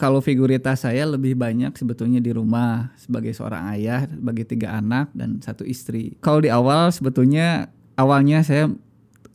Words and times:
kalau 0.00 0.24
figuritas 0.24 0.88
saya 0.88 1.04
lebih 1.04 1.36
banyak 1.36 1.76
sebetulnya 1.76 2.24
di 2.24 2.32
rumah 2.32 2.88
sebagai 2.96 3.36
seorang 3.36 3.68
ayah 3.76 4.08
bagi 4.08 4.48
tiga 4.48 4.80
anak 4.80 5.12
dan 5.12 5.44
satu 5.44 5.68
istri. 5.68 6.16
Kalau 6.24 6.40
di 6.40 6.48
awal 6.48 6.88
sebetulnya 6.88 7.68
awalnya 8.00 8.40
saya 8.40 8.72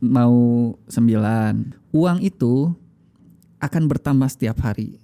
mau 0.01 0.73
sembilan. 0.89 1.85
Uang 1.93 2.17
itu 2.25 2.73
akan 3.61 3.83
bertambah 3.85 4.25
setiap 4.25 4.57
hari 4.65 4.97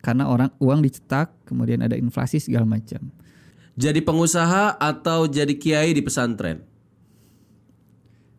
karena 0.00 0.32
orang 0.32 0.48
uang 0.56 0.80
dicetak 0.80 1.44
kemudian 1.44 1.84
ada 1.84 2.00
inflasi 2.00 2.40
segala 2.40 2.64
macam. 2.64 3.12
Jadi 3.76 4.00
pengusaha 4.00 4.80
atau 4.80 5.28
jadi 5.28 5.52
kiai 5.60 5.92
di 5.92 6.00
pesantren? 6.00 6.64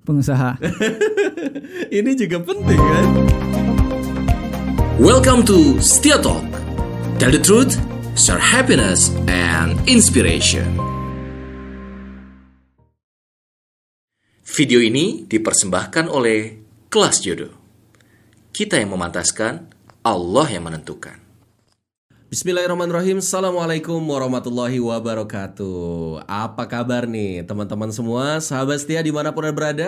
Pengusaha. 0.10 0.58
Ini 2.02 2.12
juga 2.18 2.42
penting 2.42 2.82
kan? 2.82 3.45
Welcome 4.96 5.44
to 5.52 5.84
Setia 5.84 6.16
Talk. 6.24 6.48
Tell 7.20 7.28
the 7.28 7.36
truth, 7.44 7.76
share 8.16 8.40
happiness 8.40 9.12
and 9.28 9.76
inspiration. 9.92 10.80
Video 14.56 14.80
ini 14.80 15.28
dipersembahkan 15.28 16.08
oleh 16.08 16.64
Kelas 16.88 17.20
Jodoh. 17.20 17.52
Kita 18.56 18.80
yang 18.80 18.96
memantaskan, 18.96 19.68
Allah 20.00 20.48
yang 20.48 20.64
menentukan. 20.64 21.20
Bismillahirrahmanirrahim 22.32 23.20
Assalamualaikum 23.20 24.00
warahmatullahi 24.00 24.80
wabarakatuh 24.80 26.24
Apa 26.24 26.72
kabar 26.72 27.04
nih 27.06 27.46
teman-teman 27.46 27.92
semua 27.94 28.42
Sahabat 28.42 28.82
setia 28.82 29.00
di 29.06 29.14
mana 29.14 29.30
pun 29.30 29.46
anda 29.46 29.56
berada 29.56 29.88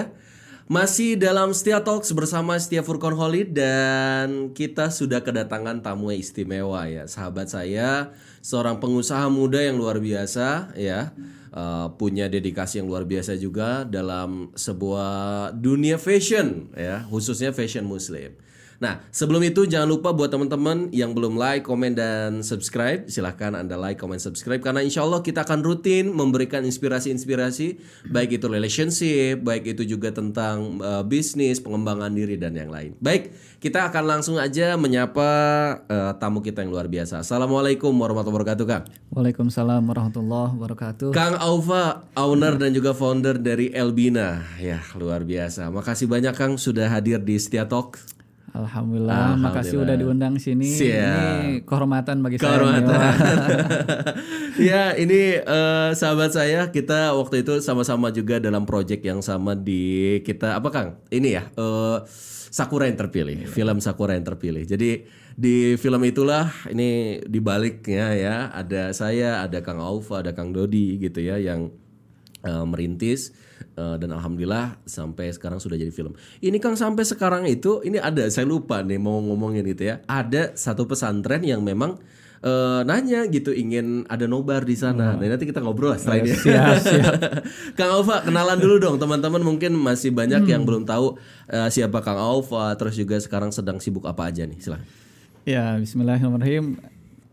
Masih 0.67 1.15
dalam 1.15 1.55
Setia 1.55 1.79
Talks 1.79 2.11
bersama 2.11 2.59
Setia 2.59 2.83
Furkon 2.83 3.15
Holid 3.15 3.55
Dan 3.55 4.51
kita 4.51 4.91
sudah 4.91 5.23
kedatangan 5.23 5.79
tamu 5.79 6.11
yang 6.11 6.19
istimewa 6.19 6.83
ya. 6.91 7.07
Sahabat 7.07 7.47
saya 7.47 8.11
Seorang 8.43 8.83
pengusaha 8.83 9.31
muda 9.31 9.63
yang 9.63 9.79
luar 9.79 10.03
biasa 10.03 10.75
ya. 10.75 11.15
Uh, 11.55 11.87
punya 11.95 12.27
dedikasi 12.27 12.83
yang 12.83 12.91
luar 12.91 13.07
biasa 13.07 13.39
juga 13.39 13.87
dalam 13.87 14.51
sebuah 14.53 15.55
dunia 15.55 15.97
fashion 15.97 16.69
ya 16.77 17.01
khususnya 17.09 17.49
fashion 17.49 17.81
muslim 17.87 18.35
Nah, 18.77 19.01
sebelum 19.09 19.41
itu 19.41 19.65
jangan 19.65 19.89
lupa 19.89 20.13
buat 20.13 20.29
teman-teman 20.29 20.93
yang 20.93 21.17
belum 21.17 21.33
like, 21.33 21.65
komen, 21.65 21.97
dan 21.97 22.45
subscribe, 22.45 23.09
silahkan 23.09 23.57
Anda 23.57 23.73
like, 23.73 23.97
komen, 23.97 24.21
subscribe 24.21 24.61
karena 24.61 24.85
insya 24.85 25.01
Allah 25.01 25.25
kita 25.25 25.41
akan 25.41 25.65
rutin 25.65 26.13
memberikan 26.13 26.61
inspirasi-inspirasi 26.61 27.81
baik 28.13 28.37
itu 28.37 28.45
relationship, 28.45 29.41
baik 29.41 29.73
itu 29.73 29.97
juga 29.97 30.13
tentang 30.13 30.77
uh, 30.77 31.01
bisnis, 31.01 31.57
pengembangan 31.57 32.13
diri 32.13 32.37
dan 32.37 32.53
yang 32.53 32.69
lain. 32.69 32.93
Baik, 33.01 33.33
kita 33.57 33.89
akan 33.89 34.03
langsung 34.05 34.37
aja 34.37 34.77
menyapa 34.77 35.29
uh, 35.89 36.13
tamu 36.21 36.45
kita 36.45 36.61
yang 36.61 36.69
luar 36.69 36.85
biasa. 36.85 37.25
Assalamualaikum 37.25 37.89
warahmatullahi 37.89 38.37
wabarakatuh, 38.37 38.65
Kang. 38.69 38.83
Waalaikumsalam 39.09 39.81
warahmatullahi 39.89 40.53
wabarakatuh. 40.53 41.09
Kang 41.17 41.33
Aufa, 41.41 42.05
owner 42.13 42.53
dan 42.61 42.77
juga 42.77 42.93
founder 42.93 43.41
dari 43.41 43.73
Elbina. 43.73 44.45
Ya, 44.61 44.85
luar 44.93 45.25
biasa. 45.25 45.73
Makasih 45.73 46.05
banyak 46.05 46.37
Kang 46.37 46.61
sudah 46.61 46.85
hadir 46.93 47.17
di 47.17 47.41
Setia 47.41 47.65
Talk. 47.65 48.16
Alhamdulillah, 48.57 49.37
makasih 49.37 49.85
udah 49.85 49.93
diundang 49.93 50.41
sini. 50.41 50.65
Siap. 50.65 50.97
Ini 50.97 51.49
kehormatan 51.61 52.25
bagi 52.25 52.41
Kehormatan. 52.41 52.89
saya. 52.89 53.13
ya, 54.69 54.83
ini 54.97 55.37
eh, 55.37 55.89
sahabat 55.93 56.33
saya 56.33 56.73
kita 56.73 57.13
waktu 57.13 57.45
itu 57.45 57.61
sama-sama 57.61 58.09
juga 58.09 58.41
dalam 58.41 58.65
project 58.65 59.05
yang 59.05 59.21
sama 59.21 59.53
di 59.53 60.17
kita 60.25 60.57
apa 60.57 60.69
Kang? 60.73 60.89
Ini 61.13 61.29
ya, 61.29 61.43
eh, 61.53 61.97
Sakura 62.49 62.89
yang 62.89 62.97
terpilih, 62.97 63.45
film 63.45 63.77
Sakura 63.77 64.17
yang 64.17 64.25
terpilih. 64.25 64.65
Jadi 64.65 65.05
di 65.37 65.77
film 65.77 66.01
itulah 66.01 66.49
ini 66.73 67.21
di 67.21 67.37
baliknya 67.37 68.17
ya 68.17 68.35
ada 68.49 68.89
saya, 68.97 69.45
ada 69.45 69.61
Kang 69.61 69.77
Aufa, 69.77 70.25
ada 70.25 70.33
Kang 70.33 70.49
Dodi 70.49 70.97
gitu 70.97 71.21
ya 71.21 71.37
yang 71.37 71.69
eh, 72.43 72.65
merintis 72.65 73.33
eh, 73.77 73.95
dan 73.97 74.09
alhamdulillah 74.13 74.81
sampai 74.85 75.33
sekarang 75.33 75.57
sudah 75.57 75.77
jadi 75.79 75.89
film. 75.93 76.13
Ini 76.43 76.57
Kang 76.61 76.77
sampai 76.77 77.05
sekarang 77.07 77.45
itu 77.49 77.81
ini 77.81 77.97
ada 77.97 78.27
saya 78.29 78.45
lupa 78.45 78.83
nih 78.83 78.99
mau 79.01 79.21
ngomongin 79.23 79.65
itu 79.65 79.87
ya. 79.87 80.03
Ada 80.05 80.53
satu 80.53 80.85
pesantren 80.85 81.41
yang 81.41 81.63
memang 81.65 81.97
eh, 82.43 82.81
nanya 82.85 83.25
gitu 83.29 83.53
ingin 83.53 84.05
ada 84.09 84.29
nobar 84.29 84.65
di 84.65 84.77
sana. 84.77 85.17
Nah, 85.17 85.25
nanti 85.25 85.45
kita 85.49 85.63
ngobrol 85.63 85.95
lah 85.95 85.99
setelah 85.99 86.21
ini. 86.21 86.33
siap, 86.33 86.75
siap. 86.81 87.13
Kang 87.77 87.91
Alfa 87.93 88.25
kenalan 88.25 88.57
dulu 88.61 88.75
dong 88.77 88.95
teman-teman 89.01 89.41
mungkin 89.41 89.73
masih 89.77 90.13
banyak 90.13 90.45
yang 90.45 90.65
belum 90.65 90.85
tahu 90.85 91.17
eh, 91.49 91.69
siapa 91.73 92.01
Kang 92.05 92.19
Alfa 92.19 92.73
terus 92.77 92.97
juga 92.97 93.17
sekarang 93.17 93.49
sedang 93.49 93.81
sibuk 93.81 94.05
apa 94.05 94.29
aja 94.29 94.45
nih 94.45 94.59
silahkan. 94.61 94.87
Ya, 95.47 95.79
Bismillahirrahmanirrahim. 95.79 96.75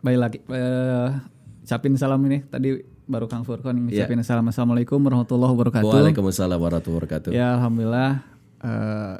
Baik 0.04 0.18
lagi, 0.20 0.38
eh, 0.52 1.08
ucapin 1.64 1.96
salam 1.96 2.20
ini 2.28 2.44
tadi 2.46 2.93
baru 3.04 3.26
Kang 3.26 3.44
Furkon 3.44 3.76
yang 3.76 3.86
Ya. 3.86 4.04
ngucapin 4.04 4.24
salam 4.24 4.48
Assalamualaikum 4.48 4.96
warahmatullahi 4.98 5.52
wabarakatuh. 5.52 5.86
Waalaikumsalam 5.86 6.56
warahmatullahi 6.56 6.98
wabarakatuh. 6.98 7.30
Ya, 7.30 7.54
alhamdulillah. 7.54 8.10
eh, 8.60 9.14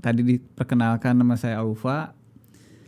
tadi 0.00 0.20
diperkenalkan 0.26 1.12
nama 1.12 1.36
saya 1.36 1.60
Aufa. 1.60 2.16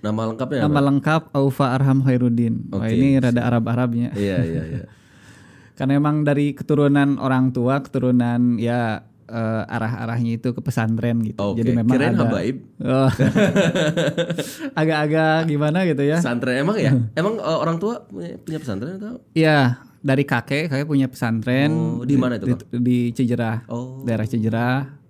Nama 0.01 0.21
lengkapnya 0.33 0.59
apa? 0.61 0.67
Nama 0.67 0.81
lengkap 0.89 1.23
Aufa 1.33 1.67
Arham 1.73 2.01
Khairuddin. 2.01 2.73
Wah, 2.73 2.85
Oke. 2.85 2.93
ini 2.93 3.21
rada 3.21 3.45
Arab-Arabnya. 3.45 4.17
Iya 4.17 4.37
iya 4.43 4.63
iya. 4.65 4.85
Karena 5.77 6.01
emang 6.01 6.25
dari 6.25 6.57
keturunan 6.57 7.21
orang 7.21 7.53
tua, 7.53 7.85
keturunan 7.85 8.57
ya 8.57 9.05
eh, 9.25 9.63
arah-arahnya 9.69 10.37
itu 10.37 10.53
ke 10.53 10.61
pesantren 10.61 11.21
gitu. 11.21 11.37
Oke. 11.41 11.61
Jadi 11.61 11.71
memang 11.73 11.93
Kirain 11.93 12.17
ada 12.17 12.25
habaib. 12.25 12.57
Oh. 12.81 13.09
agak-agak 14.81 15.49
gimana 15.49 15.79
gitu 15.85 16.03
ya. 16.05 16.17
Pesantren 16.21 16.57
emang 16.61 16.77
ya? 16.81 16.93
Emang 17.21 17.35
eh, 17.37 17.59
orang 17.61 17.77
tua 17.77 18.05
punya 18.09 18.57
pesantren 18.61 18.97
atau? 18.97 19.21
Iya, 19.33 19.81
dari 20.05 20.29
kakek, 20.29 20.69
kakek 20.69 20.85
punya 20.85 21.09
pesantren 21.09 21.73
Oh, 21.73 22.05
di 22.05 22.21
mana 22.21 22.37
itu, 22.37 22.53
di, 22.53 22.53
di 22.77 22.99
Cijerah, 23.11 23.65
Oh. 23.73 24.05
daerah 24.05 24.29
Cijerah. 24.29 25.01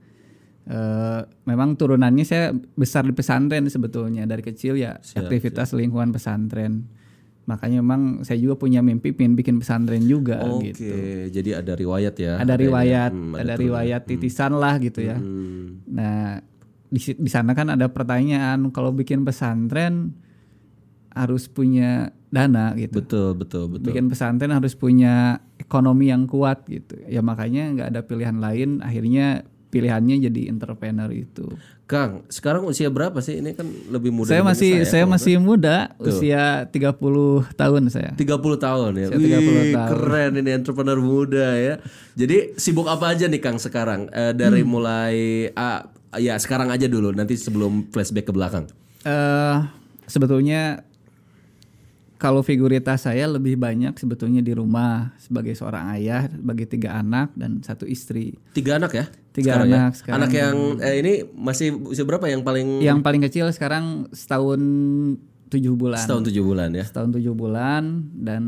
Eh, 0.65 1.21
memang 1.45 1.77
turunannya 1.77 2.25
saya 2.25 2.55
besar 2.73 3.05
di 3.05 3.13
pesantren 3.13 3.69
sebetulnya 3.69 4.25
dari 4.25 4.41
kecil 4.41 4.79
ya 4.79 4.97
aktivitas 4.97 5.75
lingkungan 5.75 6.09
pesantren. 6.09 6.89
Makanya 7.45 7.85
memang 7.85 8.25
saya 8.25 8.41
juga 8.41 8.57
punya 8.57 8.81
mimpi 8.81 9.13
pengen 9.13 9.37
bikin 9.37 9.61
pesantren 9.61 10.01
juga 10.09 10.41
Oke, 10.41 10.73
gitu. 10.73 10.89
jadi 11.29 11.61
ada 11.61 11.77
riwayat 11.77 12.15
ya. 12.17 12.41
Ada 12.41 12.57
riwayat, 12.57 13.13
Hmm, 13.13 13.37
ada 13.37 13.53
riwayat 13.53 14.09
titisan 14.09 14.57
lah 14.57 14.81
gitu 14.81 15.05
ya. 15.05 15.21
Hmm. 15.21 15.85
Nah, 15.85 16.41
di, 16.89 16.97
di 16.97 17.29
sana 17.29 17.53
kan 17.53 17.69
ada 17.69 17.93
pertanyaan 17.93 18.73
kalau 18.73 18.89
bikin 18.89 19.21
pesantren 19.29 20.17
harus 21.13 21.45
punya 21.47 22.09
dana 22.35 22.75
gitu. 22.75 22.99
Betul 22.99 23.39
betul 23.39 23.71
betul. 23.71 23.87
Bikin 23.87 24.11
pesantren 24.11 24.51
harus 24.51 24.75
punya 24.75 25.39
ekonomi 25.57 26.11
yang 26.11 26.27
kuat 26.27 26.67
gitu. 26.67 26.99
Ya 27.07 27.23
makanya 27.23 27.71
nggak 27.71 27.89
ada 27.89 28.01
pilihan 28.03 28.37
lain. 28.37 28.83
Akhirnya 28.83 29.47
pilihannya 29.71 30.19
jadi 30.21 30.51
entrepreneur 30.51 31.11
itu. 31.11 31.55
Kang, 31.85 32.25
sekarang 32.27 32.65
usia 32.65 32.89
berapa 32.89 33.21
sih? 33.21 33.39
Ini 33.39 33.53
kan 33.53 33.69
lebih 33.93 34.09
muda. 34.09 34.27
saya 34.27 34.41
masih 34.41 34.89
saya, 34.89 35.05
kalau 35.05 35.15
masih 35.15 35.35
muda, 35.37 35.77
usia 36.01 36.65
30 36.65 36.97
tahun 37.53 37.83
saya. 37.89 38.11
30 38.15 38.25
tahun 38.57 38.91
ya. 38.97 39.07
Saya 39.13 39.19
30 39.21 39.21
Wih, 39.21 39.75
tahun. 39.77 39.89
keren 39.93 40.33
ini 40.41 40.51
entrepreneur 40.55 40.97
muda 40.97 41.49
ya. 41.55 41.75
Jadi 42.17 42.57
sibuk 42.57 42.89
apa 42.89 43.13
aja 43.13 43.29
nih 43.29 43.37
Kang 43.37 43.61
sekarang? 43.61 44.09
Eh, 44.11 44.33
dari 44.33 44.65
Hmm. 44.65 44.71
mulai 44.71 45.15
ah, 45.53 45.85
ya 46.17 46.35
sekarang 46.35 46.73
aja 46.73 46.89
dulu 46.89 47.13
nanti 47.13 47.37
sebelum 47.37 47.91
flashback 47.91 48.27
ke 48.27 48.33
belakang. 48.33 48.65
eh 49.05 49.57
sebetulnya 50.07 50.81
kalau 52.19 52.41
figuritas 52.41 53.05
saya 53.05 53.27
lebih 53.27 53.59
banyak 53.59 53.95
sebetulnya 53.99 54.41
di 54.41 54.55
rumah 54.55 55.13
sebagai 55.19 55.53
seorang 55.53 55.91
ayah 55.99 56.31
bagi 56.31 56.65
tiga 56.65 56.99
anak 57.03 57.35
dan 57.35 57.61
satu 57.61 57.85
istri. 57.85 58.39
Tiga 58.55 58.79
anak 58.79 58.93
ya? 58.95 59.05
Tiga 59.35 59.59
sekarang 59.59 59.69
ya? 59.69 59.77
anak 59.77 59.95
sekarang. 59.99 60.19
Anak 60.23 60.33
yang 60.33 60.57
eh, 60.79 60.95
ini 61.03 61.13
masih 61.35 61.75
usia 61.91 62.07
berapa 62.07 62.25
yang 62.31 62.47
paling 62.47 62.81
Yang 62.81 62.99
paling 63.03 63.23
kecil 63.27 63.47
sekarang 63.51 64.07
setahun 64.15 64.61
tujuh 65.51 65.75
bulan. 65.75 65.99
setahun 65.99 66.23
tujuh 66.31 66.45
bulan 66.47 66.69
ya? 66.71 66.85
Setahun 66.87 67.11
tujuh 67.19 67.35
bulan 67.35 67.83
dan 68.15 68.43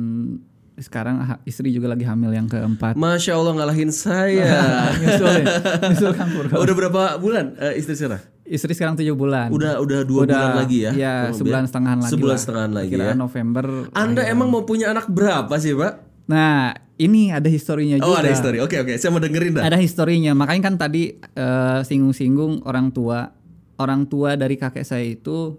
sekarang 0.76 1.24
istri 1.48 1.72
juga 1.72 1.88
lagi 1.88 2.04
hamil 2.04 2.36
yang 2.36 2.46
keempat. 2.46 2.94
Masya 2.94 3.32
Allah 3.34 3.52
ngalahin 3.56 3.90
saya. 3.90 4.44
Nyusul 5.00 5.42
ya, 5.42 5.46
nyusul 5.90 6.12
Kang 6.12 6.30
Purwo. 6.30 6.60
Udah 6.60 6.74
berapa 6.76 7.02
bulan 7.16 7.56
eh, 7.56 7.80
istri 7.80 7.96
sekarang? 7.96 8.20
Istri 8.46 8.72
sekarang 8.72 8.94
tujuh 8.94 9.12
bulan. 9.12 9.50
Udah 9.50 9.76
udah 9.76 10.00
dua 10.02 10.22
bulan 10.22 10.54
lagi 10.56 10.78
ya? 10.80 10.90
Iya, 10.90 11.14
sebulan 11.32 11.60
lebih. 11.60 11.68
setengahan 11.68 11.98
lagi. 11.98 12.12
Sebulan 12.12 12.30
lah. 12.30 12.40
setengah 12.40 12.64
lagi 12.70 12.88
Kiraan 12.88 13.08
ya. 13.08 13.14
November. 13.16 13.64
Anda 13.92 14.22
emang 14.24 14.48
mau 14.48 14.62
punya 14.62 14.86
anak 14.88 15.06
berapa 15.06 15.50
sih, 15.56 15.72
Pak? 15.72 15.92
Nah, 16.26 16.70
ini 16.96 17.28
ada 17.28 17.46
historinya 17.46 17.98
Oh, 18.00 18.08
juga. 18.08 18.22
ada 18.22 18.30
history. 18.30 18.58
Oke, 18.58 18.78
oke. 18.78 18.94
Saya 18.94 19.10
mau 19.10 19.18
dengerin 19.18 19.52
dah. 19.52 19.62
Ada 19.62 19.76
historinya. 19.76 20.32
Makanya 20.32 20.62
kan 20.64 20.74
tadi 20.76 21.02
eh, 21.12 21.80
singgung-singgung 21.82 22.62
orang 22.62 22.90
tua. 22.90 23.34
Orang 23.76 24.06
tua 24.06 24.34
dari 24.34 24.54
kakek 24.54 24.82
saya 24.82 25.04
itu 25.04 25.58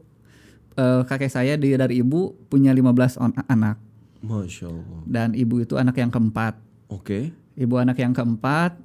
eh, 0.73 1.01
kakek 1.03 1.29
saya 1.29 1.53
di- 1.53 1.73
dari 1.73 1.99
ibu 1.99 2.19
punya 2.47 2.71
15 2.71 2.87
on- 3.15 3.35
anak 3.45 3.77
Masya 4.19 4.65
Allah. 4.65 4.99
dan 5.05 5.29
ibu 5.31 5.59
itu 5.59 5.73
anak 5.73 5.93
yang 5.93 6.07
keempat. 6.07 6.55
Oke. 6.87 7.29
Ibu 7.53 7.75
anak 7.75 7.95
yang 7.95 8.11
keempat 8.11 8.79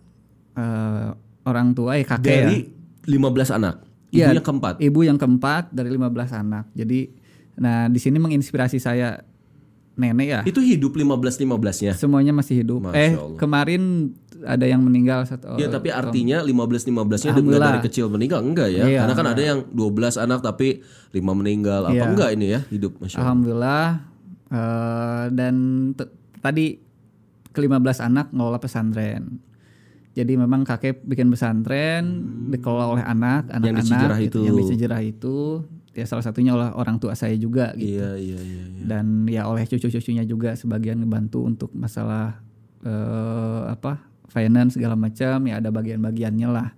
eh, 0.52 1.08
orang 1.42 1.72
tua 1.72 1.96
eh 1.96 2.04
kakek 2.04 2.28
Dari 2.44 2.58
ya. 2.60 2.80
15 3.08 3.50
anak. 3.52 3.76
Iya, 4.12 4.28
Ibunya 4.28 4.42
keempat. 4.42 4.74
Ibu 4.78 5.00
yang 5.02 5.16
keempat 5.16 5.72
dari 5.72 5.88
15 5.88 6.04
anak. 6.30 6.68
Jadi 6.72 7.00
Nah 7.52 7.84
di 7.84 7.96
sini 7.96 8.16
menginspirasi 8.16 8.76
saya 8.76 9.20
nenek 9.92 10.26
ya. 10.26 10.40
Itu 10.42 10.60
hidup 10.60 10.96
15-15-nya. 10.96 11.92
Semuanya 11.92 12.32
masih 12.32 12.64
hidup. 12.64 12.80
Masya 12.80 12.96
eh 12.96 13.12
Allah. 13.12 13.36
kemarin 13.36 13.82
ada 14.42 14.64
yang 14.64 14.80
meninggal 14.80 15.20
satu 15.22 15.54
Ya 15.54 15.68
orang. 15.68 15.76
tapi 15.76 15.88
artinya 15.88 16.40
15-15-nya 16.40 16.48
itu 16.48 16.96
nggak 17.12 17.28
Alhamdulillah. 17.28 17.68
dari 17.70 17.80
kecil 17.84 18.08
meninggal 18.08 18.40
enggak 18.42 18.68
ya? 18.68 18.84
Iya, 18.84 19.00
Karena 19.04 19.14
kan 19.14 19.26
ada 19.28 19.42
yang 19.44 19.58
12 19.68 20.16
anak 20.16 20.40
tapi 20.40 20.80
5 21.12 21.20
meninggal 21.34 21.80
apa 21.84 21.94
Iya. 21.94 22.08
enggak 22.08 22.30
ini 22.32 22.46
ya 22.48 22.60
hidup 22.66 22.92
Masya 22.98 23.12
Allah. 23.12 23.22
Alhamdulillah 23.22 23.84
eh, 24.48 25.24
dan 25.30 25.54
tadi 26.40 26.66
ke-15 27.52 27.98
anak 28.02 28.26
ngelola 28.32 28.58
pesantren. 28.58 29.44
Jadi 30.12 30.36
memang 30.36 30.60
kakek 30.64 31.08
bikin 31.08 31.32
pesantren 31.32 32.04
dikelola 32.52 32.98
oleh 32.98 33.04
anak, 33.04 33.48
Hmm. 33.48 33.64
Yang 33.64 33.76
anak-anak 33.80 33.88
Cijerah 33.88 34.18
gitu, 34.20 34.28
itu. 34.28 34.40
yang 34.44 34.54
di 34.56 34.64
Cijerah 34.68 35.02
itu. 35.02 35.36
Ya 35.92 36.04
salah 36.08 36.24
satunya 36.24 36.56
oleh 36.56 36.72
orang 36.72 36.96
tua 36.96 37.12
saya 37.12 37.36
juga 37.36 37.76
gitu. 37.76 38.00
Iya 38.00 38.16
iya 38.16 38.38
iya. 38.40 38.62
iya. 38.64 38.84
Dan 38.84 39.28
ya 39.28 39.44
oleh 39.44 39.64
cucu-cucunya 39.68 40.24
juga 40.24 40.56
sebagian 40.56 41.04
ngebantu 41.04 41.44
untuk 41.44 41.70
masalah 41.76 42.40
eh, 42.84 43.62
apa? 43.72 44.12
finance 44.32 44.80
segala 44.80 44.96
macam 44.96 45.44
ya 45.44 45.60
ada 45.60 45.68
bagian-bagiannya 45.68 46.48
lah. 46.48 46.72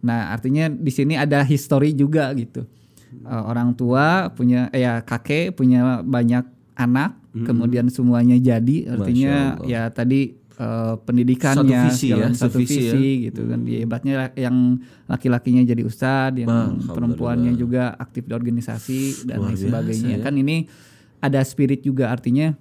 Nah, 0.00 0.32
artinya 0.32 0.72
di 0.72 0.88
sini 0.88 1.12
ada 1.12 1.44
history 1.44 1.92
juga 1.92 2.32
gitu. 2.32 2.64
Eh, 3.12 3.42
orang 3.44 3.76
tua 3.76 4.32
punya 4.32 4.72
eh, 4.72 4.88
ya 4.88 5.04
kakek 5.04 5.52
punya 5.52 6.00
banyak 6.00 6.48
anak, 6.80 7.20
kemudian 7.44 7.92
semuanya 7.92 8.40
jadi 8.40 8.96
artinya 8.96 9.60
ya 9.68 9.92
tadi 9.92 10.39
eh, 10.60 10.94
pendidikannya 11.00 11.72
Satu 11.72 11.86
visi 11.88 12.08
ya, 12.10 12.26
satu 12.30 12.52
sevisi 12.54 12.76
ya. 12.76 12.92
visi 12.92 13.06
gitu 13.24 13.48
kan. 13.48 13.58
Ya, 13.64 13.78
hebatnya 13.80 14.14
yang 14.36 14.56
laki-lakinya 15.06 15.64
jadi 15.64 15.82
ustadz, 15.82 16.36
yang 16.36 16.48
Alhamdulillah. 16.48 16.92
perempuannya 16.92 17.52
juga 17.54 17.96
aktif 17.96 18.28
di 18.28 18.32
organisasi 18.32 19.00
dan 19.24 19.40
lain 19.40 19.56
biasa 19.56 19.64
sebagainya. 19.66 20.14
ya. 20.14 20.18
Kan 20.20 20.34
ini 20.36 20.56
ada 21.18 21.40
spirit 21.42 21.80
juga 21.80 22.08
artinya 22.08 22.52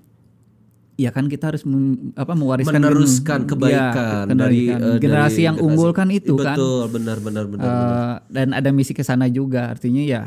ya 0.95 1.09
kan 1.09 1.27
kita 1.27 1.47
harus 1.47 1.63
mem- 1.63 2.11
apa 2.13 2.35
mewariskan 2.35 2.75
Meneruskan 2.75 3.39
gen- 3.43 3.49
kebaikan 3.49 4.25
ya, 4.25 4.35
dari 4.35 4.67
eh, 4.67 4.99
generasi 4.99 5.31
dari 5.33 5.47
yang 5.47 5.55
generasi. 5.55 5.63
unggul 5.71 5.91
kan 5.91 6.07
itu 6.09 6.35
kan 6.35 6.55
Betul, 6.55 6.81
benar 6.89 7.17
benar 7.17 7.45
benar. 7.47 7.63
benar. 7.63 7.87
Eh, 7.87 8.15
dan 8.29 8.47
ada 8.51 8.69
misi 8.69 8.91
ke 8.91 8.99
sana 8.99 9.27
juga 9.27 9.71
artinya 9.71 10.03
ya 10.03 10.23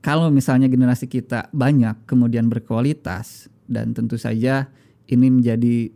kalau 0.00 0.32
misalnya 0.32 0.64
generasi 0.66 1.04
kita 1.04 1.52
banyak 1.52 2.08
kemudian 2.08 2.48
berkualitas 2.48 3.52
dan 3.68 3.92
tentu 3.92 4.16
saja 4.16 4.72
ini 5.04 5.28
menjadi 5.28 5.92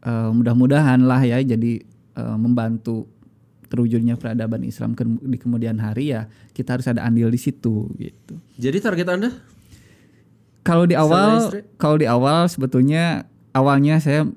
eh, 0.00 0.30
mudah-mudahan 0.30 1.00
lah 1.02 1.20
ya 1.20 1.40
jadi 1.40 1.80
eh, 2.16 2.36
membantu 2.36 3.08
terwujudnya 3.70 4.18
peradaban 4.18 4.66
Islam 4.66 4.98
ke- 4.98 5.06
di 5.06 5.38
kemudian 5.38 5.78
hari 5.78 6.10
ya 6.10 6.26
kita 6.50 6.74
harus 6.74 6.90
ada 6.90 7.06
andil 7.06 7.30
di 7.30 7.38
situ 7.38 7.86
gitu. 7.96 8.34
Jadi 8.58 8.78
target 8.82 9.06
Anda? 9.06 9.30
Kalau 10.60 10.84
di 10.84 10.92
awal, 10.92 11.48
kalau 11.80 11.96
di 11.96 12.04
awal 12.04 12.50
sebetulnya 12.50 13.24
awalnya 13.54 13.96
saya 14.02 14.28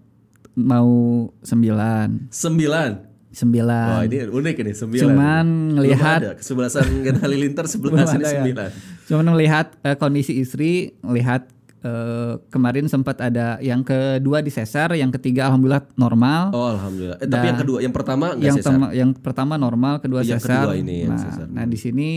mau 0.53 1.27
sembilan, 1.41 2.29
9. 2.29 3.33
sembilan. 3.33 3.89
Wah, 3.89 4.03
ini 4.05 4.17
unik 4.29 4.55
ini 4.61 4.71
9. 4.71 5.01
Cuman 5.03 5.45
ada 5.81 6.37
kesebelasan 6.37 6.85
Halilintar 7.19 7.65
11 7.65 7.73
ini 7.73 7.81
Belum 7.81 7.97
ada 7.97 8.29
ya. 8.37 8.43
9. 9.09 9.09
Cuman 9.09 9.25
melihat 9.33 9.73
eh, 9.81 9.97
kondisi 9.97 10.37
istri, 10.39 10.93
melihat 11.01 11.49
eh, 11.83 12.33
kemarin 12.47 12.87
sempat 12.87 13.19
ada 13.19 13.59
yang 13.59 13.83
kedua 13.83 14.39
disesar, 14.39 14.95
yang 14.95 15.11
ketiga 15.11 15.51
alhamdulillah 15.51 15.83
normal. 15.99 16.41
Oh, 16.55 16.71
alhamdulillah. 16.71 17.19
Eh, 17.19 17.27
tapi 17.27 17.45
yang 17.51 17.59
kedua, 17.59 17.77
yang 17.83 17.93
pertama 17.93 18.25
enggak 18.33 18.47
yang 18.47 18.57
sesar. 18.57 18.91
yang 18.95 19.11
pertama 19.13 19.53
normal, 19.59 19.99
kedua 19.99 20.23
Yang 20.23 20.47
sesar. 20.47 20.63
kedua 20.71 20.75
ini 20.79 20.95
yang 21.03 21.13
nah, 21.13 21.21
sesar. 21.21 21.47
nah 21.51 21.65
di 21.67 21.77
sini 21.77 22.09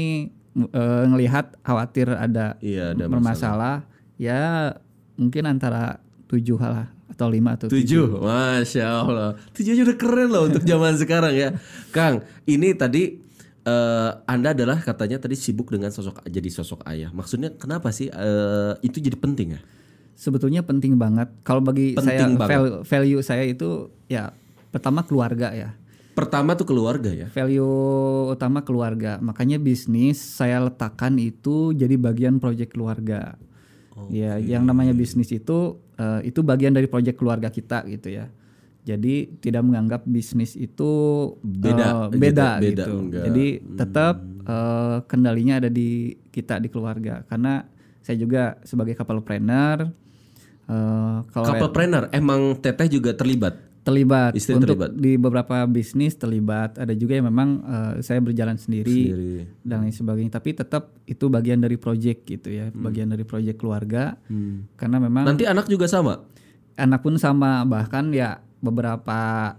eh, 0.56 1.04
ngelihat 1.10 1.60
khawatir 1.66 2.14
ada 2.14 2.54
Iya, 2.62 2.94
ada 2.94 3.04
bermasalah, 3.10 3.76
ya 4.16 4.72
mungkin 5.18 5.42
antara 5.50 5.98
tujuh 6.30 6.56
lah 6.62 6.86
atau 7.10 7.26
lima 7.32 7.56
atau 7.56 7.66
tujuh. 7.66 7.82
Tujuh, 7.82 8.06
masya 8.22 8.84
Allah. 9.02 9.30
Tujuh 9.56 9.72
aja 9.72 9.82
udah 9.88 9.98
keren 9.98 10.28
loh 10.28 10.42
untuk 10.52 10.62
zaman 10.62 10.94
sekarang 11.00 11.32
ya, 11.32 11.48
Kang. 11.90 12.22
Ini 12.44 12.76
tadi 12.76 13.25
eh, 13.66 14.10
Anda 14.24 14.54
adalah 14.54 14.78
katanya 14.78 15.18
tadi 15.18 15.34
sibuk 15.34 15.74
dengan 15.74 15.90
sosok 15.90 16.22
jadi 16.30 16.48
sosok 16.48 16.86
ayah. 16.86 17.10
Maksudnya 17.10 17.50
kenapa 17.58 17.90
sih 17.90 18.06
eh, 18.08 18.72
itu 18.80 19.02
jadi 19.02 19.18
penting 19.18 19.58
ya? 19.58 19.60
Sebetulnya 20.16 20.64
penting 20.64 20.96
banget. 20.96 21.28
Kalau 21.44 21.60
bagi 21.60 21.92
saya 21.98 22.24
Penting 22.24 22.40
banget. 22.40 22.56
val- 22.56 22.80
value 22.86 23.20
saya 23.20 23.44
itu 23.44 23.92
ya 24.08 24.32
pertama 24.72 25.04
keluarga 25.04 25.52
ya. 25.52 25.76
Pertama 26.16 26.56
tuh 26.56 26.64
keluarga 26.64 27.12
ya. 27.12 27.28
Value 27.28 28.32
utama 28.32 28.64
keluarga. 28.64 29.20
Makanya 29.20 29.60
bisnis 29.60 30.16
saya 30.16 30.64
letakkan 30.64 31.12
itu 31.20 31.76
jadi 31.76 32.00
bagian 32.00 32.40
proyek 32.40 32.72
keluarga. 32.72 33.36
Ya, 34.12 34.36
yang 34.36 34.64
namanya 34.64 34.92
bisnis 34.92 35.28
itu 35.32 35.76
eh, 35.96 36.20
itu 36.28 36.40
bagian 36.40 36.72
dari 36.72 36.88
proyek 36.88 37.20
keluarga 37.20 37.52
kita 37.52 37.84
gitu 37.84 38.08
ya. 38.12 38.32
Jadi 38.86 39.14
tidak 39.36 39.62
menganggap 39.62 40.06
bisnis 40.06 40.54
itu 40.54 40.90
Beda 41.42 42.06
gitu, 42.06 42.16
beda 42.16 42.48
beda, 42.56 42.62
gitu. 42.62 42.94
enggak. 43.02 43.24
Jadi 43.26 43.46
tetap 43.74 44.14
eh, 44.46 44.96
kendalinya 45.04 45.54
ada 45.58 45.66
di 45.66 45.90
kita 46.26 46.56
di 46.56 46.68
keluarga. 46.68 47.26
Karena 47.26 47.66
saya 47.98 48.14
juga 48.16 48.62
sebagai 48.62 48.94
couple 48.94 49.20
planner 49.20 49.90
eh, 50.64 51.18
kalau 51.26 51.46
Couple 51.48 51.70
planner, 51.72 52.04
emang 52.10 52.54
Teteh 52.56 52.86
juga 52.88 53.10
terlibat. 53.12 53.58
terlibat 53.82 54.34
Istri 54.34 54.58
untuk 54.58 54.74
terlibat. 54.74 54.90
di 54.92 55.14
beberapa 55.14 55.62
bisnis 55.64 56.14
terlibat 56.14 56.74
ada 56.74 56.90
juga 56.90 57.14
yang 57.14 57.26
memang 57.26 57.48
eh, 57.62 57.92
saya 58.00 58.18
berjalan 58.18 58.54
sendiri, 58.54 58.90
Sendiri. 59.06 59.46
dan 59.62 59.76
lain 59.80 59.94
sebagainya 59.94 60.32
tapi 60.32 60.50
tetap 60.52 60.90
itu 61.04 61.26
bagian 61.26 61.58
dari 61.58 61.74
project 61.76 62.22
gitu 62.24 62.50
ya 62.50 62.66
Hmm. 62.66 62.82
bagian 62.82 63.06
dari 63.06 63.22
project 63.22 63.54
keluarga 63.56 64.18
karena 64.74 64.96
memang 64.98 65.22
Nanti 65.24 65.42
anak 65.42 65.66
juga 65.66 65.86
sama. 65.86 66.18
anak 66.76 66.98
pun 67.00 67.14
sama 67.14 67.62
bahkan 67.62 68.10
ya 68.10 68.42
beberapa 68.58 69.52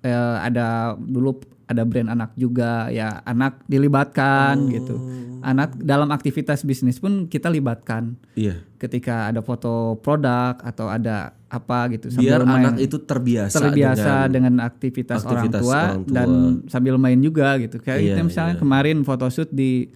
eh, 0.00 0.36
ada 0.40 0.66
dulu 0.94 1.38
ada 1.64 1.82
brand 1.82 2.10
anak 2.10 2.30
juga 2.34 2.88
ya 2.88 3.22
anak 3.22 3.64
dilibatkan 3.64 4.68
gitu 4.68 4.96
anak 5.40 5.72
dalam 5.74 6.06
aktivitas 6.08 6.62
bisnis 6.62 6.96
pun 6.96 7.26
kita 7.26 7.48
libatkan 7.48 8.14
Iya. 8.32 8.60
ketika 8.76 9.26
ada 9.26 9.40
foto 9.40 9.96
produk 9.96 10.54
atau 10.58 10.86
ada 10.86 11.32
apa 11.48 11.90
gitu 11.90 12.08
Biar 12.14 12.40
sambil 12.40 12.46
main 12.46 12.64
anak 12.66 12.74
itu 12.78 12.96
terbiasa, 12.98 13.54
terbiasa 13.54 14.12
dengan 14.26 14.52
dengan, 14.54 14.54
aktivitas, 14.62 15.20
orang, 15.20 15.32
aktivitas 15.38 15.60
tua, 15.60 15.76
orang 15.76 16.00
tua. 16.00 16.14
dan 16.14 16.28
sambil 16.66 16.94
main 16.96 17.20
juga 17.20 17.60
gitu. 17.60 17.76
Kayak 17.76 17.98
Iya, 17.98 18.08
kita 18.08 18.20
misalnya 18.24 18.54
kemarin 18.56 18.96
photoshoot 19.02 19.50
di 19.50 19.92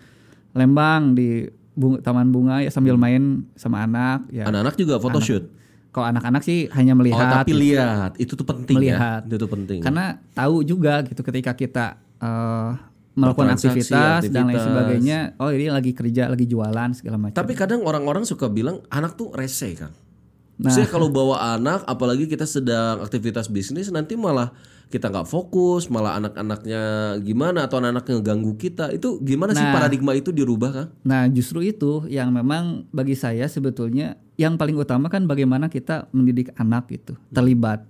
Lembang 0.53 1.13
di 1.13 1.45
bung- 1.73 1.97
Taman 1.99 2.29
Bunga 2.29 2.61
ya 2.61 2.69
sambil 2.69 2.97
main 2.97 3.45
sama 3.55 3.85
anak 3.85 4.29
ya. 4.29 4.45
anak-anak 4.45 4.77
juga 4.77 4.97
photoshoot. 4.97 5.49
Kalau 5.97 6.13
anak-anak 6.13 6.45
sih 6.45 6.69
hanya 6.77 6.93
Oh, 6.93 7.01
melihat 7.01 7.41
tapi 7.41 7.57
lihat, 7.57 8.21
itu 8.21 8.37
tuh 8.37 8.45
penting 8.45 8.77
Melihat. 8.77 9.25
ya. 9.25 9.29
Itu 9.33 9.37
tuh 9.41 9.49
penting. 9.49 9.81
karena 9.81 10.21
tahu 10.37 10.61
juga 10.61 11.01
gitu 11.09 11.25
ketika 11.25 11.57
kita 11.57 11.87
eh, 12.21 12.71
melakukan 13.17 13.57
Bertransaksi, 13.57 13.97
aktivitas, 13.97 14.21
dan 14.29 14.45
lain 14.45 14.45
aktivitas. 14.53 14.65
sebagainya. 14.69 15.19
Oh, 15.41 15.49
ini 15.49 15.73
lagi 15.73 15.97
kerja, 15.97 16.29
lagi 16.29 16.45
jualan 16.45 16.91
segala 16.93 17.17
macam. 17.17 17.33
Tapi 17.33 17.57
kadang 17.57 17.81
orang-orang 17.81 18.29
suka 18.29 18.53
bilang 18.53 18.85
anak 18.93 19.17
tuh 19.17 19.33
rese 19.33 19.73
kan. 19.73 19.89
Nah. 19.89 20.69
Maksudnya 20.69 20.89
kalau 20.89 21.09
bawa 21.09 21.57
anak, 21.57 21.89
apalagi 21.89 22.29
kita 22.29 22.45
sedang 22.45 23.01
aktivitas 23.01 23.49
bisnis, 23.49 23.89
nanti 23.89 24.21
malah 24.21 24.53
kita 24.87 25.11
nggak 25.11 25.27
fokus, 25.27 25.91
malah 25.91 26.15
anak-anaknya 26.15 26.83
gimana 27.21 27.67
atau 27.67 27.83
anak-anak 27.83 28.07
ngeganggu 28.07 28.55
kita. 28.55 28.95
Itu 28.95 29.19
gimana 29.19 29.51
sih 29.51 29.61
Nah. 29.61 29.75
paradigma 29.75 30.15
itu 30.15 30.31
dirubah 30.31 30.71
kan? 30.71 30.87
Nah, 31.03 31.27
justru 31.27 31.61
itu 31.61 32.07
yang 32.07 32.31
memang 32.31 32.87
bagi 32.91 33.19
saya 33.19 33.45
sebetulnya 33.47 34.15
yang 34.37 34.55
paling 34.55 34.79
utama 34.79 35.09
kan 35.09 35.27
bagaimana 35.27 35.67
kita 35.67 36.07
mendidik 36.11 36.55
anak 36.55 36.87
itu 36.89 37.19
terlibat. 37.29 37.83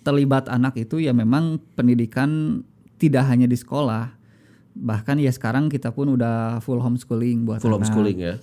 Terlibat 0.00 0.48
anak 0.48 0.80
itu 0.80 0.96
ya 0.96 1.12
memang 1.12 1.60
pendidikan 1.74 2.62
tidak 2.96 3.28
hanya 3.28 3.44
di 3.44 3.54
sekolah. 3.54 4.16
Bahkan 4.72 5.20
ya 5.20 5.28
sekarang 5.28 5.68
kita 5.68 5.92
pun 5.92 6.08
udah 6.10 6.64
full 6.64 6.80
homeschooling 6.80 7.44
buat 7.44 7.60
Full 7.60 7.68
anak. 7.68 7.84
homeschooling 7.84 8.16
ya. 8.16 8.34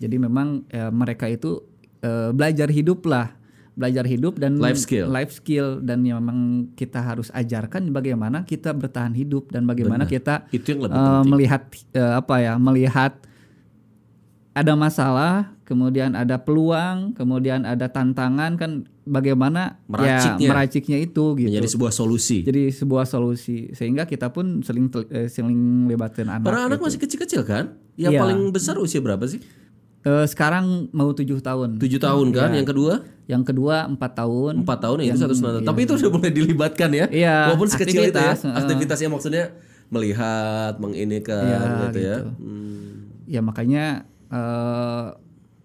Jadi 0.00 0.16
memang 0.16 0.64
ya, 0.66 0.88
mereka 0.88 1.28
itu 1.28 1.60
eh, 2.00 2.32
belajar 2.32 2.68
hidup 2.68 3.04
lah, 3.04 3.36
belajar 3.74 4.04
hidup 4.04 4.36
dan 4.36 4.54
Life 4.56 4.78
skill. 4.80 5.06
life 5.08 5.32
skill 5.32 5.78
dan 5.78 6.00
yang 6.00 6.18
memang 6.18 6.40
kita 6.72 6.98
harus 6.98 7.26
ajarkan 7.28 7.90
bagaimana 7.90 8.42
kita 8.42 8.70
bertahan 8.70 9.10
hidup 9.12 9.50
dan 9.50 9.64
bagaimana 9.64 10.06
kita 10.06 10.46
Itu 10.48 10.72
yang 10.72 10.80
lebih 10.82 10.94
penting. 10.94 11.26
melihat 11.28 11.62
eh, 11.90 12.12
apa 12.14 12.34
ya, 12.38 12.54
melihat 12.56 13.12
ada 14.54 14.72
masalah, 14.72 15.34
kemudian 15.64 16.14
ada 16.14 16.38
peluang, 16.38 17.10
kemudian 17.12 17.66
ada 17.66 17.90
tantangan 17.90 18.54
kan 18.54 18.70
bagaimana 19.04 19.82
Meraciknya. 19.84 20.38
ya 20.38 20.48
meraciknya 20.48 20.98
itu 21.00 21.24
gitu. 21.34 21.50
Menjadi 21.50 21.68
sebuah 21.68 21.90
solusi. 21.92 22.38
Jadi 22.40 22.70
sebuah 22.70 23.02
solusi 23.04 23.74
sehingga 23.74 24.06
kita 24.06 24.30
pun 24.30 24.62
seling 24.62 24.86
tel- 24.86 25.10
eh, 25.10 25.26
seling 25.26 25.58
libatkan 25.84 26.30
anak. 26.30 26.46
Para 26.46 26.70
anak 26.70 26.78
gitu. 26.78 26.86
masih 26.86 26.98
kecil-kecil 27.02 27.42
kan? 27.42 27.74
Yang 27.96 28.14
Iya. 28.14 28.20
paling 28.22 28.40
besar 28.48 28.78
usia 28.78 29.02
berapa 29.02 29.26
sih? 29.26 29.42
Eh, 30.04 30.26
sekarang 30.28 30.92
mau 30.92 31.10
tujuh 31.10 31.40
tahun. 31.40 31.80
Tujuh 31.80 31.96
tahun 31.96 32.26
kan? 32.30 32.52
Iya. 32.52 32.60
Yang 32.60 32.68
kedua 32.70 32.94
Yang 33.24 33.42
kedua 33.48 33.76
empat 33.88 34.12
tahun. 34.14 34.60
empat 34.60 34.78
tahun 34.84 34.96
ya 35.00 35.04
itu 35.08 35.18
satu 35.18 35.32
setengah 35.32 35.54
tahun. 35.58 35.68
Tapi 35.72 35.80
itu 35.80 35.92
sudah 35.96 36.12
mulai 36.12 36.28
dilibatkan 36.30 36.90
ya. 36.92 37.06
Iya, 37.08 37.36
Walaupun 37.48 37.68
sekecil 37.72 38.00
itu 38.04 38.12
ya. 38.12 38.36
aktivitas. 38.36 38.38
Aktivitasnya 38.54 39.08
maksudnya 39.08 39.44
melihat, 39.88 40.76
menginikan 40.76 41.40
Iya, 41.42 41.58
gitu, 41.88 41.98
ya. 41.98 42.16
gitu. 42.20 42.30
Hmm. 42.36 42.92
Ya 43.24 43.40
makanya 43.40 43.84
eh, 44.28 45.06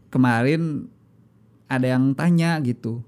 kemarin 0.08 0.88
ada 1.68 1.86
yang 1.86 2.16
tanya 2.16 2.58
gitu 2.62 3.04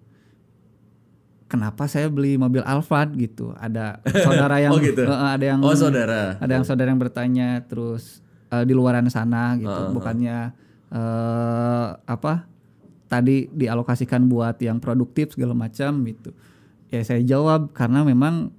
kenapa 1.47 1.83
saya 1.85 2.07
beli 2.07 2.35
mobil 2.35 2.61
Alphard 2.61 3.11
gitu 3.13 3.51
ada 3.53 3.99
saudara 4.05 4.59
yang 4.63 4.71
Oh, 4.71 4.79
gitu? 4.79 5.01
eh, 5.01 5.11
ada 5.31 5.45
yang 5.45 5.59
Oh, 5.59 5.71
saudara. 5.73 6.35
ada 6.37 6.51
yang 6.51 6.63
saudara 6.63 6.87
yang 6.87 6.99
bertanya 6.99 7.63
terus 7.65 8.19
eh, 8.47 8.63
di 8.63 8.71
luaran 8.71 9.07
sana 9.07 9.55
gitu 9.55 9.81
bukannya 9.91 10.55
eh, 10.91 11.87
apa 11.97 12.45
tadi 13.07 13.47
dialokasikan 13.51 14.23
buat 14.27 14.59
yang 14.63 14.79
produktif 14.79 15.35
segala 15.35 15.51
macam 15.51 16.03
gitu 16.07 16.31
ya 16.91 17.01
saya 17.07 17.23
jawab 17.23 17.71
karena 17.71 18.03
memang 18.03 18.51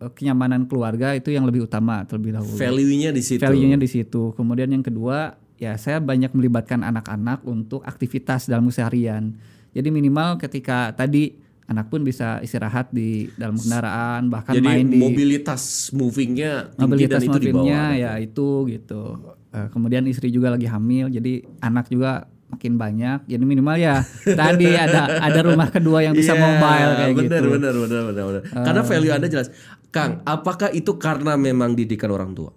eh, 0.00 0.10
kenyamanan 0.12 0.64
keluarga 0.64 1.12
itu 1.12 1.30
yang 1.30 1.44
lebih 1.44 1.68
utama 1.68 2.02
terlebih 2.08 2.40
dahulu 2.40 2.56
Value-nya 2.56 3.12
di 3.12 3.22
situ. 3.22 3.40
value-nya 3.44 3.78
di 3.78 3.88
situ. 3.88 4.32
Kemudian 4.34 4.72
yang 4.72 4.82
kedua, 4.82 5.36
ya 5.60 5.76
saya 5.76 6.00
banyak 6.00 6.32
melibatkan 6.32 6.80
anak-anak 6.80 7.44
untuk 7.44 7.84
aktivitas 7.84 8.48
dalam 8.48 8.66
keseharian. 8.72 9.36
Jadi 9.76 9.88
minimal 9.92 10.40
ketika 10.40 10.96
tadi 10.96 11.43
anak 11.64 11.88
pun 11.88 12.04
bisa 12.04 12.44
istirahat 12.44 12.92
di 12.92 13.32
dalam 13.40 13.56
kendaraan, 13.56 14.28
bahkan 14.28 14.52
Jadi 14.60 14.68
main 14.68 14.84
di 14.84 15.00
mobilitas 15.00 15.88
movingnya 15.96 16.76
mobilitas 16.76 17.24
dan 17.24 17.28
itu 17.32 17.38
di 17.40 17.48
bawah. 17.48 17.64
mobilnya 17.64 17.84
ya 17.96 18.12
itu 18.20 18.48
gitu. 18.68 19.02
Eh, 19.54 19.68
kemudian 19.72 20.04
istri 20.04 20.28
juga 20.28 20.52
lagi 20.52 20.68
hamil, 20.68 21.08
jadi 21.08 21.40
anak 21.64 21.88
juga 21.88 22.28
makin 22.52 22.76
banyak. 22.76 23.18
Jadi 23.26 23.44
minimal 23.48 23.76
ya 23.80 24.04
tadi 24.40 24.76
ada 24.76 25.24
ada 25.24 25.40
rumah 25.40 25.72
kedua 25.72 26.04
yang 26.04 26.12
bisa 26.12 26.36
Iya, 26.36 26.42
mobile 26.42 26.92
kayak 26.94 27.12
bener, 27.16 27.24
gitu. 27.24 27.46
Bener, 27.48 27.74
bener, 27.74 28.02
bener, 28.12 28.24
bener. 28.28 28.42
Karena 28.52 28.82
value 28.84 29.12
Anda 29.14 29.28
jelas. 29.32 29.48
Kang, 29.88 30.26
apakah 30.26 30.74
itu 30.74 30.98
karena 30.98 31.38
memang 31.38 31.72
didikan 31.72 32.10
orang 32.10 32.34
tua? 32.34 32.50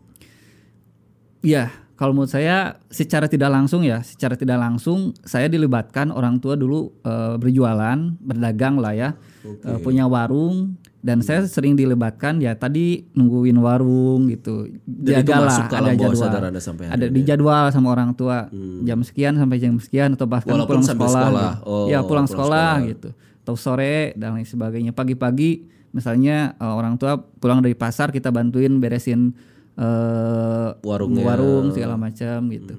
Iya, 1.46 1.70
kalau 1.98 2.14
menurut 2.14 2.30
saya 2.30 2.78
secara 2.88 3.26
tidak 3.26 3.50
langsung 3.50 3.82
ya, 3.82 4.06
secara 4.06 4.38
tidak 4.38 4.62
langsung 4.62 5.18
saya 5.26 5.50
dilibatkan 5.50 6.14
orang 6.14 6.38
tua 6.38 6.54
dulu 6.54 6.94
eh, 7.02 7.36
berjualan, 7.42 7.98
berdagang 8.22 8.78
lah 8.78 8.94
ya, 8.94 9.10
Eh, 9.48 9.80
punya 9.80 10.04
warung 10.12 10.76
dan 11.00 11.24
saya 11.24 11.48
sering 11.48 11.80
dilibatkan 11.80 12.44
ya 12.44 12.52
tadi 12.52 13.08
nungguin 13.16 13.56
warung 13.64 14.28
gitu, 14.28 14.68
Dan 14.84 15.24
jagalah 15.24 15.72
alam 15.72 15.96
ada 15.96 15.96
jadwal, 15.96 16.32
Anda 16.52 16.60
sampai 16.60 16.84
ada 16.92 17.06
ini 17.08 17.16
di 17.16 17.22
jadwal 17.24 17.66
sama 17.72 17.96
orang 17.96 18.12
tua. 18.12 18.52
Jam 18.84 19.00
sekian 19.08 19.40
sampai 19.40 19.56
jam 19.64 19.80
sekian 19.80 20.20
atau 20.20 20.28
bahkan 20.28 20.52
Walaupun 20.52 20.84
pulang 20.84 20.90
sekolah, 20.90 21.24
sekolah. 21.32 21.52
gitu. 21.64 21.70
Oh, 21.72 21.88
ya 21.88 22.04
pulang 22.04 22.28
pulang, 22.28 22.28
sekolah, 22.28 22.72
gitu, 22.92 23.10
atau 23.16 23.56
sore 23.56 24.12
dan 24.20 24.36
lain 24.36 24.44
sebagainya. 24.44 24.92
Pagi-pagi 24.92 25.64
misalnya 25.96 26.60
eh, 26.60 26.74
orang 26.76 27.00
tua 27.00 27.16
pulang 27.16 27.64
dari 27.64 27.78
pasar 27.78 28.12
kita 28.12 28.28
bantuin 28.28 28.76
beresin 28.84 29.32
eh, 29.78 30.70
Warungnya. 30.82 31.24
warung 31.24 31.72
segala 31.72 31.96
macam 31.96 32.50
gitu. 32.50 32.74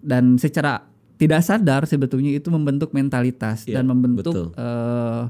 Dan 0.00 0.40
secara 0.40 0.88
tidak 1.20 1.44
sadar 1.44 1.84
sebetulnya 1.84 2.32
itu 2.32 2.48
membentuk 2.48 2.96
mentalitas 2.96 3.68
Iya, 3.68 3.80
dan 3.80 3.92
membentuk 3.92 4.56
eh, 4.56 5.22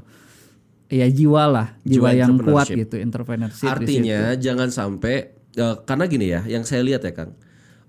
ya 0.91 1.07
jiwa 1.07 1.43
lah, 1.47 1.67
jiwa, 1.83 2.09
Jiwa 2.11 2.19
yang 2.19 2.33
kuat 2.39 2.67
gitu, 2.71 2.95
entrepreneurship. 2.95 3.67
Artinya 3.67 4.35
jangan 4.39 4.71
sampai 4.71 5.35
eh, 5.51 5.75
karena 5.83 6.07
gini 6.07 6.31
ya, 6.31 6.41
yang 6.47 6.63
saya 6.63 6.83
lihat 6.83 7.03
ya 7.03 7.11
Kang. 7.11 7.35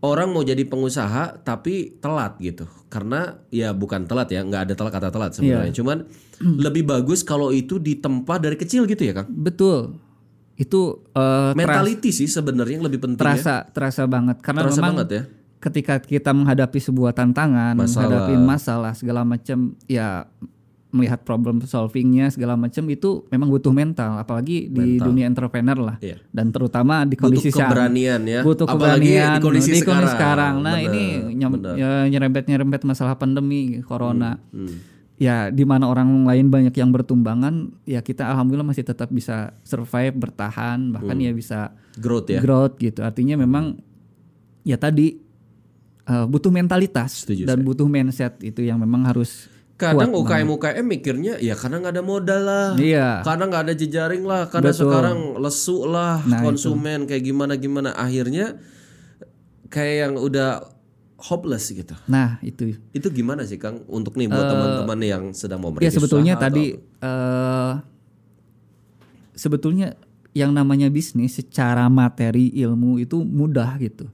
Orang 0.02 0.34
mau 0.34 0.42
jadi 0.42 0.66
pengusaha 0.66 1.46
tapi 1.46 1.94
telat 2.02 2.34
gitu. 2.42 2.66
Karena 2.90 3.38
ya 3.54 3.70
bukan 3.70 4.02
telat 4.10 4.34
ya, 4.34 4.42
nggak 4.42 4.66
ada 4.66 4.74
telat 4.74 4.92
kata 4.98 5.08
telat 5.14 5.30
sebenarnya. 5.38 5.70
Iya. 5.70 5.78
Cuman 5.78 5.98
lebih 6.42 6.82
bagus 6.82 7.22
kalau 7.22 7.54
itu 7.54 7.78
ditempa 7.78 8.42
dari 8.42 8.58
kecil 8.58 8.90
gitu 8.90 8.98
ya 9.06 9.14
Kang. 9.22 9.30
betul. 9.30 9.94
Itu 10.54 11.02
teras- 11.10 11.56
Mentality 11.56 12.10
sih 12.10 12.26
sebenarnya 12.26 12.76
yang 12.76 12.84
lebih 12.84 13.00
penting 13.00 13.18
ya. 13.18 13.34
terasa 13.34 13.54
terasa 13.66 14.02
banget 14.04 14.38
karena 14.38 14.60
Terasa 14.62 14.78
memang 14.78 14.94
banget 14.94 15.08
ya. 15.10 15.22
ketika 15.60 15.94
kita 15.98 16.30
menghadapi 16.30 16.78
sebuah 16.78 17.12
tantangan, 17.12 17.72
Masalah. 17.72 17.88
menghadapi 17.88 18.34
masalah 18.36 18.92
segala 18.92 19.22
macam, 19.22 19.58
ya 19.86 20.26
melihat 20.92 21.24
problem 21.24 21.56
solvingnya 21.62 22.28
segala 22.28 22.52
macam 22.52 22.84
itu 22.84 23.24
memang 23.26 23.48
butuh 23.48 23.72
mental, 23.72 24.20
apalagi 24.20 24.68
di 24.68 25.00
dunia 25.00 25.24
entrepreneur 25.24 25.72
lah, 25.74 25.96
Iya. 25.98 26.20
dan 26.28 26.52
terutama 26.52 27.08
di 27.08 27.16
Butuh 27.16 27.32
kondisi 27.32 27.48
saat- 27.48 27.64
keberanian 27.64 28.20
ya. 28.22 28.40
butuh 28.44 28.68
Apalagi 28.68 29.08
keberanian 29.08 29.30
di 29.32 29.40
kondisi 29.40 29.70
sekarang. 29.80 30.54
Nah 30.60 30.76
Benar, 30.76 30.88
ini 30.92 31.04
ya, 31.74 31.90
nyerempet 32.06 32.44
nyerempet 32.44 32.84
masalah 32.84 33.16
pandemi 33.16 33.80
corona. 33.80 34.36
Hmm. 34.52 34.91
Ya 35.16 35.52
di 35.52 35.62
mana 35.62 35.86
orang 35.86 36.26
lain 36.26 36.50
banyak 36.50 36.74
yang 36.74 36.90
bertumbangan, 36.90 37.70
ya 37.86 38.02
kita 38.02 38.26
alhamdulillah 38.26 38.66
masih 38.66 38.82
tetap 38.82 39.12
bisa 39.12 39.54
survive, 39.62 40.16
bertahan, 40.18 40.90
bahkan 40.90 41.14
Hmm. 41.14 41.26
ya 41.26 41.32
bisa 41.32 41.60
Growth 42.00 42.32
ya. 42.32 42.40
growth 42.42 42.80
gitu. 42.80 43.04
Artinya 43.04 43.38
memang 43.38 43.78
ya 44.62 44.74
tadi 44.76 45.20
eh, 46.02 46.26
butuh 46.26 46.50
mentalitas 46.50 47.22
Setuju 47.22 47.46
dan 47.46 47.62
butuh 47.62 47.86
mindset 47.86 48.34
itu 48.42 48.66
yang 48.66 48.82
memang 48.82 49.06
harus 49.06 49.46
Kadang 49.78 50.14
UKM 50.14 50.46
UKM 50.46 50.86
mikirnya 50.86 51.34
ya 51.42 51.58
karena 51.58 51.82
nggak 51.82 51.94
ada 51.98 52.04
modal 52.06 52.40
lah. 52.42 52.66
Iya. 52.78 53.22
Karena 53.26 53.50
nggak 53.50 53.62
ada 53.66 53.74
jejaring 53.74 54.22
lah, 54.22 54.46
karena 54.46 54.70
Betul. 54.70 54.80
sekarang 54.86 55.18
lesu 55.42 55.78
lah 55.86 56.22
Nah, 56.22 56.38
konsumen 56.42 57.06
kayak 57.06 57.22
gimana 57.22 57.54
gimana 57.58 57.90
akhirnya 57.94 58.62
kayak 59.66 59.96
yang 60.06 60.14
udah 60.18 60.70
hopeless 61.22 61.70
gitu. 61.70 61.94
Nah 62.10 62.42
itu 62.42 62.74
Itu 62.90 63.08
gimana 63.14 63.46
sih 63.46 63.56
Kang 63.56 63.86
untuk 63.86 64.18
nih 64.18 64.26
buat 64.26 64.46
teman-teman 64.50 64.98
yang 65.00 65.22
sedang 65.30 65.62
mau 65.62 65.70
ya 65.70 65.86
merintis 65.86 65.94
sebetulnya 65.96 66.34
usaha 66.34 66.42
atau 66.42 66.54
tadi 66.58 66.64
eh 66.78 67.72
sebetulnya 69.32 69.88
yang 70.32 70.50
namanya 70.52 70.88
bisnis 70.88 71.36
secara 71.36 71.86
materi 71.92 72.48
ilmu 72.56 72.96
itu 73.00 73.20
mudah 73.20 73.76
gitu, 73.80 74.08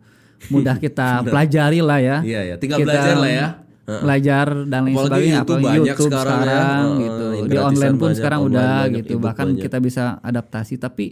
mudah 0.50 0.76
kita 0.84 1.22
pelajari 1.22 1.78
lah 1.78 1.98
ya. 2.02 2.16
Iya 2.22 2.40
ya, 2.42 2.54
tinggal 2.58 2.82
Kita 2.82 2.90
belajar 2.90 3.16
lah 3.16 3.30
ya. 3.32 3.48
belajar 3.88 4.46
dan 4.68 4.80
lain 4.84 4.92
Apalagi 5.00 5.08
sebagainya 5.08 5.32
YouTube 5.32 5.48
apalagi 5.48 5.78
YouTube 5.80 6.10
sekarang 6.12 6.40
sekarang, 6.44 6.84
ya. 6.84 7.00
Gitu 7.00 7.26
di 7.48 7.56
online 7.56 7.96
pun 7.96 8.04
banyak, 8.04 8.18
sekarang 8.20 8.40
online 8.44 8.52
udah 8.52 8.68
banyak, 8.68 8.96
gitu 9.00 9.14
bahkan 9.16 9.48
banyak. 9.48 9.62
kita 9.64 9.78
bisa 9.80 10.04
adaptasi 10.20 10.74
tapi 10.76 11.04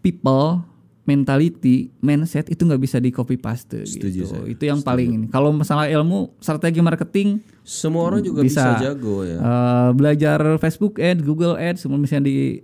people 0.00 0.64
mentality 1.08 1.88
mindset 1.98 2.52
itu 2.52 2.60
nggak 2.60 2.76
bisa 2.78 3.00
di 3.00 3.08
copy 3.08 3.40
paste 3.40 3.80
Setuju 3.80 4.12
gitu 4.12 4.28
saya, 4.28 4.44
itu 4.44 4.62
yang 4.62 4.84
paling 4.84 5.08
ini. 5.08 5.26
Kalau 5.26 5.48
masalah 5.50 5.88
ilmu 5.88 6.36
strategi 6.36 6.84
marketing 6.84 7.40
Semua 7.64 8.12
orang 8.12 8.20
juga 8.20 8.44
bisa, 8.44 8.76
bisa. 8.76 8.92
jago 8.92 9.24
ya. 9.24 9.40
eh, 9.40 9.88
belajar 9.92 10.38
Facebook 10.60 11.00
Ads 11.00 11.24
Google 11.24 11.56
Ads 11.56 11.80
semua 11.80 11.96
misalnya 11.96 12.28
di 12.28 12.60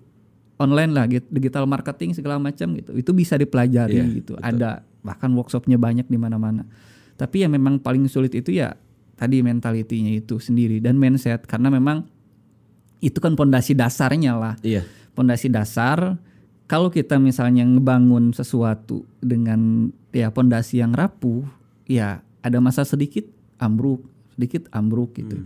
online 0.54 0.92
lah 0.92 1.04
gitu, 1.08 1.24
digital 1.30 1.64
marketing 1.64 2.12
segala 2.12 2.36
macam 2.36 2.76
gitu. 2.76 2.92
Itu 2.92 3.10
bisa 3.10 3.34
dipelajari 3.34 3.96
Iya, 3.96 4.04
gitu. 4.12 4.36
ada 4.38 4.84
bahkan 5.00 5.32
workshopnya 5.32 5.76
banyak 5.76 6.04
di 6.06 6.14
mana-mana. 6.14 6.68
Tapi 7.16 7.42
yang 7.42 7.52
memang 7.52 7.78
paling 7.78 8.04
sulit 8.06 8.32
itu 8.32 8.52
ya 8.52 8.76
tadi 9.14 9.40
mentalitinya 9.40 10.12
itu 10.12 10.36
sendiri 10.36 10.78
dan 10.78 10.94
mindset. 10.94 11.42
Karena 11.44 11.72
memang 11.72 12.04
itu 13.00 13.18
kan 13.18 13.34
pondasi 13.34 13.72
dasarnya 13.72 14.36
lah. 14.36 14.54
Iya. 14.60 14.84
pondasi 15.14 15.46
dasar 15.46 16.18
kalau 16.64 16.88
kita 16.88 17.16
misalnya 17.16 17.62
ngebangun 17.62 18.32
sesuatu 18.32 19.04
dengan 19.18 19.88
ya 20.10 20.28
pondasi 20.28 20.78
yang 20.78 20.92
rapuh 20.92 21.44
ya 21.84 22.20
ada 22.40 22.58
masa 22.58 22.82
sedikit 22.82 23.24
ambruk 23.56 24.00
sedikit 24.32 24.66
ambruk 24.70 25.12
gitu 25.14 25.44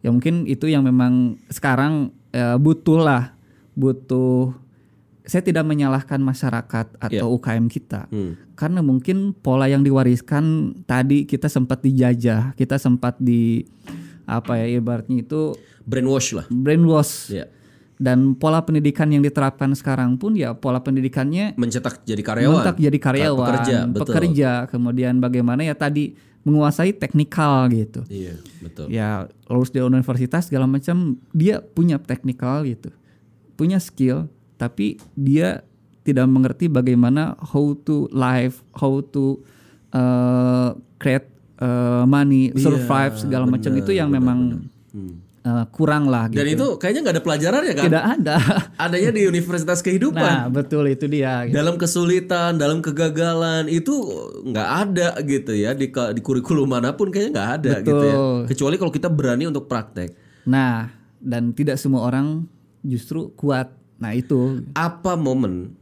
ya 0.00 0.08
mungkin 0.08 0.44
itu 0.44 0.66
yang 0.66 0.82
memang 0.82 1.36
sekarang 1.48 2.12
eh, 2.30 2.56
butuh 2.56 2.98
lah 2.98 3.36
butuh 3.74 4.54
saya 5.24 5.40
tidak 5.40 5.64
menyalahkan 5.64 6.20
masyarakat 6.20 6.86
atau 7.00 7.26
UKM 7.32 7.64
kita 7.66 8.04
Hmm. 8.08 8.36
karena 8.54 8.80
mungkin 8.80 9.32
pola 9.32 9.64
yang 9.64 9.80
diwariskan 9.80 10.44
tadi 10.84 11.24
kita 11.24 11.48
sempat 11.48 11.80
dijajah 11.80 12.52
kita 12.54 12.76
sempat 12.76 13.16
di 13.16 13.64
apa 14.24 14.56
ya 14.56 14.68
ibaratnya 14.70 15.20
itu 15.20 15.52
Brainwash 15.84 16.32
lah. 16.32 16.46
brainwash 16.48 17.28
Iya. 17.30 17.44
Dan 17.98 18.34
pola 18.34 18.58
pendidikan 18.66 19.06
yang 19.06 19.22
diterapkan 19.22 19.70
sekarang 19.72 20.18
pun 20.18 20.34
ya 20.34 20.50
pola 20.54 20.82
pendidikannya 20.82 21.54
Mencetak 21.54 22.02
jadi 22.02 22.22
karyawan. 22.22 22.54
mentak 22.60 22.76
jadi 22.82 22.98
karyawan, 22.98 23.46
Pekerja, 23.46 23.76
betul. 23.86 24.00
pekerja, 24.02 24.50
kemudian 24.66 25.14
bagaimana 25.22 25.62
ya 25.62 25.74
tadi 25.78 26.14
menguasai 26.44 26.92
teknikal 26.92 27.70
gitu. 27.72 28.04
Iya, 28.10 28.36
betul. 28.60 28.86
Ya 28.92 29.30
lulus 29.48 29.72
di 29.72 29.80
universitas 29.80 30.50
segala 30.50 30.68
macam 30.68 31.16
dia 31.32 31.62
punya 31.62 31.96
teknikal 31.96 32.66
gitu, 32.68 32.92
punya 33.56 33.80
skill, 33.80 34.28
tapi 34.60 35.00
dia 35.16 35.64
tidak 36.04 36.28
mengerti 36.28 36.68
bagaimana 36.68 37.32
how 37.40 37.72
to 37.72 38.12
live, 38.12 38.60
how 38.76 39.00
to 39.00 39.40
uh, 39.96 40.76
create 41.00 41.24
uh, 41.64 42.04
money, 42.04 42.52
survive 42.60 43.16
segala 43.16 43.48
macam 43.48 43.72
itu 43.72 43.96
yang 43.96 44.12
memang 44.12 44.68
uh, 45.44 45.64
kurang 45.70 46.08
lah 46.08 46.26
gitu. 46.32 46.40
Dan 46.40 46.46
itu 46.50 46.66
kayaknya 46.80 47.00
nggak 47.04 47.14
ada 47.14 47.24
pelajarannya 47.24 47.74
kan? 47.76 47.84
tidak 47.86 48.04
ada. 48.18 48.36
Adanya 48.84 49.10
di 49.12 49.22
Universitas 49.28 49.78
Kehidupan. 49.84 50.24
Nah, 50.24 50.44
betul 50.48 50.88
itu 50.88 51.06
dia. 51.06 51.46
gitu. 51.46 51.54
dalam 51.54 51.76
kesulitan, 51.76 52.56
dalam 52.56 52.80
kegagalan 52.80 53.68
itu 53.68 53.92
nggak 54.48 54.68
ada 54.88 55.08
gitu 55.22 55.52
ya 55.52 55.76
di 55.76 55.92
di 55.92 56.20
kurikulum 56.24 56.66
mana 56.66 56.96
pun 56.96 57.12
kayaknya 57.12 57.30
nggak 57.36 57.50
ada 57.60 57.72
gitu 57.84 58.04
ya. 58.04 58.16
Betul. 58.16 58.36
Kecuali 58.50 58.74
kalau 58.80 58.92
kita 58.92 59.08
berani 59.12 59.44
untuk 59.46 59.68
praktek. 59.68 60.16
Nah, 60.48 60.90
dan 61.20 61.52
tidak 61.52 61.76
semua 61.76 62.08
orang 62.08 62.48
justru 62.84 63.32
kuat. 63.36 63.72
Nah, 63.94 64.12
itu 64.12 64.60
Apa 64.74 65.14
momen 65.14 65.72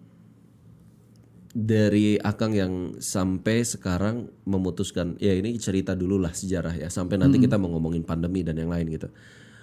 dari 1.52 2.16
Akang 2.16 2.56
yang 2.56 2.96
sampai 2.96 3.60
sekarang 3.60 4.32
memutuskan 4.48 5.20
ya 5.20 5.36
ini 5.36 5.60
cerita 5.60 5.92
dulu 5.92 6.16
lah 6.16 6.32
sejarah 6.32 6.72
ya 6.72 6.88
sampai 6.88 7.20
nanti 7.20 7.36
kita 7.36 7.60
mau 7.60 7.68
ngomongin 7.76 8.00
pandemi 8.08 8.40
dan 8.40 8.56
yang 8.56 8.72
lain 8.72 8.88
gitu. 8.88 9.12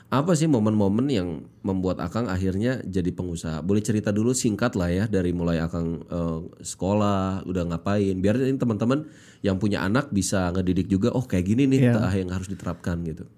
Apa 0.09 0.33
sih 0.33 0.49
momen-momen 0.49 1.05
yang 1.05 1.45
membuat 1.61 2.01
Akang 2.01 2.25
akhirnya 2.25 2.81
jadi 2.81 3.13
pengusaha? 3.13 3.61
Boleh 3.61 3.85
cerita 3.85 4.09
dulu 4.09 4.33
singkat 4.33 4.73
lah 4.73 4.89
ya 4.89 5.05
dari 5.05 5.29
mulai 5.37 5.61
Akang 5.61 6.01
eh, 6.01 6.39
sekolah 6.65 7.45
udah 7.45 7.63
ngapain 7.69 8.17
biar 8.17 8.41
ini 8.41 8.57
teman-teman 8.57 9.05
yang 9.45 9.61
punya 9.61 9.85
anak 9.85 10.09
bisa 10.09 10.49
ngedidik 10.49 10.89
juga 10.89 11.13
oh 11.13 11.21
kayak 11.29 11.45
gini 11.53 11.69
nih 11.69 11.93
tah 11.93 12.09
yang 12.09 12.33
harus 12.33 12.49
diterapkan 12.49 13.05
gitu. 13.05 13.29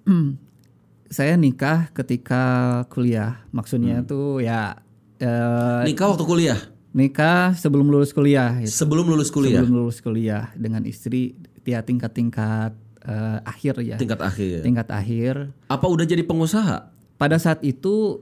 Saya 1.12 1.36
nikah 1.36 1.92
ketika 1.92 2.44
kuliah. 2.88 3.44
Maksudnya 3.51 4.08
tuh 4.08 4.40
ya 4.40 4.80
eh, 5.20 5.84
Nikah 5.92 6.08
waktu 6.16 6.24
kuliah, 6.24 6.60
nikah 6.96 7.51
sebelum 7.51 7.92
lulus 7.92 8.16
kuliah. 8.16 8.63
gitu. 8.63 8.72
sebelum 8.72 9.12
lulus 9.12 9.28
kuliah, 9.28 9.60
Sebelum 9.60 9.75
lulus 9.75 10.00
kuliah 10.00 10.56
dengan 10.56 10.88
istri 10.88 11.36
ya 11.68 11.84
tingkat-tingkat 11.84 12.80
eh, 13.05 13.39
akhir 13.43 13.81
ya. 13.81 13.98
tingkat 13.98 14.22
akhir. 14.22 14.62
Tingkat 14.65 14.88
akhir. 14.89 15.34
Apa 15.70 15.86
udah 15.89 16.05
jadi 16.05 16.22
pengusaha? 16.25 16.89
Pada 17.17 17.38
saat 17.38 17.62
itu 17.62 18.22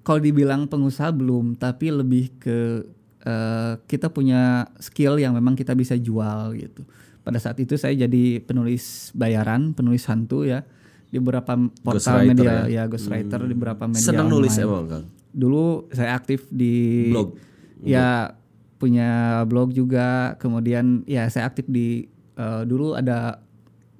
kalau 0.00 0.20
dibilang 0.20 0.64
pengusaha 0.64 1.12
belum, 1.12 1.56
tapi 1.60 1.92
lebih 1.92 2.32
ke 2.40 2.84
eh, 3.24 3.72
kita 3.84 4.08
punya 4.08 4.68
skill 4.80 5.20
yang 5.20 5.36
memang 5.36 5.56
kita 5.56 5.76
bisa 5.76 5.96
jual 5.96 6.56
gitu. 6.56 6.84
Pada 7.20 7.36
saat 7.36 7.60
itu 7.60 7.76
saya 7.76 7.92
jadi 7.92 8.40
penulis 8.40 9.12
bayaran, 9.12 9.76
penulis 9.76 10.08
hantu 10.08 10.48
ya 10.48 10.64
di 11.10 11.18
beberapa 11.18 11.58
portal 11.82 12.22
Ghostwriter 12.22 12.32
media 12.32 12.52
ya? 12.64 12.64
ya, 12.64 12.82
ghostwriter 12.86 13.40
di 13.44 13.54
beberapa 13.54 13.84
media. 13.90 14.08
Senang 14.08 14.30
nulis 14.30 14.54
emang 14.56 14.86
Kang. 14.88 15.04
Dulu 15.30 15.90
saya 15.92 16.16
aktif 16.16 16.48
di 16.48 17.06
Blog. 17.12 17.36
Ya 17.82 18.34
punya 18.80 19.42
blog 19.44 19.76
juga. 19.76 20.40
Kemudian 20.40 21.04
ya 21.04 21.28
saya 21.28 21.50
aktif 21.50 21.68
di 21.68 22.08
eh, 22.40 22.62
dulu 22.64 22.96
ada 22.96 23.44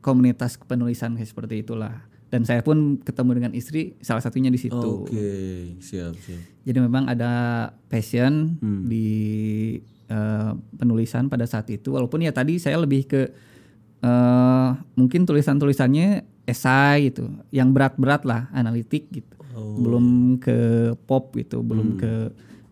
komunitas 0.00 0.56
penulisan 0.58 1.14
kayak 1.14 1.28
seperti 1.28 1.62
itulah. 1.62 2.04
Dan 2.30 2.46
saya 2.46 2.62
pun 2.62 3.02
ketemu 3.02 3.30
dengan 3.42 3.52
istri 3.52 3.98
salah 3.98 4.22
satunya 4.22 4.48
di 4.48 4.58
situ. 4.58 4.78
Oke, 5.02 5.74
siap, 5.82 6.14
siap. 6.14 6.38
Jadi 6.62 6.78
memang 6.78 7.10
ada 7.10 7.32
passion 7.90 8.54
Hmm. 8.58 8.86
di 8.86 9.08
eh, 10.10 10.50
penulisan 10.74 11.30
pada 11.30 11.46
saat 11.46 11.70
itu. 11.70 11.94
Walaupun 11.94 12.22
ya 12.22 12.34
tadi 12.34 12.58
saya 12.58 12.78
lebih 12.78 13.06
ke 13.06 13.30
eh, 14.00 14.68
mungkin 14.96 15.22
tulisan-tulisannya 15.22 16.24
esai 16.48 17.12
gitu, 17.12 17.30
yang 17.52 17.70
berat-berat 17.70 18.24
lah, 18.24 18.48
analitik 18.50 19.06
gitu. 19.12 19.36
Oh. 19.52 19.76
Belum 19.78 20.34
ke 20.40 20.58
pop 21.04 21.30
gitu, 21.36 21.60
Hmm. 21.60 21.68
belum 21.68 21.88
ke 21.94 22.12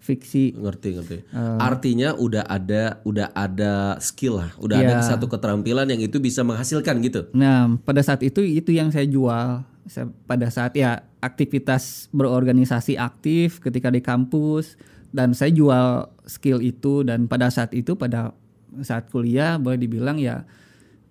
fiksi. 0.09 0.57
Ngerti, 0.57 0.89
ngerti. 0.97 1.17
Eh. 1.29 1.59
Artinya 1.61 2.17
udah 2.17 2.49
ada 2.49 3.05
udah 3.05 3.29
ada 3.37 4.01
skill 4.01 4.41
lah, 4.41 4.51
udah 4.57 4.81
ada 4.81 4.95
Iya. 4.99 5.05
satu 5.05 5.29
keterampilan 5.29 5.85
yang 5.93 6.01
itu 6.01 6.17
bisa 6.17 6.41
menghasilkan 6.41 6.97
gitu. 7.05 7.29
Nah, 7.37 7.77
pada 7.85 8.01
saat 8.01 8.25
itu 8.25 8.41
itu 8.41 8.73
yang 8.73 8.89
saya 8.89 9.05
jual. 9.05 9.69
Saya, 9.89 10.09
pada 10.29 10.49
saat 10.53 10.77
ya 10.77 11.01
aktivitas 11.21 12.13
berorganisasi 12.13 12.97
aktif 13.01 13.61
ketika 13.61 13.89
di 13.89 14.05
kampus 14.05 14.77
dan 15.13 15.33
saya 15.33 15.49
jual 15.53 16.13
skill 16.29 16.61
itu 16.61 17.05
dan 17.05 17.25
pada 17.25 17.49
saat 17.49 17.73
itu 17.73 17.97
pada 17.97 18.37
saat 18.85 19.09
kuliah 19.09 19.57
boleh 19.57 19.81
dibilang 19.81 20.21
ya 20.21 20.45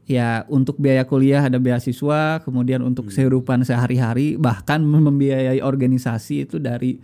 ya 0.05 0.45
untuk 0.47 0.77
biaya 0.79 1.03
kuliah 1.03 1.43
ada 1.43 1.57
beasiswa, 1.59 2.39
kemudian 2.45 2.85
untuk 2.85 3.09
kehidupan 3.09 3.65
sehari-hari 3.65 4.37
bahkan 4.37 4.79
membiayai 4.85 5.59
organisasi 5.59 6.45
itu 6.47 6.61
dari 6.61 7.01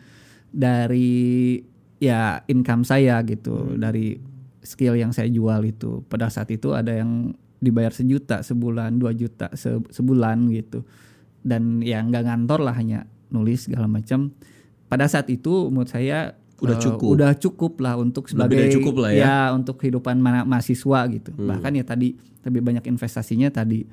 dari 0.53 1.57
ya 2.03 2.19
income 2.45 2.83
saya 2.83 3.23
gitu, 3.23 3.79
dari 3.79 4.19
skill 4.59 4.99
yang 4.99 5.15
saya 5.15 5.31
jual 5.31 5.63
itu. 5.63 6.03
Pada 6.07 6.27
saat 6.27 6.51
itu 6.51 6.75
ada 6.75 6.91
yang 6.91 7.31
dibayar 7.57 7.95
sejuta 7.95 8.43
sebulan, 8.43 8.99
dua 8.99 9.15
juta 9.15 9.47
se- 9.55 9.79
sebulan 9.87 10.51
gitu. 10.51 10.83
Dan 11.39 11.79
ya 11.79 12.03
nggak 12.03 12.23
ngantor 12.23 12.59
lah 12.59 12.75
hanya 12.75 13.07
nulis 13.31 13.67
segala 13.67 13.87
macam. 13.87 14.35
Pada 14.87 15.07
saat 15.07 15.31
itu 15.31 15.71
menurut 15.71 15.87
saya 15.87 16.35
Udah 16.59 16.75
eh, 16.75 16.83
cukup. 16.83 17.09
udah 17.19 17.31
cukup 17.35 17.73
lah 17.79 17.95
untuk 17.95 18.23
Lebih 18.27 18.31
sebagai 18.31 18.57
dari 18.61 18.73
cukup 18.73 18.95
lah 18.99 19.11
ya. 19.11 19.23
Hmm. 19.49 19.59
untuk 19.59 19.75
kehidupan 19.79 20.15
ma- 20.19 20.47
mahasiswa 20.47 20.99
gitu. 21.07 21.31
Bahkan 21.35 21.71
ya 21.75 21.83
tadi 21.83 22.15
lebih 22.43 22.61
banyak 22.61 22.83
investasinya 22.87 23.47
tadi 23.47 23.83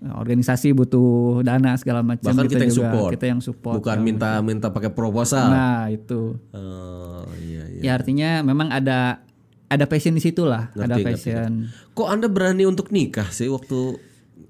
organisasi 0.00 0.70
butuh 0.72 1.42
dana 1.42 1.74
segala 1.74 2.00
macam 2.00 2.30
Bahkan 2.30 2.46
kita 2.46 2.62
yang 2.62 2.70
juga 2.70 2.86
support. 2.86 3.10
kita 3.12 3.26
yang 3.26 3.40
support 3.40 3.74
Bukan 3.76 3.90
segala 3.92 4.06
minta 4.06 4.30
minta 4.40 4.66
pakai 4.68 4.90
proposal. 4.90 5.50
nah 5.50 5.86
itu 5.88 6.38
Oh, 6.50 7.26
iya 7.36 7.66
iya. 7.68 7.80
ya 7.82 7.90
artinya 7.92 8.30
memang 8.40 8.70
ada 8.70 9.26
ada 9.66 9.84
passion 9.84 10.12
di 10.12 10.22
situ 10.22 10.42
lah 10.42 10.70
Ngerti, 10.70 10.80
ada 10.80 10.94
ngerti, 10.94 11.04
passion 11.04 11.50
Kok 11.92 12.08
Anda 12.08 12.26
berani 12.26 12.64
untuk 12.64 12.88
nikah 12.88 13.28
sih 13.28 13.46
waktu 13.46 13.98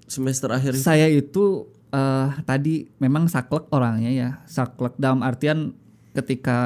semester 0.04 0.48
akhir 0.48 0.72
itu? 0.74 0.84
saya 0.84 1.06
itu 1.06 1.64
eh, 1.88 2.28
tadi 2.42 2.86
memang 2.98 3.26
saklek 3.26 3.68
orangnya 3.68 4.10
ya 4.10 4.30
saklek 4.44 4.94
dalam 4.96 5.20
artian 5.20 5.72
ketika 6.12 6.58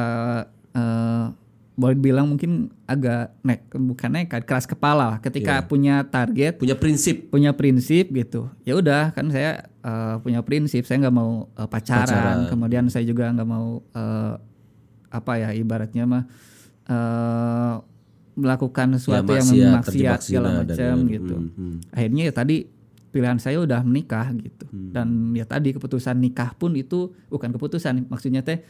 eh, 0.73 1.27
boleh 1.73 1.97
bilang 1.97 2.29
mungkin 2.29 2.69
agak 2.85 3.33
nek 3.41 3.65
bukan 3.73 4.11
nekat 4.13 4.45
keras 4.45 4.65
kepala 4.65 5.09
lah 5.09 5.19
ketika 5.19 5.59
Iya. 5.59 5.67
punya 5.67 5.95
target 6.05 6.61
Punya 6.61 6.77
prinsip. 6.77 7.29
punya 7.29 7.51
prinsip 7.51 8.09
gitu 8.09 8.53
ya 8.63 8.75
udah 8.75 9.09
kan 9.11 9.27
saya 9.27 9.65
eh, 9.79 10.15
punya 10.19 10.41
prinsip 10.41 10.85
saya 10.85 11.01
nggak 11.01 11.17
mau 11.17 11.49
eh, 11.51 11.65
pacaran, 11.65 12.05
Pacaran. 12.07 12.39
kemudian 12.47 12.85
saya 12.87 13.03
juga 13.03 13.29
nggak 13.31 13.49
mau 13.49 13.81
eh, 13.81 14.35
apa 15.09 15.33
ya 15.35 15.49
ibaratnya 15.53 16.05
mah 16.05 16.25
eh, 16.85 17.75
melakukan 18.33 18.97
sesuatu 18.97 19.29
yang 19.29 19.49
maksiat, 19.77 20.19
segala 20.23 20.49
macam 20.61 20.95
gitu 21.07 21.37
Hmm, 21.37 21.53
hmm. 21.53 21.77
akhirnya 21.91 22.23
ya 22.25 22.35
tadi 22.35 22.57
pilihan 23.09 23.37
saya 23.37 23.61
udah 23.61 23.81
menikah 23.81 24.33
gitu 24.35 24.65
dan 24.89 25.09
ya 25.33 25.45
tadi 25.45 25.69
keputusan 25.71 26.17
nikah 26.17 26.53
pun 26.53 26.73
itu 26.73 27.13
bukan 27.29 27.49
keputusan 27.51 28.09
maksudnya 28.09 28.41
teh 28.41 28.65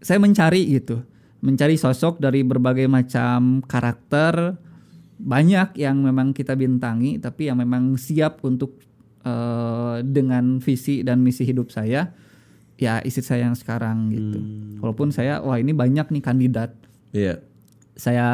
saya 0.00 0.18
mencari 0.18 0.58
gitu 0.68 1.06
mencari 1.44 1.76
sosok 1.76 2.20
dari 2.20 2.44
berbagai 2.46 2.88
macam 2.88 3.60
karakter. 3.64 4.56
Banyak 5.16 5.80
yang 5.80 6.04
memang 6.04 6.36
kita 6.36 6.52
bintangi 6.52 7.16
tapi 7.16 7.48
yang 7.48 7.56
memang 7.60 7.96
siap 7.96 8.44
untuk 8.44 8.76
eh, 9.24 9.96
dengan 10.04 10.60
visi 10.60 11.00
dan 11.00 11.24
misi 11.24 11.48
hidup 11.48 11.72
saya 11.72 12.12
ya 12.76 13.00
istri 13.00 13.24
saya 13.24 13.48
yang 13.48 13.56
sekarang 13.56 14.12
gitu. 14.12 14.38
Walaupun 14.84 15.08
saya 15.08 15.40
wah 15.40 15.56
ini 15.56 15.72
banyak 15.72 16.12
nih 16.12 16.22
kandidat. 16.24 16.72
Iya. 17.16 17.40
saya 17.96 18.28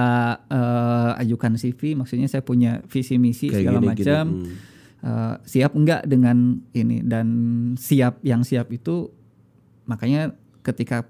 eh, 0.51 1.23
ajukan 1.23 1.55
CV 1.55 1.95
maksudnya 1.95 2.27
saya 2.27 2.43
punya 2.43 2.83
visi 2.91 3.15
misi 3.15 3.47
Kayak 3.47 3.63
segala 3.63 3.79
macam. 3.79 4.25
Hmm. 4.43 4.55
Eh, 5.03 5.35
siap 5.47 5.79
enggak 5.79 6.03
dengan 6.07 6.59
ini? 6.75 6.99
Dan 7.03 7.27
siap 7.79 8.19
yang 8.27 8.43
siap 8.43 8.75
itu 8.75 9.07
makanya 9.87 10.35
ketika 10.67 11.07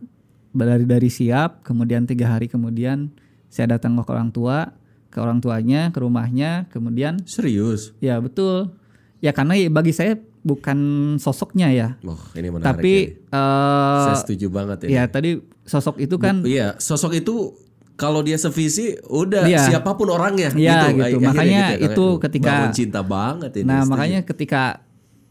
dari 0.54 0.84
dari 0.84 1.08
siap 1.08 1.60
kemudian 1.62 2.04
tiga 2.04 2.28
hari 2.28 2.46
kemudian 2.46 3.08
saya 3.48 3.76
datang 3.76 3.96
ke 3.96 4.04
orang 4.06 4.28
tua 4.28 4.72
ke 5.08 5.18
orang 5.18 5.40
tuanya 5.40 5.88
ke 5.88 5.98
rumahnya 5.98 6.68
kemudian 6.68 7.20
Serius. 7.24 7.92
ya 7.98 8.16
betul 8.16 8.72
ya 9.18 9.30
karena 9.30 9.54
ya 9.54 9.68
bagi 9.68 9.92
saya 9.92 10.16
bukan 10.42 10.78
sosoknya 11.16 11.68
ya 11.70 11.88
Oh, 12.02 12.18
ini 12.34 12.48
menarik. 12.48 12.66
tapi 12.66 12.94
ini. 13.14 13.30
eh, 13.30 14.00
Saya 14.04 14.16
setuju 14.18 14.46
banget 14.48 14.78
ini. 14.84 14.92
ya 14.92 15.04
tadi 15.06 15.30
sosok 15.62 15.96
itu 15.98 16.16
kan 16.16 16.42
Iya, 16.42 16.74
sosok 16.76 17.14
itu 17.14 17.54
kalau 17.94 18.18
dia 18.20 18.34
sevisi 18.34 18.98
udah 19.04 19.46
Iya. 19.46 19.68
siapa 19.68 19.94
pun 19.94 20.10
orangnya 20.10 20.50
Iya, 20.50 20.90
gitu. 20.90 20.98
gitu. 20.98 21.16
Makanya 21.22 21.64
gitu. 21.76 21.86
itu 21.86 22.04
ketika- 22.18 22.50
bangun 22.50 22.74
cinta 22.74 23.00
banget 23.00 23.50
ini. 23.54 23.68
Nah, 23.68 23.78
setuju. 23.80 23.90
makanya 23.94 24.20
ketika 24.24 24.62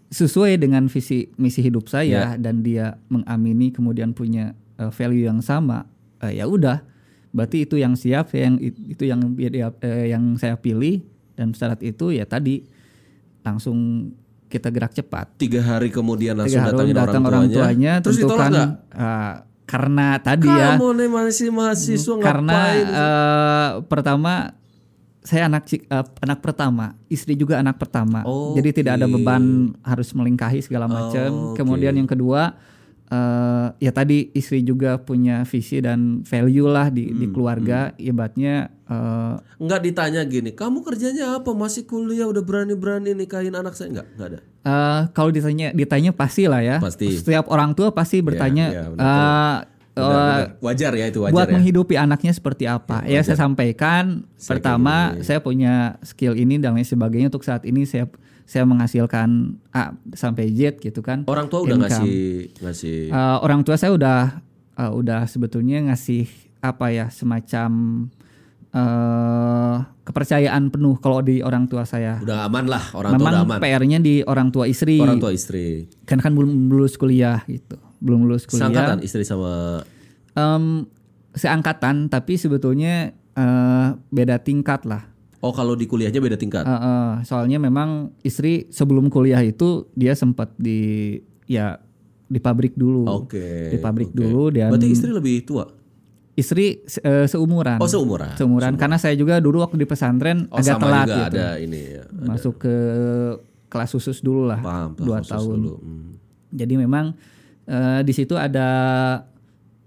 sesuai 0.08 0.56
dengan 0.56 0.88
visi 0.88 1.28
misi 1.36 1.60
hidup 1.60 1.86
Ya. 1.86 1.92
saya 1.92 2.22
dan 2.38 2.64
dia 2.64 2.96
mengamini 3.08 3.72
kemudian 3.72 4.12
punya 4.12 4.56
uh, 4.82 4.90
value 4.90 5.30
yang 5.30 5.40
sama, 5.46 5.86
uh, 6.26 6.34
ya 6.34 6.50
udah. 6.50 6.82
Berarti 7.32 7.64
itu 7.70 7.78
yang 7.78 7.94
siap, 7.94 8.34
yang 8.36 8.60
itu 8.66 9.08
yang 9.08 9.22
eh, 9.40 10.12
yang 10.12 10.36
saya 10.36 10.58
pilih 10.60 11.06
dan 11.38 11.56
syarat 11.56 11.80
itu 11.80 12.12
ya 12.12 12.28
tadi 12.28 12.66
langsung 13.46 14.10
kita 14.52 14.68
gerak 14.68 14.92
cepat. 14.92 15.40
tiga 15.40 15.64
hari 15.64 15.88
kemudian 15.88 16.36
langsung 16.36 16.60
Tiga 16.60 16.68
hari 16.68 16.76
datangin 16.76 16.96
datang 16.98 17.24
orang 17.24 17.46
tuanya. 17.48 17.94
Terus 18.04 18.20
tentu 18.20 18.28
ditolak 18.28 18.42
kan 18.44 18.52
nggak? 18.52 18.70
uh, 19.00 19.36
karena 19.72 20.08
tadi 20.20 20.52
ya 20.52 20.76
Kamu 20.76 20.88
nih 21.00 21.08
masih 21.08 21.48
mahasiswa 21.56 22.16
karena 22.20 22.52
ngapain? 22.60 22.88
eh, 22.92 23.70
pertama 23.88 24.34
saya 25.24 25.48
anak 25.48 25.64
eh, 25.72 26.06
anak 26.20 26.40
pertama, 26.44 26.98
istri 27.08 27.40
juga 27.40 27.64
anak 27.64 27.80
pertama. 27.80 28.28
Jadi 28.60 28.84
tidak 28.84 29.00
ada 29.00 29.08
beban 29.08 29.72
harus 29.86 30.12
melingkahi 30.12 30.60
segala 30.60 30.92
macam. 30.92 31.56
Oke. 31.56 31.64
Kemudian 31.64 31.96
yang 31.96 32.10
kedua 32.10 32.60
eh, 33.12 33.68
ya 33.78 33.92
tadi 33.92 34.32
istri 34.32 34.62
juga 34.62 34.96
punya 34.98 35.44
visi 35.44 35.78
dan 35.78 36.24
value 36.24 36.66
lah 36.66 36.88
di, 36.88 37.06
Hmm, 37.06 37.18
di 37.18 37.26
keluarga. 37.28 37.92
Ibaratnya 37.94 38.56
eh, 38.84 39.34
Nggak 39.58 39.82
ditanya 39.84 40.22
gini, 40.24 40.52
kamu 40.52 40.80
kerjanya 40.80 41.36
apa? 41.36 41.52
Masih 41.52 41.84
kuliah 41.84 42.26
udah 42.26 42.40
berani-berani 42.40 43.12
nikahin 43.14 43.54
anak 43.54 43.74
saya? 43.74 43.92
Nggak, 43.92 44.08
nggak 44.16 44.28
ada. 44.30 44.40
eh, 44.62 45.02
kalau 45.12 45.30
ditanya 45.30 45.68
ditanya 45.72 46.12
pasti 46.12 46.46
lah 46.46 46.62
ya. 46.62 46.78
Pasti. 46.78 47.12
Setiap 47.12 47.46
orang 47.48 47.72
tua 47.72 47.92
pasti 47.92 48.20
bertanya 48.20 48.66
iya, 48.70 48.84
benar. 48.88 49.04
eh, 49.04 49.58
Benar, 49.92 50.08
benar. 50.08 50.48
Wajar 50.62 50.92
ya 50.96 51.06
itu 51.06 51.20
wajar 51.20 51.36
buat 51.36 51.48
ya. 51.48 51.54
menghidupi 51.54 51.96
anaknya 51.96 52.32
seperti 52.32 52.64
apa. 52.64 53.04
Ya, 53.04 53.20
saya 53.20 53.36
sampaikan 53.36 54.24
Saya 54.34 54.56
pertama 54.56 55.12
gini. 55.12 55.28
saya 55.28 55.40
punya 55.40 55.74
skill 56.02 56.32
ini 56.34 56.56
dan 56.56 56.74
lain 56.74 56.88
sebagainya 56.88 57.28
untuk 57.28 57.44
saat 57.44 57.68
ini 57.68 57.84
saya 57.84 58.08
saya 58.52 58.68
menghasilkan 58.68 59.30
A 59.72 59.96
sampai 60.12 60.52
Z 60.52 60.84
gitu 60.84 61.00
kan. 61.00 61.24
Orang 61.24 61.48
tua 61.48 61.64
udah 61.64 61.80
Income. 61.80 61.88
ngasih 62.04 62.20
ngasih 62.60 63.00
Eh, 63.08 63.38
orang 63.40 63.64
tua 63.64 63.80
saya 63.80 63.96
udah 63.96 64.44
eh, 64.76 64.92
udah 64.92 65.24
sebetulnya 65.24 65.80
ngasih 65.88 66.28
apa 66.60 66.92
ya 66.92 67.08
semacam 67.08 67.72
eh 68.72 69.76
kepercayaan 70.02 70.68
penuh 70.68 70.96
kalau 70.98 71.20
di 71.20 71.40
orang 71.40 71.68
tua 71.68 71.84
saya. 71.84 72.20
udah 72.20 72.48
aman 72.48 72.68
lah, 72.68 72.84
orang 72.92 73.12
tua 73.14 73.20
udah 73.22 73.32
Memang 73.40 73.48
aman. 73.48 73.60
PR-nya 73.60 74.00
di 74.00 74.16
orang 74.22 74.48
tua 74.50 74.66
istri. 74.66 74.96
Orang 74.98 75.20
tua 75.20 75.32
istri. 75.32 75.88
Kan 76.04 76.20
kan 76.20 76.32
belum 76.32 76.68
lulus 76.68 76.96
kuliah 76.96 77.44
gitu. 77.46 77.76
Belum 78.00 78.26
lulus 78.26 78.44
kuliah. 78.44 78.68
Seangkatan 78.68 79.00
istri 79.00 79.24
sama 79.24 79.84
Em, 80.32 80.88
seangkatan 81.34 82.08
tapi 82.08 82.36
sebetulnya 82.36 83.12
eh, 83.32 83.88
beda 84.10 84.40
tingkat 84.40 84.84
lah. 84.84 85.11
Oh, 85.42 85.50
kalau 85.50 85.74
di 85.74 85.90
kuliahnya 85.90 86.22
beda 86.22 86.38
tingkat. 86.38 86.64
Eh, 86.64 86.72
eh, 86.72 87.12
soalnya 87.26 87.58
memang 87.58 88.14
istri 88.22 88.70
sebelum 88.70 89.10
kuliah 89.10 89.42
itu 89.42 89.90
dia 89.98 90.14
sempat 90.14 90.54
di 90.56 91.18
ya 91.50 91.82
di 92.30 92.38
pabrik 92.38 92.78
dulu. 92.78 93.10
Oke. 93.10 93.74
Di 93.74 93.78
pabrik 93.82 94.14
oke. 94.14 94.18
dulu 94.22 94.54
dan 94.54 94.70
Berarti 94.70 94.88
istri 94.88 95.10
lebih 95.12 95.44
tua. 95.44 95.66
istri 96.32 96.80
eh, 97.04 97.28
seumuran. 97.28 97.82
Oh, 97.82 97.90
seumuran. 97.90 98.38
Seumuran 98.40 98.74
karena 98.80 98.96
saya 98.96 99.18
juga 99.20 99.42
dulu 99.42 99.60
waktu 99.62 99.82
di 99.82 99.86
pesantren 99.86 100.48
Oh, 100.48 100.62
agak 100.62 100.80
sama 100.80 100.84
telat 100.88 101.06
juga 101.06 101.18
gitu. 101.18 101.36
ada 101.36 101.48
ini 101.60 101.82
ya. 102.00 102.04
Masuk 102.24 102.54
ke 102.62 102.76
kelas 103.68 103.92
khusus 103.92 104.24
dulu 104.24 104.48
lah. 104.48 104.60
Paham, 104.64 104.96
paham, 104.96 105.06
dua 105.06 105.18
tahun. 105.22 105.58
dulu. 105.60 105.76
Hmm. 105.82 106.10
Jadi 106.56 106.74
memang 106.80 107.06
eh, 107.68 108.00
di 108.06 108.14
situ 108.16 108.40
ada 108.40 108.68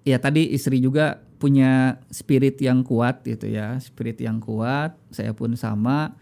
ya 0.04 0.18
tadi 0.20 0.52
istri 0.52 0.84
juga 0.84 1.23
punya 1.44 1.72
spirit 2.08 2.56
yang 2.58 2.80
kuat 2.80 3.20
gitu 3.22 3.44
ya, 3.44 3.76
spirit 3.78 4.16
yang 4.18 4.40
kuat. 4.40 4.96
Saya 5.10 5.30
pun 5.30 5.52
sama. 5.54 6.16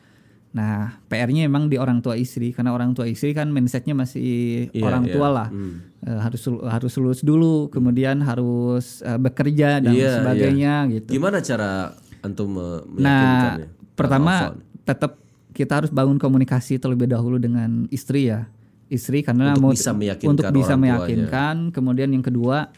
Nah, 0.50 1.00
PR-nya 1.06 1.46
memang 1.46 1.64
di 1.64 1.78
orang 1.78 2.02
tua 2.02 2.12
istri 2.12 2.50
karena 2.50 2.74
orang 2.74 2.92
tua 2.92 3.06
istri 3.06 3.32
kan 3.32 3.48
mindsetnya 3.48 3.94
masih 3.94 4.66
Iya, 4.68 4.82
orang 4.82 5.06
iya. 5.06 5.12
tua 5.14 5.28
lah. 5.30 5.48
Hmm. 5.48 5.80
Eh, 6.02 6.18
harus 6.18 6.42
harus 6.44 6.92
lulus 6.98 7.20
dulu, 7.22 7.70
kemudian 7.70 8.20
harus 8.20 9.00
eh, 9.00 9.16
bekerja 9.16 9.80
dan 9.80 9.94
Iya, 9.94 10.20
sebagainya 10.20 10.74
gitu. 10.92 11.08
Gimana 11.14 11.38
cara 11.38 11.94
antum 12.20 12.52
Nah, 12.52 12.84
meyakinkannya? 12.84 13.68
pertama 13.94 14.32
Atau 14.34 14.52
apa? 14.52 14.60
tetap 14.84 15.12
kita 15.52 15.72
harus 15.78 15.88
bangun 15.88 16.18
komunikasi 16.18 16.76
terlebih 16.76 17.08
dahulu 17.08 17.38
dengan 17.38 17.86
istri 17.88 18.28
ya. 18.28 18.44
Istri 18.88 19.24
karena 19.24 19.56
Untuk 19.56 19.62
mau 19.62 19.72
bisa 19.72 19.96
meyakinkan 19.96 20.30
untuk 20.30 20.44
bisa 20.52 20.76
tuanya. 20.76 21.00
meyakinkan. 21.00 21.54
Kemudian 21.72 22.12
yang 22.12 22.20
kedua, 22.20 22.68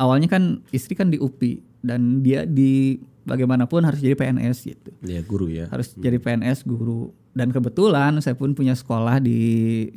awalnya 0.00 0.32
kan 0.32 0.64
istri 0.72 0.96
kan 0.96 1.12
di 1.12 1.20
UPI 1.20 1.60
dan 1.84 2.24
dia 2.24 2.48
di 2.48 2.96
bagaimanapun 3.28 3.84
harus 3.84 4.00
jadi 4.00 4.16
PNS 4.16 4.58
gitu. 4.64 4.90
ya 5.04 5.20
guru 5.20 5.46
ya. 5.52 5.68
Harus 5.68 5.92
jadi 5.92 6.16
PNS 6.16 6.64
guru. 6.64 7.12
Dan 7.30 7.54
kebetulan 7.54 8.18
saya 8.18 8.34
pun 8.34 8.56
punya 8.58 8.74
sekolah 8.74 9.22
di 9.22 9.38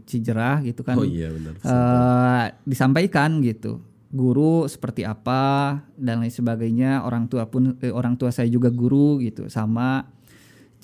Cijerah 0.05 0.61
gitu 0.61 0.85
kan. 0.85 1.01
Oh 1.01 1.07
iya 1.07 1.33
benar. 1.33 1.57
Eh, 1.57 2.45
disampaikan 2.67 3.41
gitu 3.41 3.81
guru 4.13 4.69
seperti 4.69 5.01
apa 5.01 5.81
dan 5.97 6.21
lain 6.21 6.29
sebagainya 6.29 7.01
orang 7.01 7.25
tua 7.25 7.49
pun 7.49 7.73
eh, 7.81 7.89
orang 7.89 8.13
tua 8.13 8.29
saya 8.29 8.45
juga 8.45 8.69
guru 8.69 9.17
gitu 9.25 9.49
sama 9.49 10.05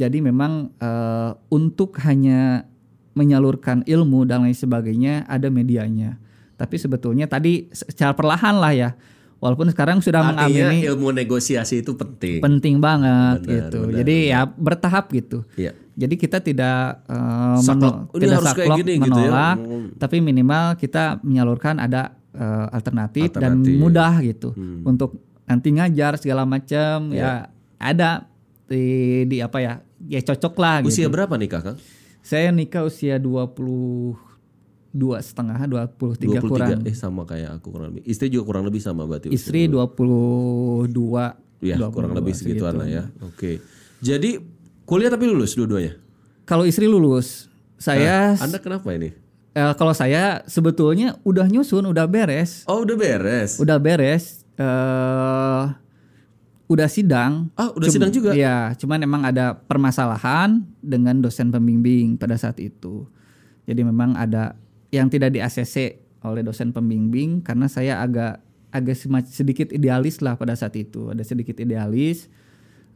jadi 0.02 0.18
memang 0.18 0.74
eh, 0.82 1.32
untuk 1.54 2.02
hanya 2.02 2.66
menyalurkan 3.14 3.86
ilmu 3.86 4.26
dan 4.26 4.50
lain 4.50 4.58
sebagainya 4.58 5.30
ada 5.30 5.54
medianya 5.54 6.18
tapi 6.60 6.76
sebetulnya 6.76 7.24
tadi 7.26 7.72
secara 7.72 8.12
perlahan 8.12 8.52
lah 8.54 8.70
ya 8.70 8.90
walaupun 9.38 9.72
sekarang 9.72 9.98
sudah 9.98 10.20
Artinya 10.22 10.44
mengamini 10.44 10.84
ilmu 10.84 11.16
negosiasi 11.16 11.80
itu 11.80 11.96
penting. 11.96 12.44
penting 12.44 12.76
banget 12.78 13.40
Benar, 13.40 13.56
gitu 13.56 13.80
benar, 13.82 13.98
jadi 13.98 14.16
ya 14.28 14.40
bertahap 14.46 15.06
gitu 15.10 15.48
Iya. 15.56 15.72
jadi 15.96 16.14
kita 16.14 16.38
tidak 16.40 17.08
Ini 17.08 18.20
tidak 18.20 18.36
harus 18.38 18.52
kayak 18.54 18.70
gini 18.78 18.94
gitu 18.98 19.16
ya. 19.18 19.32
menolak, 19.32 19.58
Hmm. 19.58 19.88
tapi 19.96 20.18
minimal 20.20 20.76
kita 20.76 21.04
menyalurkan 21.22 21.80
ada 21.80 22.12
eh, 22.30 22.68
alternatif, 22.70 23.34
dan 23.34 23.58
Alternatif. 23.58 23.72
Hmm. 23.72 23.80
mudah 23.80 24.14
gitu 24.22 24.50
untuk 24.84 25.18
nanti 25.44 25.72
ngajar 25.72 26.14
segala 26.16 26.44
macam 26.44 27.10
Iya. 27.10 27.18
ya 27.18 27.32
ada 27.80 28.10
di, 28.66 28.84
di 29.26 29.40
apa 29.40 29.58
ya 29.58 29.74
ya 30.04 30.20
cocok 30.22 30.54
lah 30.56 30.76
gitu. 30.84 30.94
Usia 30.94 31.08
berapa 31.08 31.34
nikah, 31.34 31.64
Kang? 31.64 31.78
Saya 32.22 32.52
nikah 32.52 32.84
usia 32.84 33.18
22 34.90 35.22
setengah 35.22 35.58
23, 35.62 36.42
23. 36.42 36.44
kurang. 36.44 36.80
Eh 36.84 36.94
sama 36.94 37.22
kayak 37.24 37.50
aku 37.56 37.68
kurang 37.70 37.94
lebih. 37.94 38.04
Istri 38.04 38.28
juga 38.30 38.44
kurang 38.46 38.66
lebih 38.66 38.80
sama 38.80 39.04
berarti. 39.04 39.30
Istri 39.30 39.70
22 39.70 41.38
Ya, 41.60 41.76
22 41.76 41.92
kurang 41.92 42.14
lebih 42.14 42.34
segituan 42.34 42.72
segitu. 42.72 42.82
lah 42.82 42.88
ya. 42.88 43.04
Oke. 43.22 43.60
Jadi 44.00 44.40
kuliah 44.84 45.08
tapi 45.08 45.28
lulus 45.28 45.54
dua-duanya. 45.54 46.00
Kalau 46.44 46.64
istri 46.64 46.88
lulus, 46.88 47.46
saya 47.76 48.34
Anda 48.36 48.58
kenapa 48.58 48.90
ini? 48.92 49.12
eh, 49.52 49.74
kalau 49.76 49.92
saya 49.92 50.42
sebetulnya 50.46 51.20
udah 51.22 51.46
nyusun, 51.46 51.84
udah 51.86 52.06
beres. 52.06 52.64
Oh, 52.64 52.82
udah 52.82 52.96
beres. 52.96 53.60
udah 53.60 53.78
beres 53.78 54.42
eh 54.56 55.64
udah 56.66 56.86
sidang 56.86 57.48
Ah, 57.56 57.72
udah 57.72 57.88
sidang 57.88 58.12
juga. 58.12 58.30
ya 58.32 58.76
cuman 58.76 59.00
emang 59.00 59.24
ada 59.24 59.58
permasalahan 59.58 60.62
dengan 60.78 61.18
dosen 61.18 61.50
pembimbing 61.50 62.14
pada 62.14 62.36
saat 62.36 62.60
itu 62.60 63.08
jadi 63.64 63.82
memang 63.82 64.14
ada 64.14 64.54
yang 64.90 65.08
tidak 65.08 65.32
di 65.32 65.40
ACC 65.40 65.98
oleh 66.22 66.42
dosen 66.42 66.70
pembimbing 66.70 67.40
karena 67.40 67.66
saya 67.66 68.02
agak 68.02 68.42
agak 68.70 68.96
sedikit 69.26 69.72
idealis 69.72 70.20
lah 70.20 70.36
pada 70.36 70.54
saat 70.54 70.76
itu 70.76 71.10
ada 71.10 71.22
sedikit 71.22 71.58
idealis 71.58 72.30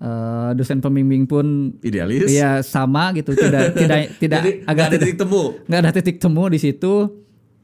Eh, 0.04 0.50
dosen 0.60 0.84
pembimbing 0.84 1.24
pun 1.24 1.72
Idealis. 1.80 2.28
ya 2.28 2.60
sama 2.60 3.16
gitu 3.16 3.32
tidak 3.40 3.72
tidak 3.72 4.12
tidak 4.22 4.42
Jadi 4.44 4.52
agak 4.68 4.84
ada 4.84 4.92
tidak 4.92 5.04
titik 5.08 5.16
temu. 5.16 5.44
nggak 5.64 5.80
ada 5.80 5.92
titik 5.96 6.18
temu 6.20 6.44
di 6.52 6.60
situ 6.60 6.94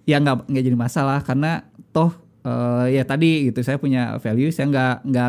ya 0.08 0.24
nggak 0.24 0.48
nggak 0.48 0.64
jadi 0.64 0.78
masalah 0.80 1.20
karena 1.20 1.68
toh 1.92 2.16
eh, 2.40 2.96
ya 2.96 3.04
tadi 3.04 3.52
gitu 3.52 3.60
saya 3.60 3.76
punya 3.76 4.16
value 4.24 4.56
saya 4.56 4.72
nggak 4.72 4.94
nggak 5.04 5.28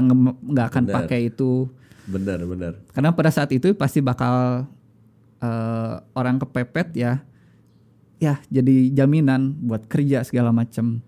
nggak 0.54 0.66
akan 0.70 0.82
Benar. 0.86 0.94
pakai 1.02 1.20
itu 1.34 1.66
Benar, 2.06 2.38
benar. 2.46 2.72
karena 2.94 3.10
pada 3.10 3.34
saat 3.34 3.50
itu 3.50 3.74
pasti 3.74 3.98
bakal 3.98 4.70
eh, 5.42 5.94
orang 6.14 6.38
kepepet 6.38 6.94
ya 6.94 7.26
ya 8.20 8.38
jadi 8.52 8.92
jaminan 8.92 9.56
buat 9.64 9.88
kerja 9.88 10.20
segala 10.22 10.52
macam 10.52 11.00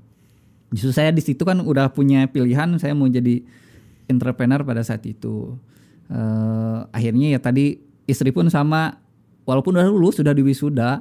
justru 0.73 0.91
saya 0.91 1.13
di 1.13 1.21
situ 1.21 1.45
kan 1.45 1.61
udah 1.61 1.93
punya 1.93 2.25
pilihan 2.27 2.81
saya 2.81 2.97
mau 2.97 3.07
jadi 3.07 3.45
entrepreneur 4.09 4.65
pada 4.65 4.81
saat 4.81 5.05
itu 5.05 5.55
Eh, 6.13 6.79
akhirnya 6.93 7.33
ya 7.33 7.41
tadi 7.41 7.81
istri 8.05 8.29
pun 8.37 8.45
sama 8.53 9.01
walaupun 9.49 9.73
udah 9.73 9.89
lulus 9.89 10.21
sudah 10.21 10.37
di 10.37 10.45
wisuda 10.45 11.01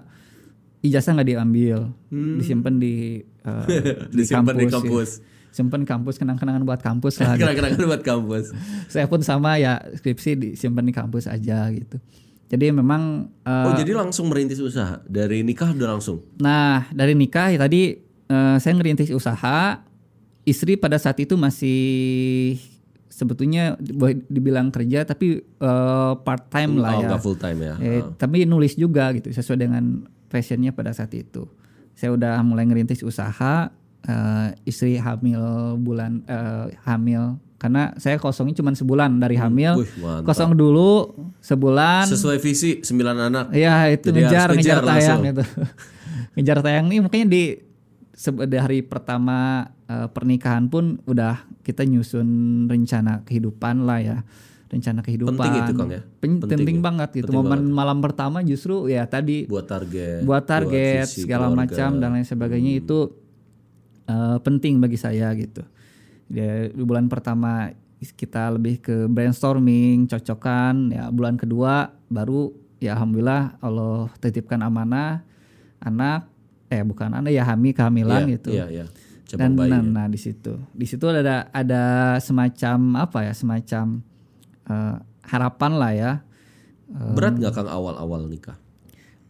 ijazah 0.79 1.19
nggak 1.19 1.35
diambil 1.35 1.91
disimpan 2.39 2.79
di 2.79 3.19
eh, 3.19 3.65
di 4.15 4.23
Disimpan 4.23 4.55
di 4.55 4.71
ya. 4.71 4.79
kampus. 4.79 5.19
simpan 5.51 5.83
kampus 5.83 6.15
kenang-kenangan 6.15 6.63
buat 6.63 6.79
kampus 6.79 7.19
lah 7.19 7.35
gitu. 7.35 7.43
Kena-kena 7.43 7.91
buat 7.91 8.03
kampus. 8.07 8.55
saya 8.87 9.03
pun 9.11 9.19
sama 9.19 9.59
ya 9.59 9.83
skripsi 9.99 10.39
disimpan 10.39 10.87
di 10.87 10.95
kampus 10.95 11.27
aja 11.27 11.67
gitu 11.75 11.99
jadi 12.51 12.75
memang 12.75 13.31
eh, 13.47 13.65
Oh, 13.71 13.73
jadi 13.79 13.95
langsung 13.95 14.27
merintis 14.27 14.59
usaha. 14.59 14.99
Dari 15.07 15.39
nikah 15.41 15.71
udah 15.71 15.95
langsung. 15.95 16.19
nah 16.37 16.91
dari 16.91 17.15
nikah 17.15 17.55
ya 17.55 17.59
tadi 17.63 17.95
eh, 18.27 18.55
saya 18.59 18.73
ngerintis 18.75 19.15
usaha 19.15 19.79
istri 20.43 20.75
pada 20.75 20.99
saat 20.99 21.15
itu 21.17 21.39
masih 21.39 21.79
sebetulnya 23.07 23.77
boleh 23.77 24.17
dibilang 24.25 24.73
kerja 24.73 25.05
tapi 25.05 25.45
part 26.25 26.49
time 26.49 26.81
lah 26.81 26.97
oh, 26.97 27.01
ya 27.03 27.07
nggak 27.13 27.21
full 27.21 27.37
time 27.37 27.59
ya. 27.61 27.73
Eh, 27.77 28.01
tapi 28.17 28.49
nulis 28.49 28.73
juga 28.73 29.13
gitu 29.13 29.29
sesuai 29.29 29.59
dengan 29.61 29.83
passionnya 30.27 30.73
pada 30.73 30.89
saat 30.91 31.13
itu 31.13 31.45
saya 31.93 32.15
udah 32.17 32.41
mulai 32.41 32.65
ngerintis 32.65 33.05
usaha 33.05 33.69
eh, 34.01 34.47
istri 34.65 34.97
hamil 34.97 35.77
bulan 35.77 36.25
eh, 36.25 36.73
hamil 36.81 37.37
karena 37.61 37.93
saya 37.95 38.17
kosongnya 38.17 38.57
cuma 38.57 38.73
sebulan 38.73 39.15
dari 39.15 39.37
hamil 39.37 39.77
Hmm, 39.77 39.81
Wih, 39.81 39.91
mantap. 39.99 40.25
kosong 40.25 40.51
dulu 40.51 41.13
sebulan 41.39 42.09
Sesuai 42.09 42.37
visi 42.37 42.81
9 42.81 42.89
anak. 43.21 43.53
ya 43.53 43.85
itu 43.87 44.09
Jadi 44.09 44.17
ngejar 44.19 44.47
ngejar 44.49 44.57
ngejar 44.57 44.79
tayang 44.81 44.97
langsung. 44.97 45.21
gitu 45.23 45.43
ngejar 46.33 46.57
tayang 46.59 46.85
nih 46.87 46.99
makanya 46.99 47.27
di 47.29 47.43
hari 48.55 48.81
pertama 48.81 49.37
eh, 49.83 50.07
pernikahan 50.07 50.65
pun 50.65 50.97
udah 51.03 51.37
kita 51.61 51.83
nyusun 51.83 52.27
rencana 52.65 53.21
kehidupan 53.21 53.81
lah 53.81 53.99
ya 53.99 54.17
rencana 54.67 55.01
kehidupan 55.01 55.35
Penting 55.35 55.53
itu, 55.59 55.73
Kang, 55.75 55.89
ya? 55.89 56.01
Pen- 56.17 56.39
Penting 56.39 56.57
penting, 56.57 56.77
ya? 56.77 56.83
banget 56.83 57.09
gitu 57.13 57.29
Penting 57.29 57.43
momen 57.43 57.61
malam 57.69 57.99
pertama 57.99 58.39
justru 58.41 58.87
ya 58.87 59.03
tadi 59.03 59.43
Buat 59.43 59.67
target. 59.67 60.23
buat 60.23 60.43
target 60.43 61.05
visi 61.05 61.21
segala 61.21 61.45
keluarga. 61.45 61.61
macam 61.67 61.89
dan 61.99 62.09
lain 62.11 62.23
sebagainya 62.23 62.71
Hmm. 62.71 62.81
itu 62.81 62.99
eh, 64.07 64.37
penting 64.39 64.73
bagi 64.77 64.95
saya 64.95 65.29
gitu. 65.35 65.61
Ya, 66.31 66.71
di 66.71 66.83
bulan 66.83 67.11
pertama 67.11 67.75
kita 68.01 68.49
lebih 68.55 68.81
ke 68.81 69.05
brainstorming, 69.05 70.07
cocokan. 70.07 70.89
Ya 70.89 71.11
bulan 71.11 71.35
kedua 71.37 71.91
baru 72.07 72.49
ya 72.81 72.97
alhamdulillah 72.97 73.61
Allah 73.61 74.09
titipkan 74.17 74.57
amanah 74.63 75.21
anak 75.77 76.25
eh 76.65 76.81
bukan 76.81 77.13
anak 77.13 77.29
ya 77.29 77.45
hami 77.45 77.75
kehamilan 77.75 78.25
Iya, 78.25 78.31
gitu. 78.39 78.49
Iya, 78.55 78.65
iya. 78.71 78.85
cabang 79.27 79.53
dan 79.53 79.59
bayi. 79.59 79.71
nah, 79.71 79.81
nah, 79.85 80.07
di 80.09 80.19
situ 80.19 80.57
di 80.73 80.83
situ 80.83 81.05
ada 81.07 81.47
ada 81.53 81.83
semacam 82.17 83.05
apa 83.05 83.23
ya 83.23 83.31
semacam 83.31 84.01
eh, 84.65 84.95
harapan 85.29 85.71
lah 85.77 85.91
ya 85.93 86.11
Berat 86.91 87.39
nggak 87.39 87.53
Kang 87.55 87.71
awal-awal 87.71 88.27
nikah? 88.27 88.59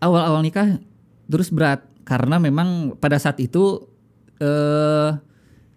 awal-awal 0.02 0.42
nikah 0.42 0.82
terus 1.30 1.54
berat 1.54 1.86
karena 2.02 2.42
memang 2.42 2.98
pada 2.98 3.22
saat 3.22 3.38
itu 3.38 3.86
eh 4.42 5.10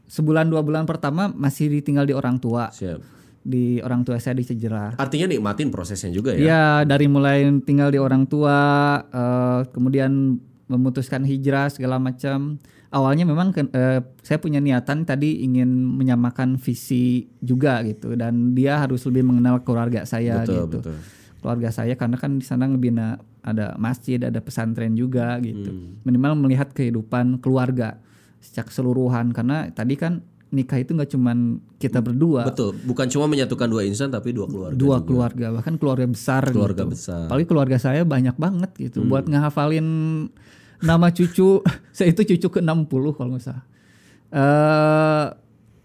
sebulan 0.09 0.53
dua 0.53 0.61
bulan 0.61 0.85
pertama 0.85 1.33
masih 1.33 1.73
ditinggal 1.73 2.05
di 2.05 2.15
orang 2.15 2.37
tua 2.37 2.69
Siap. 2.69 3.01
di 3.45 3.81
orang 3.81 4.05
tua 4.05 4.21
saya 4.21 4.37
di 4.37 4.45
Cejerah 4.45 4.97
Artinya 4.97 5.29
nikmatin 5.29 5.69
prosesnya 5.69 6.13
juga 6.13 6.33
ya. 6.37 6.41
Iya 6.41 6.65
dari 6.89 7.07
mulai 7.09 7.45
tinggal 7.65 7.93
di 7.93 8.01
orang 8.01 8.25
tua, 8.29 8.57
eh, 9.05 9.61
kemudian 9.73 10.41
memutuskan 10.69 11.25
hijrah 11.29 11.69
segala 11.69 12.01
macam. 12.01 12.57
Awalnya 12.95 13.27
memang 13.27 13.51
eh, 13.59 14.01
saya 14.23 14.39
punya 14.39 14.63
niatan 14.63 15.03
tadi 15.03 15.43
ingin 15.43 15.67
menyamakan 15.67 16.57
visi 16.63 17.27
juga 17.43 17.83
gitu, 17.83 18.15
dan 18.15 18.55
dia 18.55 18.79
harus 18.79 19.03
lebih 19.11 19.27
mengenal 19.27 19.67
keluarga 19.67 20.07
saya 20.07 20.41
betul, 20.41 20.55
gitu. 20.55 20.79
betul. 20.79 20.97
Keluarga 21.43 21.69
saya 21.75 21.99
karena 21.99 22.17
kan 22.17 22.39
di 22.39 22.47
sana 22.47 22.71
ngebina 22.71 23.19
ada 23.45 23.77
masjid, 23.77 24.17
ada 24.17 24.41
pesantren 24.41 24.95
juga 24.97 25.37
gitu. 25.43 25.69
Hmm. 25.69 26.01
Minimal 26.07 26.49
melihat 26.49 26.73
kehidupan 26.73 27.43
keluarga 27.45 28.01
secara 28.45 28.69
keseluruhan 28.69 29.33
karena 29.33 29.73
tadi 29.73 29.97
kan 29.97 30.21
nikah 30.49 30.77
itu 30.77 30.93
nggak 30.93 31.11
cuman 31.11 31.39
kita 31.77 31.99
berdua, 31.99 32.47
Betul, 32.47 32.79
bukan 32.79 33.09
cuma 33.09 33.27
menyatukan 33.27 33.67
dua 33.67 33.83
insan 33.83 34.07
tapi 34.07 34.31
dua 34.31 34.47
keluarga. 34.47 34.77
dua 34.77 34.97
juga. 34.97 35.07
keluarga 35.09 35.47
bahkan 35.51 35.75
keluarga 35.75 36.07
besar 36.07 36.47
Keluarga 36.47 36.85
gitu. 36.85 36.93
besar. 36.93 37.27
Apalagi 37.27 37.47
keluarga 37.47 37.77
saya 37.77 38.05
banyak 38.05 38.37
banget 38.37 38.71
gitu 38.79 39.03
buat 39.03 39.25
ngehafalin 39.25 39.87
nama 40.79 41.07
cucu 41.09 41.59
saya 41.97 42.09
itu 42.09 42.23
cucu 42.23 42.47
ke 42.49 42.61
60 42.61 42.87
kalau 43.11 43.35
nggak 43.35 43.43
salah. 43.43 43.65
Eh 44.31 45.27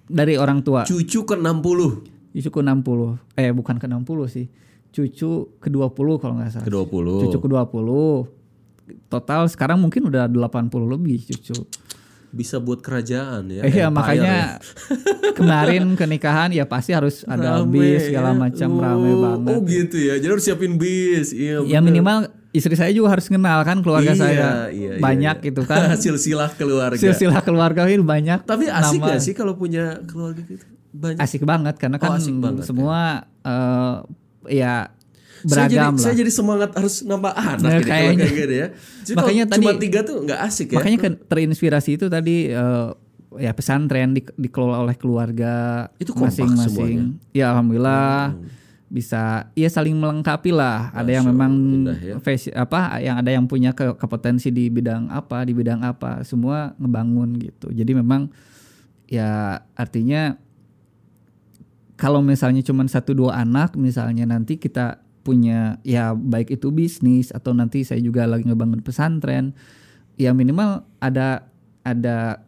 dari 0.06 0.34
orang 0.36 0.62
tua 0.62 0.82
Cucu 0.84 1.22
ke 1.24 1.34
60 1.34 2.30
cucu 2.30 2.50
ke 2.52 2.62
60. 2.62 3.18
Eh 3.36 3.50
bukan 3.50 3.76
ke 3.76 3.86
60 3.86 4.06
sih. 4.28 4.46
Cucu 4.90 5.30
ke 5.58 5.68
20 5.68 5.90
kalau 6.18 6.34
nggak 6.36 6.52
salah. 6.52 6.66
ke 6.66 6.70
20. 6.70 7.26
Cucu 7.26 7.38
ke 7.38 7.48
20. 7.48 8.38
Total 9.08 9.46
sekarang 9.46 9.78
mungkin 9.78 10.06
udah 10.06 10.26
80 10.26 10.70
lebih 10.88 11.26
cucu. 11.26 11.58
Bisa 12.32 12.58
buat 12.58 12.80
kerajaan 12.80 13.50
ya. 13.50 13.62
Iya 13.64 13.88
makanya 13.90 14.60
ya. 14.60 15.34
kemarin 15.34 15.94
ke 16.00 16.06
nikahan 16.06 16.50
ya 16.50 16.64
pasti 16.64 16.92
harus 16.92 17.22
ada 17.24 17.60
Rame 17.60 17.74
bis 17.74 18.06
segala 18.06 18.32
ya. 18.32 18.38
macam 18.40 18.70
Oh, 18.72 18.80
rame 18.80 19.12
banget. 19.16 19.50
Oh 19.50 19.60
gitu 19.62 19.98
ya. 19.98 20.14
Jadi 20.16 20.32
harus 20.32 20.44
siapin 20.44 20.74
bis. 20.76 21.32
Iya. 21.32 21.64
ya 21.64 21.78
bener. 21.78 21.84
minimal 21.84 22.18
istri 22.50 22.74
saya 22.74 22.90
juga 22.90 23.10
harus 23.12 23.26
kenal 23.26 23.62
kan 23.62 23.78
keluarga 23.80 24.10
Iya, 24.10 24.18
saya 24.20 24.34
iya, 24.34 24.52
iya, 24.70 24.92
banyak 24.98 25.36
iya. 25.38 25.46
gitu 25.46 25.62
kan 25.64 25.94
Silsilah 26.02 26.50
keluarga. 26.52 26.98
silsilah 26.98 27.42
keluarga 27.42 27.86
ini 27.86 28.02
banyak 28.02 28.42
Tapi 28.42 28.66
asik 28.66 29.00
nama- 29.00 29.10
gak 29.10 29.20
sih 29.20 29.34
kalau 29.34 29.54
punya 29.54 30.02
keluarga 30.04 30.42
gitu? 30.44 30.66
Banyak. 30.90 31.22
asik 31.22 31.42
banget 31.44 31.78
karena 31.78 31.98
Oh, 31.98 32.04
kan 32.04 32.18
asik 32.18 32.34
banget, 32.36 32.66
semua 32.66 33.30
eh, 33.40 33.96
ya 34.52 34.90
saya 35.42 35.66
jadi, 35.66 35.76
beragam 35.78 35.94
saya 35.96 36.08
lah 36.08 36.18
jadi 36.18 36.32
semangat 36.32 36.70
harus 36.74 36.96
nambah 37.02 37.34
anak 37.34 37.60
Nah, 37.62 37.80
kayaknya. 37.82 38.16
kayak 38.20 38.36
gitu 38.36 38.54
ya. 38.54 38.68
Jadi 39.04 39.16
Makanya 39.16 39.44
tadi- 39.46 39.58
cuma 39.60 39.72
tiga 39.76 40.00
tuh 40.02 40.18
nggak 40.22 40.40
asik 40.42 40.68
ya. 40.70 40.78
makanya 40.78 40.98
kan 41.00 41.14
terinspirasi 41.22 41.90
itu 41.96 42.06
tadi 42.08 42.36
eh, 42.48 42.88
ya 43.38 43.52
pesantren 43.52 44.12
di- 44.12 44.26
dikelola 44.36 44.82
oleh 44.82 44.96
keluarga 44.96 45.86
Itu 45.96 46.12
masing-masing 46.14 47.22
ya 47.30 47.54
alhamdulillah 47.54 48.34
Hmm. 48.34 48.50
bisa 48.90 49.22
ya 49.54 49.70
saling 49.70 49.94
melengkapi 49.94 50.50
lah 50.50 50.90
ada 50.90 51.08
yang 51.08 51.22
memang 51.24 51.54
indah 51.54 51.94
ya. 51.96 52.16
face- 52.18 52.50
apa 52.50 52.98
yang 52.98 53.16
ada 53.16 53.30
yang 53.30 53.46
punya 53.46 53.70
ke, 53.70 53.94
kepotensi 53.94 54.50
di 54.50 54.66
bidang 54.68 55.08
apa 55.08 55.46
di 55.46 55.54
bidang 55.54 55.78
apa 55.80 56.24
semua 56.24 56.74
ngebangun 56.76 57.38
gitu 57.38 57.70
jadi 57.70 57.94
memang 57.94 58.34
ya 59.06 59.62
artinya 59.74 60.42
kalau 61.96 62.24
misalnya 62.24 62.64
cuma 62.64 62.82
satu 62.88 63.14
dua 63.14 63.38
anak 63.38 63.76
misalnya 63.76 64.24
nanti 64.24 64.56
kita 64.56 65.04
punya 65.30 65.60
ya 65.84 66.12
baik 66.12 66.50
itu 66.52 66.70
bisnis 66.70 67.30
atau 67.30 67.54
nanti 67.54 67.86
saya 67.86 68.02
juga 68.02 68.26
lagi 68.26 68.42
ngebangun 68.44 68.82
pesantren 68.82 69.54
ya 70.16 70.34
minimal 70.34 70.82
ada 70.98 71.46
ada 71.82 72.42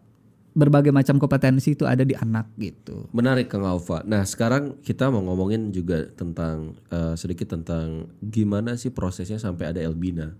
berbagai 0.51 0.89
macam 0.89 1.15
kompetensi 1.15 1.71
itu 1.71 1.85
ada 1.85 2.01
di 2.01 2.11
anak 2.11 2.49
gitu 2.57 3.07
Menarik 3.11 3.47
Kang 3.47 3.63
Alfa. 3.63 4.03
Nah 4.03 4.25
sekarang 4.25 4.81
kita 4.81 5.07
mau 5.07 5.21
ngomongin 5.21 5.69
juga 5.69 6.09
tentang 6.11 6.73
eh, 6.89 7.13
sedikit 7.15 7.53
tentang 7.53 8.09
gimana 8.19 8.75
sih 8.75 8.89
prosesnya 8.89 9.37
sampai 9.37 9.69
ada 9.69 9.79
Elbina. 9.79 10.33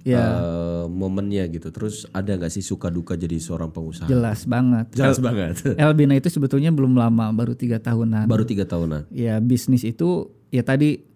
ya 0.00 0.18
Eh, 0.40 0.84
momennya 0.88 1.44
gitu. 1.46 1.68
Terus 1.68 2.08
ada 2.10 2.32
nggak 2.32 2.48
sih 2.48 2.64
suka 2.64 2.88
duka 2.88 3.14
jadi 3.14 3.36
seorang 3.36 3.68
pengusaha? 3.68 4.08
jelas 4.08 4.42
banget 4.44 4.88
Jelas 4.96 5.20
banget. 5.20 5.60
Elbina 5.78 6.16
itu 6.16 6.26
sebetulnya 6.26 6.72
belum 6.72 6.96
lama 6.96 7.30
baru 7.30 7.52
tiga 7.52 7.76
tahunan 7.76 8.24
Baru 8.26 8.42
tiga 8.42 8.64
tahunan. 8.64 9.12
ya 9.12 9.38
bisnis 9.38 9.84
itu 9.84 10.26
ya 10.48 10.64
tadi 10.64 11.06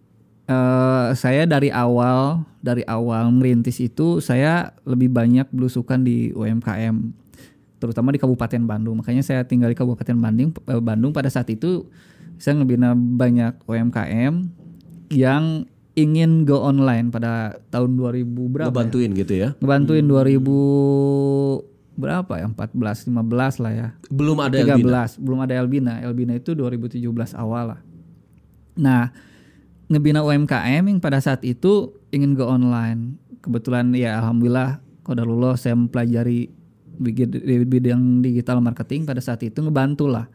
eh 0.45 1.09
saya 1.17 1.49
dari 1.49 1.73
awal 1.73 2.45
dari 2.61 2.85
awal 2.85 3.33
merintis 3.33 3.81
itu 3.81 4.21
saya 4.21 4.77
lebih 4.85 5.09
banyak 5.09 5.49
belusukan 5.49 6.05
di 6.05 6.37
UMKM 6.37 7.01
terutama 7.81 8.13
di 8.13 8.21
Kabupaten 8.21 8.61
Bandung 8.65 9.01
makanya 9.01 9.25
saya 9.25 9.41
tinggal 9.49 9.73
di 9.73 9.77
Kabupaten 9.77 10.17
Bandung 10.21 10.53
eh, 10.69 10.81
Bandung 10.85 11.17
pada 11.17 11.33
saat 11.33 11.49
itu 11.49 11.89
saya 12.37 12.61
ngebina 12.61 12.93
banyak 12.93 13.57
UMKM 13.65 14.35
yang 15.13 15.65
ingin 15.95 16.43
go 16.45 16.61
online 16.61 17.09
pada 17.15 17.55
tahun 17.71 17.95
2000 17.95 18.27
berapa 18.27 18.67
ya? 18.67 18.73
Ngebantuin 18.75 19.11
gitu 19.15 19.35
ya. 19.39 19.49
ngebantuin 19.63 20.05
2000 20.05 20.43
berapa 21.95 22.33
ya 22.43 22.47
14 22.51 23.15
15 23.15 23.63
lah 23.63 23.73
ya 23.73 23.89
Belum 24.11 24.39
ada 24.43 24.59
13 24.59 24.75
Elbina. 24.75 25.07
belum 25.23 25.39
ada 25.47 25.55
Elbina 25.55 25.93
Elbina 26.03 26.33
itu 26.35 26.51
2017 26.53 26.99
awal 27.39 27.79
lah 27.79 27.81
nah 28.75 29.15
ngebina 29.89 30.25
UMKM 30.25 30.85
yang 30.89 30.99
pada 31.01 31.21
saat 31.21 31.45
itu 31.45 31.93
ingin 32.11 32.37
go 32.37 32.49
online. 32.49 33.21
Kebetulan 33.45 33.93
ya 33.93 34.21
alhamdulillah 34.21 34.81
kodarullah 35.05 35.55
saya 35.61 35.77
mempelajari 35.77 36.49
di 36.95 37.13
bidang 37.67 38.23
digital 38.23 38.63
marketing 38.63 39.05
pada 39.05 39.21
saat 39.21 39.43
itu 39.45 39.61
ngebantu 39.61 40.09
lah. 40.09 40.27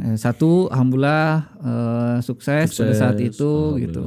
Eh, 0.00 0.16
satu 0.16 0.72
alhamdulillah 0.72 1.26
eh, 1.60 2.16
sukses, 2.24 2.72
pada 2.72 2.94
saat 2.96 3.20
Sukses, 3.20 3.36
itu 3.36 3.52
gitu. 3.82 4.04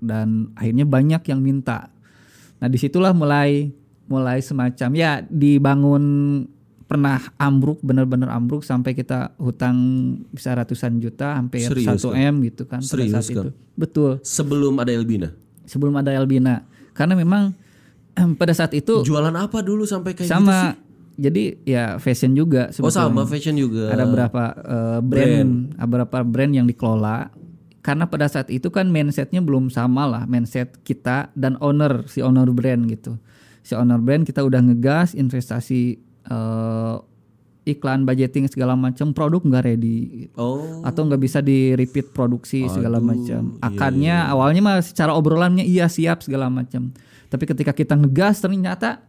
Dan 0.00 0.56
akhirnya 0.56 0.88
banyak 0.88 1.22
yang 1.28 1.44
minta. 1.44 1.92
Nah 2.60 2.68
di 2.72 2.80
situlah 2.80 3.12
mulai 3.12 3.68
mulai 4.08 4.40
semacam 4.40 4.90
ya 4.96 5.22
dibangun 5.28 6.04
pernah 6.90 7.22
ambruk 7.38 7.78
benar-benar 7.80 8.26
ambruk 8.28 8.60
sampai 8.60 8.92
kita 8.92 9.30
hutang 9.38 9.78
bisa 10.28 10.50
ratusan 10.50 10.98
juta 10.98 11.38
hampir 11.38 11.62
Serius, 11.62 12.02
1 12.02 12.18
m 12.18 12.42
gitu 12.42 12.66
kan 12.66 12.82
pada 12.82 12.90
Serius, 12.90 13.14
saat 13.14 13.30
kan? 13.30 13.34
itu 13.46 13.50
betul 13.74 14.10
Sebelum 14.20 14.74
ada 14.74 14.90
Elbina. 14.90 15.30
sebelum 15.62 15.94
ada 15.94 16.10
Elbina 16.10 16.66
karena 16.90 17.14
memang 17.14 17.54
pada 18.40 18.50
saat 18.50 18.74
itu 18.74 19.06
Jualan 19.06 19.30
apa 19.32 19.62
dulu 19.62 19.86
sampai 19.86 20.12
kayak 20.12 20.26
gitu 20.26 20.34
sih? 20.34 20.34
sama 20.34 20.74
jadi 21.14 21.44
ya 21.62 21.84
fashion 21.96 22.32
juga 22.32 22.72
Oh 22.74 22.90
sebetulnya. 22.90 23.06
sama 23.06 23.22
fashion 23.24 23.54
juga. 23.54 23.92
ada 23.92 24.04
berapa 24.04 24.42
eh, 24.58 24.98
brand, 25.00 25.50
ada 25.76 25.86
beberapa 25.86 26.18
brand 26.22 26.52
yang 26.52 26.66
dikelola 26.66 27.30
karena 27.80 28.04
pada 28.04 28.26
saat 28.26 28.48
itu 28.48 28.66
kan 28.68 28.90
mindsetnya 28.90 29.38
belum 29.38 29.70
sama 29.70 30.04
lah 30.04 30.22
mindset 30.24 30.74
kita 30.80 31.30
dan 31.32 31.54
owner 31.58 32.02
si 32.06 32.18
owner 32.18 32.50
brand 32.50 32.84
gitu 32.84 33.14
si 33.60 33.72
owner 33.72 33.96
brand 33.96 34.24
kita 34.24 34.40
udah 34.40 34.60
ngegas 34.60 35.14
investasi 35.14 35.96
eh, 36.30 36.96
iklan 37.66 38.02
budgeting 38.02 38.48
segala 38.48 38.72
macam 38.72 39.12
produk 39.12 39.44
nggak 39.44 39.64
ready 39.64 39.98
gitu. 40.26 40.34
Oh. 40.34 40.80
atau 40.80 41.04
nggak 41.04 41.20
bisa 41.20 41.38
di 41.38 41.76
repeat 41.76 42.10
produksi 42.10 42.64
segala 42.66 42.98
Aduh, 42.98 43.08
macam 43.12 43.42
iya, 43.52 43.60
akarnya 43.62 44.16
awalnya 44.26 44.60
mah 44.60 44.76
secara 44.80 45.12
obrolannya 45.12 45.62
iya 45.62 45.86
siap 45.86 46.24
segala 46.24 46.48
macam 46.48 46.90
tapi 47.28 47.44
ketika 47.44 47.70
kita 47.70 47.94
ngegas 47.94 48.40
ternyata 48.40 49.04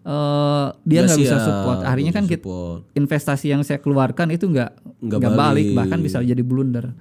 eh, 0.00 0.66
dia 0.82 1.04
nggak 1.04 1.20
bisa 1.20 1.36
support 1.38 1.78
akhirnya 1.84 2.10
kan 2.10 2.24
bisa 2.24 2.32
kita 2.34 2.44
support. 2.48 2.80
investasi 2.96 3.46
yang 3.48 3.62
saya 3.62 3.78
keluarkan 3.78 4.32
itu 4.32 4.48
Nggak 4.48 4.70
nggak 4.98 5.20
balik. 5.20 5.36
balik. 5.36 5.66
bahkan 5.76 5.98
bisa 6.00 6.24
jadi 6.24 6.40
blunder 6.40 6.96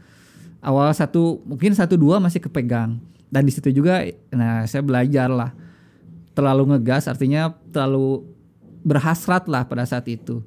awal 0.59 0.91
satu 0.91 1.39
mungkin 1.47 1.71
satu 1.71 1.95
dua 1.95 2.19
masih 2.19 2.43
kepegang 2.43 2.99
dan 3.31 3.47
di 3.47 3.51
situ 3.55 3.71
juga 3.71 4.03
nah 4.29 4.67
saya 4.67 4.83
belajar 4.83 5.31
lah 5.31 5.55
terlalu 6.35 6.75
ngegas 6.75 7.07
artinya 7.07 7.55
terlalu 7.71 8.27
berhasrat 8.89 9.45
lah 9.45 9.69
pada 9.69 9.85
saat 9.85 10.09
itu 10.09 10.41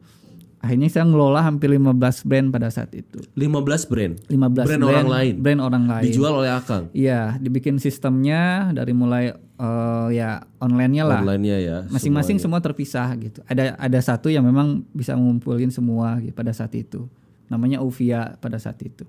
akhirnya 0.62 0.86
saya 0.86 1.02
ngelola 1.06 1.42
hampir 1.42 1.74
15 1.74 2.22
brand 2.22 2.46
pada 2.54 2.70
saat 2.70 2.94
itu 2.94 3.18
15 3.34 3.90
brand. 3.90 4.14
15 4.30 4.66
Brand 4.66 4.82
orang 4.86 5.08
lain. 5.10 5.34
brand 5.42 5.60
orang 5.62 5.84
lain 5.90 6.04
Dijual 6.06 6.32
oleh 6.38 6.50
Akang. 6.54 6.86
Iya, 6.94 7.34
dibikin 7.42 7.82
sistemnya 7.82 8.70
dari 8.70 8.94
mulai 8.94 9.34
eh, 9.34 10.08
ya 10.14 10.46
online-nya 10.62 11.02
lah. 11.02 11.20
Online-nya 11.22 11.56
ya. 11.58 11.76
Masing-masing 11.90 12.38
semua 12.38 12.62
terpisah 12.62 13.10
gitu. 13.18 13.42
Ada 13.50 13.74
ada 13.74 13.98
satu 14.02 14.30
yang 14.30 14.46
memang 14.46 14.86
bisa 14.94 15.18
ngumpulin 15.18 15.74
semua 15.74 16.22
gitu 16.22 16.34
pada 16.34 16.54
saat 16.54 16.70
itu. 16.78 17.10
Namanya 17.50 17.82
Uvia 17.82 18.38
pada 18.38 18.62
saat 18.62 18.78
itu. 18.86 19.02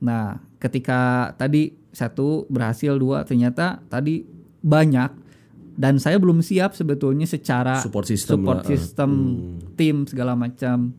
Nah, 0.00 0.40
ketika 0.56 1.32
tadi 1.36 1.76
satu 1.92 2.48
berhasil, 2.48 2.96
dua 2.96 3.22
ternyata 3.22 3.84
tadi 3.92 4.24
banyak 4.60 5.19
dan 5.80 5.96
saya 5.96 6.20
belum 6.20 6.44
siap 6.44 6.76
sebetulnya 6.76 7.24
secara 7.24 7.80
Support 7.80 8.04
system 8.04 8.44
support 8.44 8.60
lah, 8.60 8.64
ah. 8.64 8.68
system, 8.68 9.10
tim 9.74 10.04
segala 10.04 10.36
macam. 10.36 10.92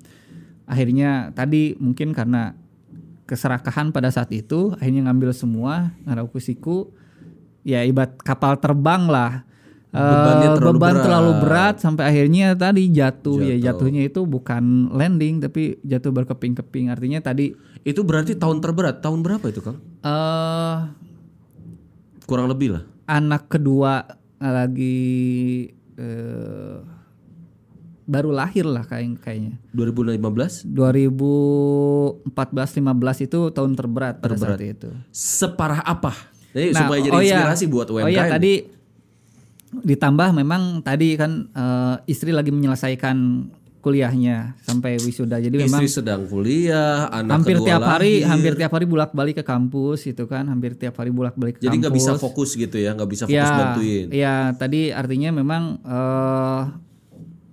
Akhirnya 0.66 1.30
tadi 1.32 1.78
mungkin 1.78 2.18
karena 2.18 2.58
keserakahan 3.24 3.94
pada 3.94 4.10
saat 4.10 4.34
itu 4.34 4.74
akhirnya 4.74 5.06
ngambil 5.06 5.32
semua 5.32 5.94
ngaraku 6.04 6.42
siku 6.42 6.90
ya 7.62 7.86
ibarat 7.86 8.18
kapal 8.20 8.58
terbang 8.58 9.06
lah. 9.06 9.46
Eh, 9.92 10.00
Bebannya 10.00 10.50
terlalu 10.56 10.72
beban 10.74 10.88
berat. 10.96 11.04
terlalu 11.04 11.32
berat 11.38 11.76
sampai 11.78 12.04
akhirnya 12.08 12.56
tadi 12.56 12.88
jatuh. 12.90 13.38
ya 13.38 13.54
Jatuh. 13.54 13.62
jatuhnya 13.86 14.02
itu 14.08 14.24
bukan 14.24 14.64
landing 14.90 15.44
tapi 15.44 15.76
jatuh 15.84 16.10
berkeping-keping 16.10 16.88
artinya 16.88 17.20
tadi 17.20 17.52
Itu 17.82 18.02
berarti 18.02 18.34
tahun 18.34 18.64
terberat. 18.64 19.04
Tahun 19.04 19.20
berapa 19.20 19.44
itu, 19.44 19.60
Kang? 19.60 19.78
eh 20.02 20.78
Kurang 22.24 22.48
lebih 22.48 22.80
lah. 22.80 22.84
anak 23.04 23.52
kedua 23.52 24.06
lagi 24.50 25.70
eh, 26.02 26.78
baru 28.12 28.34
lahir 28.34 28.66
lah 28.66 28.84
kayak 28.84 29.22
kayaknya 29.22 29.62
2015 29.78 30.66
2014 30.74 32.26
15 32.34 33.28
itu 33.30 33.40
tahun 33.54 33.72
terberat 33.78 34.18
pada 34.20 34.36
saat 34.36 34.60
itu. 34.60 34.90
separah 35.14 35.86
apa? 35.86 36.12
Jadi 36.52 36.76
Nah, 36.76 36.82
supaya 36.84 37.00
jadi 37.00 37.16
oh 37.16 37.22
iya. 37.24 37.40
inspirasi 37.40 37.66
buat 37.72 37.88
UMKM. 37.88 38.04
Oh 38.04 38.12
iya 38.12 38.28
tadi 38.28 38.68
ditambah 39.72 40.30
memang 40.36 40.84
tadi 40.84 41.16
kan 41.16 41.48
eh, 41.56 41.96
istri 42.12 42.36
lagi 42.36 42.52
menyelesaikan 42.52 43.18
kuliahnya 43.82 44.54
sampai 44.62 45.02
wisuda. 45.02 45.42
Jadi 45.42 45.58
memang 45.58 45.82
Istri 45.82 45.90
sedang 45.90 46.30
kuliah, 46.30 47.10
anak 47.10 47.42
hampir 47.42 47.58
kedua 47.58 47.68
tiap 47.68 47.82
hari 47.82 48.14
lahir. 48.22 48.30
hampir 48.30 48.54
tiap 48.54 48.72
hari 48.78 48.86
bolak-balik 48.86 49.36
ke 49.42 49.46
kampus 49.46 50.06
gitu 50.06 50.30
kan, 50.30 50.46
hampir 50.46 50.78
tiap 50.78 50.94
hari 51.02 51.10
bolak-balik 51.10 51.58
ke 51.58 51.66
Jadi 51.66 51.76
nggak 51.82 51.96
bisa 51.98 52.14
fokus 52.22 52.54
gitu 52.54 52.78
ya, 52.78 52.94
nggak 52.94 53.10
bisa 53.10 53.24
fokus 53.26 53.36
ya, 53.36 53.58
bantuin. 53.58 54.06
Ya, 54.14 54.36
tadi 54.54 54.94
artinya 54.94 55.30
memang 55.34 55.82
eh 55.82 56.62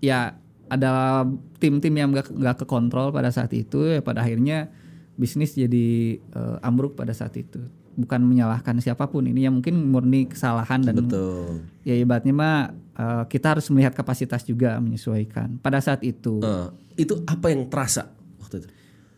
ya 0.04 0.36
ada 0.68 1.24
tim-tim 1.58 1.96
yang 1.96 2.12
nggak 2.12 2.28
nggak 2.28 2.56
kekontrol 2.62 3.08
pada 3.10 3.32
saat 3.32 3.50
itu 3.56 3.88
ya 3.88 4.04
pada 4.04 4.20
akhirnya 4.22 4.68
bisnis 5.16 5.56
jadi 5.56 6.20
eh, 6.20 6.56
ambruk 6.60 6.92
pada 6.94 7.16
saat 7.16 7.34
itu. 7.40 7.58
Bukan 7.98 8.22
menyalahkan 8.22 8.78
siapa 8.78 9.10
pun 9.10 9.26
ini 9.26 9.42
ya 9.42 9.50
mungkin 9.50 9.74
murni 9.84 10.30
kesalahan 10.30 10.78
dan 10.80 11.02
Betul. 11.02 11.66
ya 11.82 11.92
ibaratnya 11.92 12.30
mah 12.30 12.58
eh, 12.94 13.22
kita 13.26 13.58
harus 13.58 13.66
melihat 13.68 13.90
kapasitas 13.90 14.42
juga 14.42 14.78
menyesuaikan. 14.78 15.58
Pada 15.58 15.82
saat 15.82 16.00
itu 16.00 16.38
Eh, 16.38 16.66
itu 16.96 17.18
apa 17.26 17.50
yang 17.50 17.66
terasa 17.66 18.06
waktu 18.38 18.62
itu? 18.62 18.68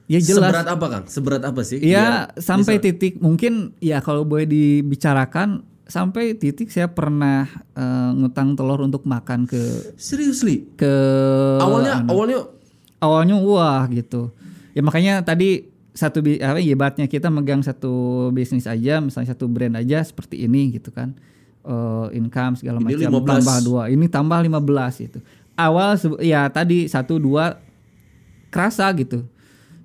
ya 0.08 0.18
jelas 0.18 0.48
Seberat 0.48 0.66
apa 0.66 0.86
Kang? 0.88 1.04
Seberat 1.06 1.42
apa 1.44 1.60
sih? 1.60 1.76
Ya 1.78 2.32
Biar 2.32 2.40
sampai 2.40 2.74
bisa- 2.74 2.84
titik 2.88 3.20
mungkin 3.20 3.76
ya 3.78 4.00
kalau 4.00 4.24
boleh 4.24 4.48
dibicarakan 4.48 5.60
sampai 5.84 6.32
titik 6.34 6.72
saya 6.72 6.88
pernah 6.88 7.44
eh, 7.76 8.10
ngutang 8.16 8.56
telur 8.56 8.80
untuk 8.80 9.04
makan 9.04 9.44
ke 9.44 9.60
Seriously? 9.94 10.64
ke 10.74 10.92
awalnya 11.58 12.00
awalnya 12.06 12.38
awalnya 12.98 13.36
wah 13.36 13.84
gitu. 13.86 14.32
Ya 14.72 14.80
makanya 14.80 15.20
tadi 15.20 15.68
satu 15.90 16.22
apa 16.22 16.58
ibaratnya 16.58 17.10
kita 17.10 17.28
megang 17.28 17.60
satu 17.60 18.28
bisnis 18.30 18.64
aja 18.66 19.02
misalnya 19.02 19.34
satu 19.34 19.50
brand 19.50 19.74
aja 19.74 20.00
seperti 20.02 20.46
ini 20.46 20.74
gitu 20.74 20.90
kan. 20.94 21.14
Eh, 21.60 22.06
income 22.16 22.56
segala 22.56 22.80
Ini 22.80 23.04
macam 23.04 23.20
15. 23.20 23.28
tambah 23.36 23.58
dua 23.60 23.82
ini 23.92 24.08
tambah 24.08 24.40
15 24.40 25.04
itu 25.04 25.20
awal 25.60 25.92
ya 26.24 26.48
tadi 26.48 26.88
satu 26.88 27.20
dua 27.20 27.60
kerasa 28.48 28.88
gitu 28.96 29.28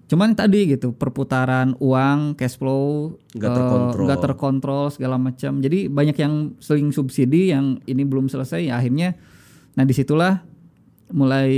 cuman 0.07 0.31
tadi 0.31 0.71
gitu 0.71 0.95
perputaran 0.95 1.75
uang 1.83 2.39
cash 2.39 2.55
flow 2.55 3.19
Nggak 3.35 3.51
eh, 3.51 3.55
terkontrol. 3.59 4.05
nggak 4.07 4.21
terkontrol 4.23 4.83
segala 4.87 5.19
macam 5.19 5.59
jadi 5.59 5.91
banyak 5.91 6.15
yang 6.15 6.33
seling 6.63 6.95
subsidi 6.95 7.51
yang 7.51 7.83
ini 7.83 8.07
belum 8.07 8.31
selesai 8.31 8.71
ya 8.71 8.79
akhirnya 8.79 9.19
nah 9.75 9.83
di 9.83 9.91
situlah 9.91 10.47
mulai 11.11 11.51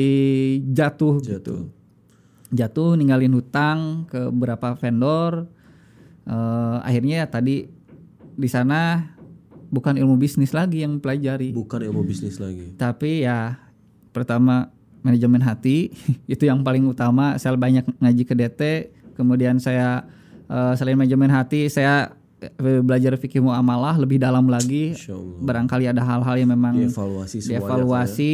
jatuh, 0.66 1.22
gitu 1.22 1.70
jatuh. 2.52 2.96
ninggalin 2.96 3.34
hutang 3.34 4.08
ke 4.08 4.30
beberapa 4.32 4.74
vendor. 4.76 5.48
Eh, 6.28 6.78
akhirnya 6.84 7.24
tadi 7.28 7.68
di 8.38 8.50
sana 8.52 9.08
bukan 9.72 9.96
ilmu 9.96 10.16
bisnis 10.20 10.52
lagi 10.52 10.84
yang 10.84 11.00
pelajari 11.00 11.52
Bukan 11.52 11.84
ilmu 11.84 12.04
bisnis 12.08 12.40
lagi. 12.40 12.72
tapi 12.80 13.24
ya 13.28 13.60
pertama 14.16 14.72
manajemen 15.04 15.44
hati 15.44 15.92
itu 16.34 16.44
yang 16.44 16.64
paling 16.64 16.84
utama. 16.84 17.40
Saya 17.40 17.56
banyak 17.56 17.88
ngaji 18.00 18.24
ke 18.28 18.34
DT 18.36 18.62
kemudian 19.16 19.58
saya 19.58 20.04
eh, 20.48 20.74
selain 20.76 21.00
manajemen 21.00 21.32
hati 21.32 21.72
saya 21.72 22.12
eh, 22.44 22.80
belajar 22.84 23.16
fikih 23.16 23.40
muamalah 23.40 23.96
lebih 23.96 24.20
dalam 24.20 24.52
lagi. 24.52 24.94
Barangkali 25.42 25.88
ada 25.88 26.04
hal-hal 26.04 26.36
yang 26.38 26.52
memang 26.52 26.76
Dievaluasi 26.76 27.40
dievaluasi 27.40 28.34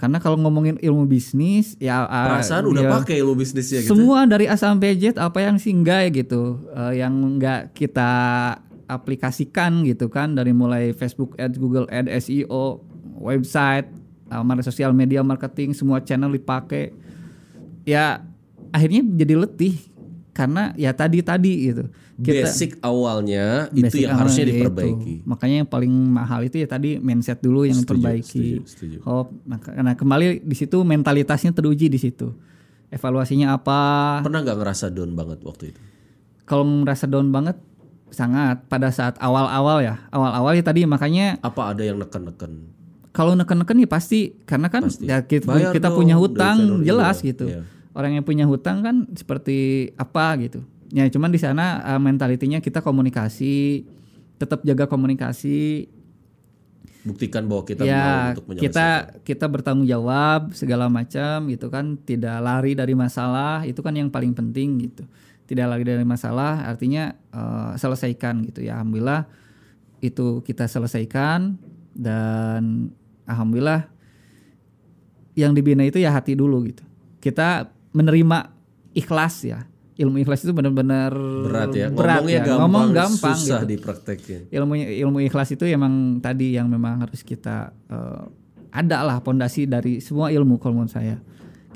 karena 0.00 0.16
kalau 0.16 0.40
ngomongin 0.40 0.80
ilmu 0.80 1.04
bisnis 1.04 1.76
ya 1.76 2.08
ah, 2.08 2.40
Perasaan 2.40 2.64
udah 2.72 2.84
ya, 2.88 2.90
pakai 2.96 3.20
ilmu 3.20 3.36
bisnisnya 3.36 3.84
gitu. 3.84 3.92
semua 3.92 4.24
dari 4.24 4.48
A 4.48 4.56
sampai 4.56 4.96
Z 4.96 5.20
apa 5.20 5.44
yang 5.44 5.60
singgah 5.60 6.08
gitu 6.08 6.56
eh, 6.72 7.04
yang 7.04 7.12
nggak 7.36 7.76
kita 7.76 8.10
aplikasikan 8.88 9.84
gitu 9.86 10.10
kan 10.10 10.34
dari 10.34 10.50
mulai 10.50 10.90
Facebook 10.90 11.38
Ads, 11.38 11.62
Google 11.62 11.86
Ads, 11.86 12.26
SEO, 12.26 12.82
website, 13.22 13.86
mana 14.26 14.66
sosial 14.66 14.90
media 14.90 15.22
marketing 15.22 15.74
semua 15.74 16.02
channel 16.02 16.34
dipakai 16.34 16.90
ya 17.86 18.22
akhirnya 18.74 19.02
jadi 19.02 19.34
letih 19.46 19.74
karena 20.30 20.70
ya 20.78 20.94
tadi 20.94 21.22
tadi 21.22 21.70
gitu 21.70 21.90
Basic 22.22 22.70
awalnya 22.80 23.46
itu 23.70 23.84
basic 23.86 24.00
yang 24.02 24.12
harusnya 24.14 24.44
awalnya 24.44 24.58
diperbaiki. 24.60 25.14
itu. 25.16 25.24
makanya 25.24 25.56
yang 25.58 25.68
paling 25.68 25.88
mahal 26.10 26.40
itu 26.42 26.56
ya 26.56 26.66
tadi 26.66 26.90
mindset 26.96 27.38
dulu 27.38 27.64
yang 27.64 27.76
Setuju, 27.76 27.96
diperbaiki 27.96 28.46
setuju, 28.60 28.66
setuju. 28.66 28.96
oh 29.04 29.24
karena 29.58 29.92
kembali 29.94 30.26
di 30.40 30.54
situ 30.54 30.76
mentalitasnya 30.80 31.50
teruji 31.50 31.86
di 31.86 31.96
situ 31.96 32.36
evaluasinya 32.88 33.54
apa 33.54 33.80
Pernah 34.20 34.40
nggak 34.42 34.58
ngerasa 34.58 34.86
down 34.88 35.12
banget 35.12 35.40
waktu 35.40 35.64
itu? 35.70 35.80
kalau 36.44 36.64
merasa 36.66 37.06
down 37.06 37.30
banget 37.30 37.56
sangat 38.10 38.66
pada 38.66 38.90
saat 38.90 39.14
awal-awal 39.16 39.78
ya 39.78 40.02
awal-awal 40.10 40.52
ya 40.52 40.60
tadi 40.60 40.82
makanya 40.82 41.38
Apa 41.38 41.70
ada 41.70 41.80
yang 41.80 41.96
neken-neken? 41.96 42.66
kalau 43.10 43.32
neken-neken 43.32 43.78
ya 43.78 43.88
pasti 43.88 44.34
karena 44.44 44.66
kan 44.66 44.82
Pasti. 44.84 45.06
ya 45.06 45.22
kita, 45.22 45.46
Bayar 45.46 45.70
kita 45.70 45.88
dong 45.88 45.96
punya 45.96 46.14
hutang 46.14 46.82
jelas 46.82 47.22
gitu 47.22 47.46
iya. 47.46 47.62
orang 47.90 48.18
yang 48.18 48.24
punya 48.26 48.44
hutang 48.44 48.82
kan 48.82 49.06
seperti 49.14 49.90
apa 49.94 50.34
gitu 50.42 50.60
ya 50.90 51.06
cuman 51.06 51.30
di 51.30 51.38
sana 51.38 51.82
eh, 51.86 52.00
mentalitinya 52.02 52.58
kita 52.58 52.82
komunikasi 52.82 53.86
tetap 54.40 54.64
jaga 54.64 54.88
komunikasi. 54.88 55.84
Buktikan 57.00 57.48
bahwa 57.48 57.64
kita 57.64 57.80
mau 57.84 57.88
ya 57.88 58.36
untuk 58.36 58.44
kita 58.60 58.88
kita 59.24 59.46
bertanggung 59.48 59.88
jawab 59.88 60.52
segala 60.56 60.88
macam 60.88 61.48
gitu 61.52 61.68
kan. 61.68 62.00
Tidak 62.00 62.40
lari 62.40 62.72
dari 62.72 62.96
masalah 62.96 63.68
itu 63.68 63.84
kan 63.84 63.92
yang 63.92 64.08
paling 64.08 64.32
penting 64.32 64.88
gitu. 64.88 65.04
Tidak 65.44 65.64
lari 65.68 65.84
dari 65.84 66.04
masalah 66.08 66.64
artinya 66.64 67.12
eh, 67.12 67.72
selesaikan 67.76 68.48
gitu 68.48 68.64
ya. 68.64 68.80
Alhamdulillah 68.80 69.28
itu 70.00 70.40
kita 70.40 70.64
selesaikan 70.64 71.60
dan 71.92 72.88
alhamdulillah 73.28 73.88
yang 75.36 75.52
dibina 75.52 75.84
itu 75.84 76.00
ya 76.00 76.12
hati 76.12 76.32
dulu 76.32 76.64
gitu. 76.68 76.84
Kita 77.20 77.68
menerima 77.92 78.56
ikhlas 78.96 79.44
ya 79.44 79.69
ilmu 80.00 80.16
ikhlas 80.24 80.40
itu 80.48 80.52
benar-benar 80.56 81.12
berat 81.44 81.70
ya. 81.76 81.86
berat 81.92 82.24
Ngomongnya 82.24 82.40
ya. 82.40 82.44
gampang, 82.48 82.60
ngomong 82.64 82.86
gampang 82.96 83.36
susah 83.36 83.60
gitu 83.60 83.70
dipraktekin. 83.76 84.40
ilmu 84.48 84.72
ilmu 84.80 85.18
ikhlas 85.28 85.52
itu 85.52 85.68
emang 85.68 86.18
tadi 86.24 86.56
yang 86.56 86.72
memang 86.72 87.04
harus 87.04 87.20
kita 87.20 87.76
eh, 87.92 88.24
ada 88.72 89.04
lah 89.04 89.20
pondasi 89.20 89.68
dari 89.68 90.00
semua 90.00 90.32
ilmu 90.32 90.56
kalau 90.56 90.80
menurut 90.80 90.94
saya 90.94 91.20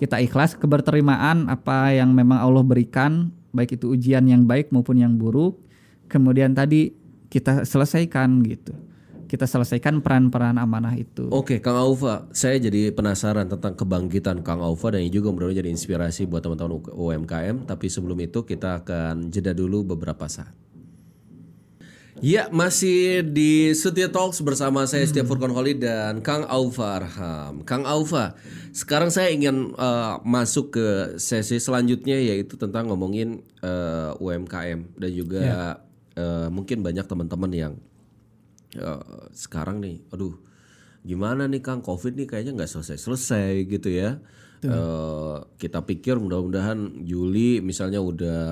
kita 0.00 0.18
ikhlas 0.18 0.58
keberterimaan 0.58 1.46
apa 1.46 1.94
yang 1.94 2.10
memang 2.10 2.40
Allah 2.40 2.64
berikan 2.66 3.30
baik 3.54 3.78
itu 3.78 3.94
ujian 3.94 4.26
yang 4.26 4.42
baik 4.42 4.74
maupun 4.74 4.98
yang 4.98 5.14
buruk 5.14 5.60
kemudian 6.10 6.50
tadi 6.56 6.94
kita 7.30 7.62
selesaikan 7.62 8.42
gitu 8.42 8.74
kita 9.34 9.50
selesaikan 9.50 9.98
peran-peran 9.98 10.54
amanah 10.62 10.94
itu 10.94 11.26
Oke, 11.34 11.58
Kang 11.58 11.74
Aufa, 11.74 12.30
saya 12.30 12.62
jadi 12.62 12.94
penasaran 12.94 13.50
tentang 13.50 13.74
kebangkitan 13.74 14.46
Kang 14.46 14.62
Aufa 14.62 14.94
dan 14.94 15.02
ini 15.02 15.10
juga 15.10 15.34
mudah-mudahan 15.34 15.66
jadi 15.66 15.70
inspirasi 15.74 16.30
buat 16.30 16.46
teman-teman 16.46 16.78
UMKM. 16.94 17.66
Tapi 17.66 17.86
sebelum 17.90 18.22
itu 18.22 18.46
kita 18.46 18.86
akan 18.86 19.34
jeda 19.34 19.50
dulu 19.50 19.82
beberapa 19.96 20.30
saat. 20.30 20.54
Ya, 22.22 22.46
masih 22.54 23.26
di 23.26 23.74
Setia 23.74 24.06
Talks 24.06 24.38
bersama 24.46 24.86
saya 24.86 25.02
Setia 25.02 25.26
Furkon 25.26 25.50
Holly 25.50 25.74
dan 25.74 26.22
Kang 26.22 26.46
Aufa 26.46 27.02
Arham. 27.02 27.66
Kang 27.66 27.82
Aufa, 27.82 28.38
sekarang 28.70 29.10
saya 29.10 29.34
ingin 29.34 29.74
eh, 29.74 30.14
masuk 30.22 30.78
ke 30.78 30.86
sesi 31.18 31.58
selanjutnya 31.58 32.14
yaitu 32.14 32.54
tentang 32.54 32.86
ngomongin 32.86 33.42
eh, 33.58 34.14
UMKM 34.22 34.94
dan 34.94 35.10
juga 35.10 35.42
eh, 36.14 36.48
mungkin 36.54 36.86
banyak 36.86 37.02
teman-teman 37.10 37.50
yang 37.50 37.74
eh, 38.76 39.28
sekarang 39.32 39.80
nih, 39.80 40.02
aduh, 40.10 40.34
gimana 41.04 41.46
nih 41.50 41.60
Kang 41.60 41.84
COVID 41.84 42.16
nih 42.16 42.26
kayaknya 42.28 42.52
nggak 42.62 42.70
selesai-selesai 42.70 43.68
gitu 43.68 43.90
ya. 43.92 44.18
Eh, 44.64 45.36
kita 45.60 45.84
pikir 45.84 46.16
mudah-mudahan 46.16 47.04
Juli 47.04 47.60
misalnya 47.60 48.00
udah 48.00 48.44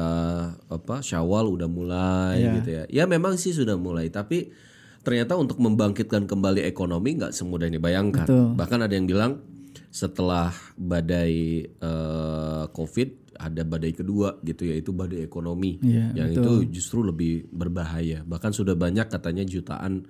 apa 0.69 1.01
Syawal 1.01 1.49
udah 1.49 1.69
mulai 1.73 2.37
gitu 2.61 2.69
ya. 2.69 2.85
Ya 2.93 3.05
memang 3.09 3.41
sih 3.41 3.57
sudah 3.57 3.81
mulai, 3.81 4.13
tapi 4.13 4.53
ternyata 5.01 5.41
untuk 5.41 5.57
membangkitkan 5.57 6.29
kembali 6.29 6.69
ekonomi 6.69 7.17
nggak 7.17 7.33
semudah 7.33 7.65
ini 7.65 7.81
bayangkan. 7.81 8.29
Betul. 8.29 8.53
Bahkan 8.61 8.81
ada 8.85 8.93
yang 8.93 9.09
bilang 9.09 9.41
setelah 9.89 10.53
badai 10.77 11.65
eh, 11.65 12.65
COVID 12.77 13.22
ada 13.43 13.67
badai 13.67 13.91
kedua 13.91 14.39
gitu 14.47 14.71
yaitu 14.71 14.95
badai 14.95 15.27
ekonomi 15.27 15.83
Iya, 15.83 16.15
yang 16.15 16.31
itu 16.31 16.71
justru 16.71 17.03
lebih 17.03 17.51
berbahaya. 17.51 18.23
Bahkan 18.23 18.55
sudah 18.55 18.79
banyak 18.79 19.11
katanya 19.11 19.43
jutaan 19.43 20.07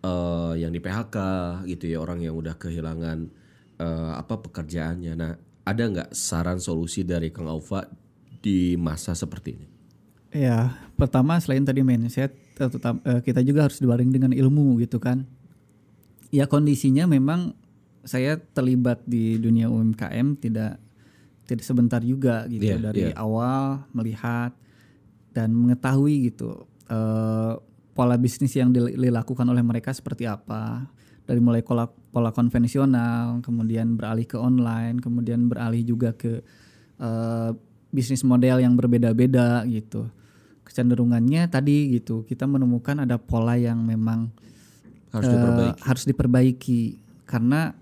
eh, 0.00 0.54
yang 0.56 0.72
di 0.72 0.80
PHK 0.80 1.16
gitu 1.68 1.84
ya 1.92 1.98
orang 2.00 2.24
yang 2.24 2.32
udah 2.32 2.56
kehilangan 2.56 3.18
eh, 3.76 4.12
apa 4.16 4.34
pekerjaannya. 4.40 5.12
Nah, 5.12 5.32
ada 5.62 5.82
nggak 5.84 6.10
saran 6.16 6.58
solusi 6.58 7.04
dari 7.04 7.28
Kang 7.28 7.46
Aufa 7.46 7.86
di 8.42 8.74
masa 8.80 9.12
seperti 9.12 9.50
ini? 9.54 9.66
Ya, 10.32 10.80
pertama 10.96 11.36
selain 11.38 11.62
tadi 11.62 11.84
mindset, 11.84 12.32
tetap 12.56 13.04
eh, 13.04 13.20
kita 13.20 13.44
juga 13.44 13.68
harus 13.68 13.76
dibaring 13.78 14.08
dengan 14.08 14.32
ilmu 14.32 14.80
gitu 14.80 14.96
kan. 14.96 15.28
Ya 16.32 16.48
kondisinya 16.48 17.04
memang 17.04 17.52
saya 18.02 18.40
terlibat 18.40 19.04
di 19.04 19.38
dunia 19.38 19.68
UMKM 19.68 20.40
tidak 20.40 20.80
tidak 21.52 21.62
sebentar 21.62 22.00
juga 22.00 22.48
gitu 22.48 22.72
Iya, 22.72 22.80
dari 22.80 23.02
iya. 23.08 23.14
awal 23.14 23.84
melihat 23.92 24.56
dan 25.32 25.52
mengetahui 25.52 26.32
gitu 26.32 26.64
eh, 26.88 27.52
pola 27.92 28.16
bisnis 28.16 28.56
yang 28.56 28.72
dil- 28.72 28.96
dilakukan 28.96 29.44
oleh 29.44 29.60
mereka 29.60 29.92
seperti 29.92 30.24
apa 30.24 30.88
dari 31.22 31.38
mulai 31.38 31.60
pola 31.60 31.86
pola 31.86 32.32
konvensional 32.32 33.44
kemudian 33.44 33.94
beralih 33.94 34.24
ke 34.24 34.36
online 34.36 34.98
kemudian 34.98 35.46
beralih 35.46 35.84
juga 35.84 36.12
ke 36.12 36.40
eh, 36.98 37.50
bisnis 37.92 38.24
model 38.24 38.64
yang 38.64 38.72
berbeda-beda 38.72 39.68
gitu 39.68 40.08
kecenderungannya 40.64 41.44
tadi 41.46 41.92
gitu 41.92 42.24
kita 42.24 42.48
menemukan 42.48 43.04
ada 43.04 43.20
pola 43.20 43.60
yang 43.60 43.84
memang 43.84 44.32
Harus 45.12 45.28
eh, 45.28 45.32
diperbaiki. 45.36 45.80
harus 45.84 46.04
diperbaiki 46.08 46.80
karena 47.28 47.76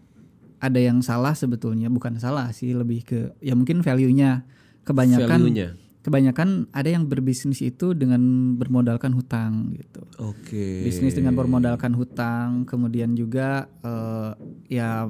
ada 0.61 0.77
yang 0.77 1.01
salah 1.01 1.33
sebetulnya 1.33 1.89
bukan 1.89 2.21
salah 2.21 2.53
sih 2.53 2.77
lebih 2.77 3.01
ke 3.03 3.19
ya 3.41 3.57
mungkin 3.57 3.81
value-nya 3.81 4.45
kebanyakan 4.85 5.41
Value-nya. 5.41 5.69
kebanyakan 6.05 6.69
ada 6.73 6.89
yang 6.89 7.09
berbisnis 7.09 7.65
itu 7.65 7.97
dengan 7.97 8.21
bermodalkan 8.61 9.13
hutang 9.17 9.73
gitu 9.77 10.05
Oke. 10.21 10.85
bisnis 10.85 11.17
dengan 11.17 11.33
bermodalkan 11.33 11.97
hutang 11.97 12.69
kemudian 12.69 13.17
juga 13.17 13.69
eh, 13.81 14.31
ya 14.69 15.09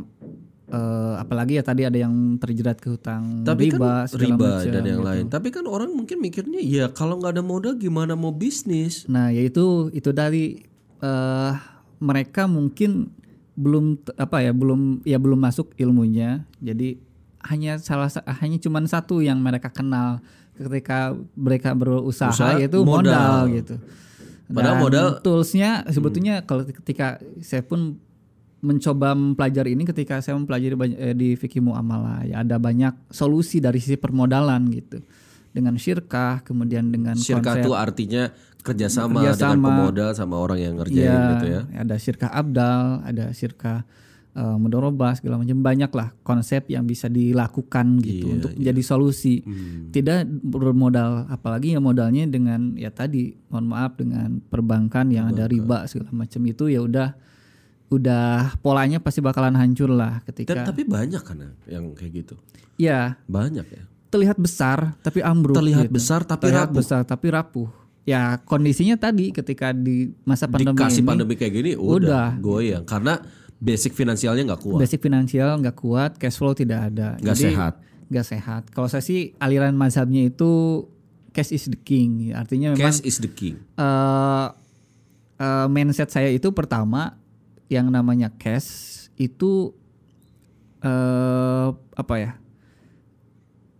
eh, 0.71 1.15
apalagi 1.19 1.59
ya 1.59 1.65
tadi 1.67 1.83
ada 1.87 1.99
yang 1.99 2.39
terjerat 2.39 2.79
ke 2.79 2.95
hutang 2.95 3.43
Tapi 3.43 3.75
riba 3.75 4.07
kan 4.07 4.19
riba 4.19 4.51
macam 4.63 4.71
dan 4.71 4.85
yang 4.87 5.03
gitu. 5.03 5.09
lain. 5.11 5.25
Tapi 5.27 5.49
kan 5.51 5.65
orang 5.67 5.91
mungkin 5.91 6.23
mikirnya 6.23 6.63
ya 6.63 6.87
kalau 6.95 7.19
nggak 7.19 7.39
ada 7.39 7.45
modal 7.45 7.75
gimana 7.75 8.15
mau 8.15 8.31
bisnis? 8.31 9.05
Nah, 9.11 9.35
yaitu 9.35 9.91
itu 9.91 10.15
dari 10.15 10.63
eh 11.03 11.53
mereka 12.01 12.49
mungkin 12.49 13.13
belum 13.61 13.85
apa 14.17 14.41
ya, 14.41 14.51
belum 14.51 15.05
ya 15.05 15.21
belum 15.21 15.37
masuk 15.37 15.77
ilmunya. 15.77 16.49
Jadi 16.59 16.97
hanya 17.45 17.77
salah 17.77 18.09
sa- 18.09 18.25
hanya 18.41 18.57
cuman 18.57 18.85
satu 18.85 19.21
yang 19.21 19.37
mereka 19.39 19.69
kenal 19.69 20.25
ketika 20.57 21.13
mereka 21.33 21.73
berusaha 21.73 22.33
Usaha, 22.33 22.57
yaitu 22.57 22.81
modal. 22.81 23.13
modal, 23.13 23.37
gitu. 23.51 23.77
Padahal 24.51 24.75
Dan 24.75 24.83
modal- 24.83 25.17
toolsnya 25.21 25.71
sebetulnya 25.89 26.43
kalau 26.43 26.65
ketika 26.65 27.21
saya 27.39 27.63
pun 27.63 28.01
mencoba 28.61 29.17
mempelajari 29.17 29.73
ini 29.73 29.89
ketika 29.89 30.21
saya 30.21 30.37
mempelajari 30.37 30.77
banyak, 30.77 30.99
eh, 30.99 31.15
di 31.15 31.33
fikih 31.33 31.65
muamalah 31.65 32.29
ya 32.29 32.45
ada 32.45 32.61
banyak 32.61 32.93
solusi 33.09 33.57
dari 33.57 33.81
sisi 33.81 33.97
permodalan 33.97 34.69
gitu 34.69 35.01
dengan 35.51 35.75
syirkah 35.75 36.45
kemudian 36.45 36.93
dengan 36.93 37.17
Syirkah 37.17 37.57
konsep 37.57 37.65
itu 37.65 37.73
artinya 37.73 38.23
kerjasama, 38.61 39.21
dengan 39.21 39.33
Kerjasama. 39.33 39.67
pemodal 39.67 40.11
sama 40.13 40.37
orang 40.37 40.59
yang 40.59 40.75
ngerjain 40.77 41.01
Iya, 41.03 41.31
gitu 41.33 41.47
ya. 41.49 41.61
Ada 41.77 41.95
sirkah 41.97 42.31
abdal, 42.31 42.83
ada 43.03 43.25
sirkah 43.31 43.79
uh, 44.33 44.57
mudorobah 44.57 45.17
segala 45.17 45.37
macam 45.37 45.59
banyak 45.59 45.91
lah 45.91 46.13
konsep 46.21 46.69
yang 46.69 46.85
bisa 46.85 47.07
dilakukan 47.07 47.99
gitu 47.99 48.27
Iya, 48.27 48.35
untuk 48.37 48.51
menjadi 48.55 48.83
solusi. 48.83 49.41
Hmm. 49.41 49.89
Tidak 49.89 50.19
bermodal 50.45 51.27
apalagi 51.27 51.73
ya 51.73 51.81
modalnya 51.81 52.25
dengan 52.25 52.75
ya 52.75 52.89
tadi 52.89 53.33
mohon 53.49 53.67
maaf 53.67 53.97
dengan 53.97 54.39
perbankan 54.41 55.09
yang 55.09 55.29
ada 55.29 55.45
riba 55.45 55.85
segala 55.85 56.13
macam 56.15 56.41
itu 56.45 56.69
ya 56.69 56.81
udah 56.81 57.09
udah 57.89 58.55
polanya 58.59 59.03
pasti 59.03 59.19
bakalan 59.19 59.53
hancur 59.53 59.91
lah 59.91 60.23
ketika 60.23 60.63
tapi 60.63 60.87
banyak 60.87 61.19
kan 61.19 61.43
yang 61.67 61.91
kayak 61.91 62.23
gitu. 62.23 62.39
ya 62.77 63.19
Banyak 63.27 63.67
ya. 63.67 63.83
terlihat 64.09 64.39
besar 64.39 64.95
tapi 65.01 65.19
ambruk 65.21 65.55
Terlihat 65.55 65.91
gitu. 65.91 65.99
besar 65.99 66.23
tapi 66.23 66.47
terlihat 66.47 66.71
rapuh. 66.71 66.79
besar 66.79 67.01
tapi 67.03 67.27
rapuh. 67.29 67.67
Ya 68.09 68.41
kondisinya 68.43 68.97
tadi 68.97 69.31
ketika 69.31 69.77
di 69.77 70.11
masa 70.25 70.49
pandemi 70.49 70.73
Dikasih 70.75 71.05
ini 71.05 71.09
pandemi 71.09 71.35
kayak 71.37 71.53
gini 71.53 71.73
Udah. 71.77 72.01
udah, 72.01 72.29
goyang 72.41 72.85
karena 72.89 73.21
basic 73.61 73.93
finansialnya 73.93 74.49
nggak 74.49 74.63
kuat. 74.65 74.81
basic 74.81 75.05
finansial 75.05 75.61
nggak 75.61 75.77
kuat, 75.77 76.17
cash 76.17 76.41
flow 76.41 76.57
tidak 76.57 76.89
ada, 76.91 77.21
Nggak 77.21 77.37
sehat. 77.37 77.75
Nggak 78.09 78.27
sehat. 78.27 78.63
Kalau 78.73 78.89
saya 78.89 79.05
sih 79.05 79.37
aliran 79.37 79.77
mazhabnya 79.77 80.25
itu 80.27 80.83
cash 81.37 81.53
is 81.53 81.69
the 81.69 81.77
king. 81.77 82.33
Artinya 82.33 82.73
memang 82.73 82.89
Cash 82.89 83.05
is 83.05 83.21
the 83.21 83.29
king. 83.29 83.61
eh, 83.77 84.49
eh, 85.39 85.67
mindset 85.69 86.09
saya 86.09 86.33
itu 86.33 86.51
pertama 86.57 87.21
yang 87.69 87.93
namanya 87.93 88.33
cash 88.35 89.07
itu 89.21 89.77
eh 90.81 91.69
apa 91.77 92.15
ya? 92.17 92.40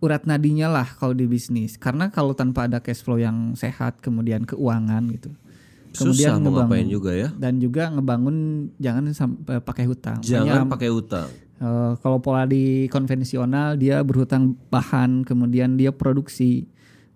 Urat 0.01 0.25
nadinya 0.25 0.67
lah 0.73 0.89
kalau 0.97 1.13
di 1.13 1.29
bisnis. 1.29 1.77
Karena 1.77 2.09
kalau 2.09 2.33
tanpa 2.33 2.67
ada 2.67 2.81
cash 2.81 3.05
flow 3.05 3.21
yang 3.21 3.53
sehat, 3.55 4.01
kemudian 4.01 4.49
keuangan 4.49 5.05
gitu. 5.13 5.31
Susah 5.93 6.39
mau 6.39 6.55
ngebangun- 6.55 6.89
juga 6.89 7.13
ya. 7.13 7.29
Dan 7.35 7.59
juga 7.61 7.91
ngebangun 7.91 8.37
jangan 8.79 9.11
sampai 9.13 9.61
pakai 9.61 9.85
hutang. 9.91 10.23
Jangan 10.23 10.65
Makanya, 10.67 10.73
pakai 10.73 10.91
utang. 10.91 11.29
eh, 11.61 11.93
kalau 12.01 12.19
pola 12.23 12.47
di 12.47 12.89
konvensional 12.89 13.77
dia 13.77 14.01
berhutang 14.01 14.57
bahan, 14.73 15.27
kemudian 15.29 15.77
dia 15.77 15.93
produksi. 15.93 16.71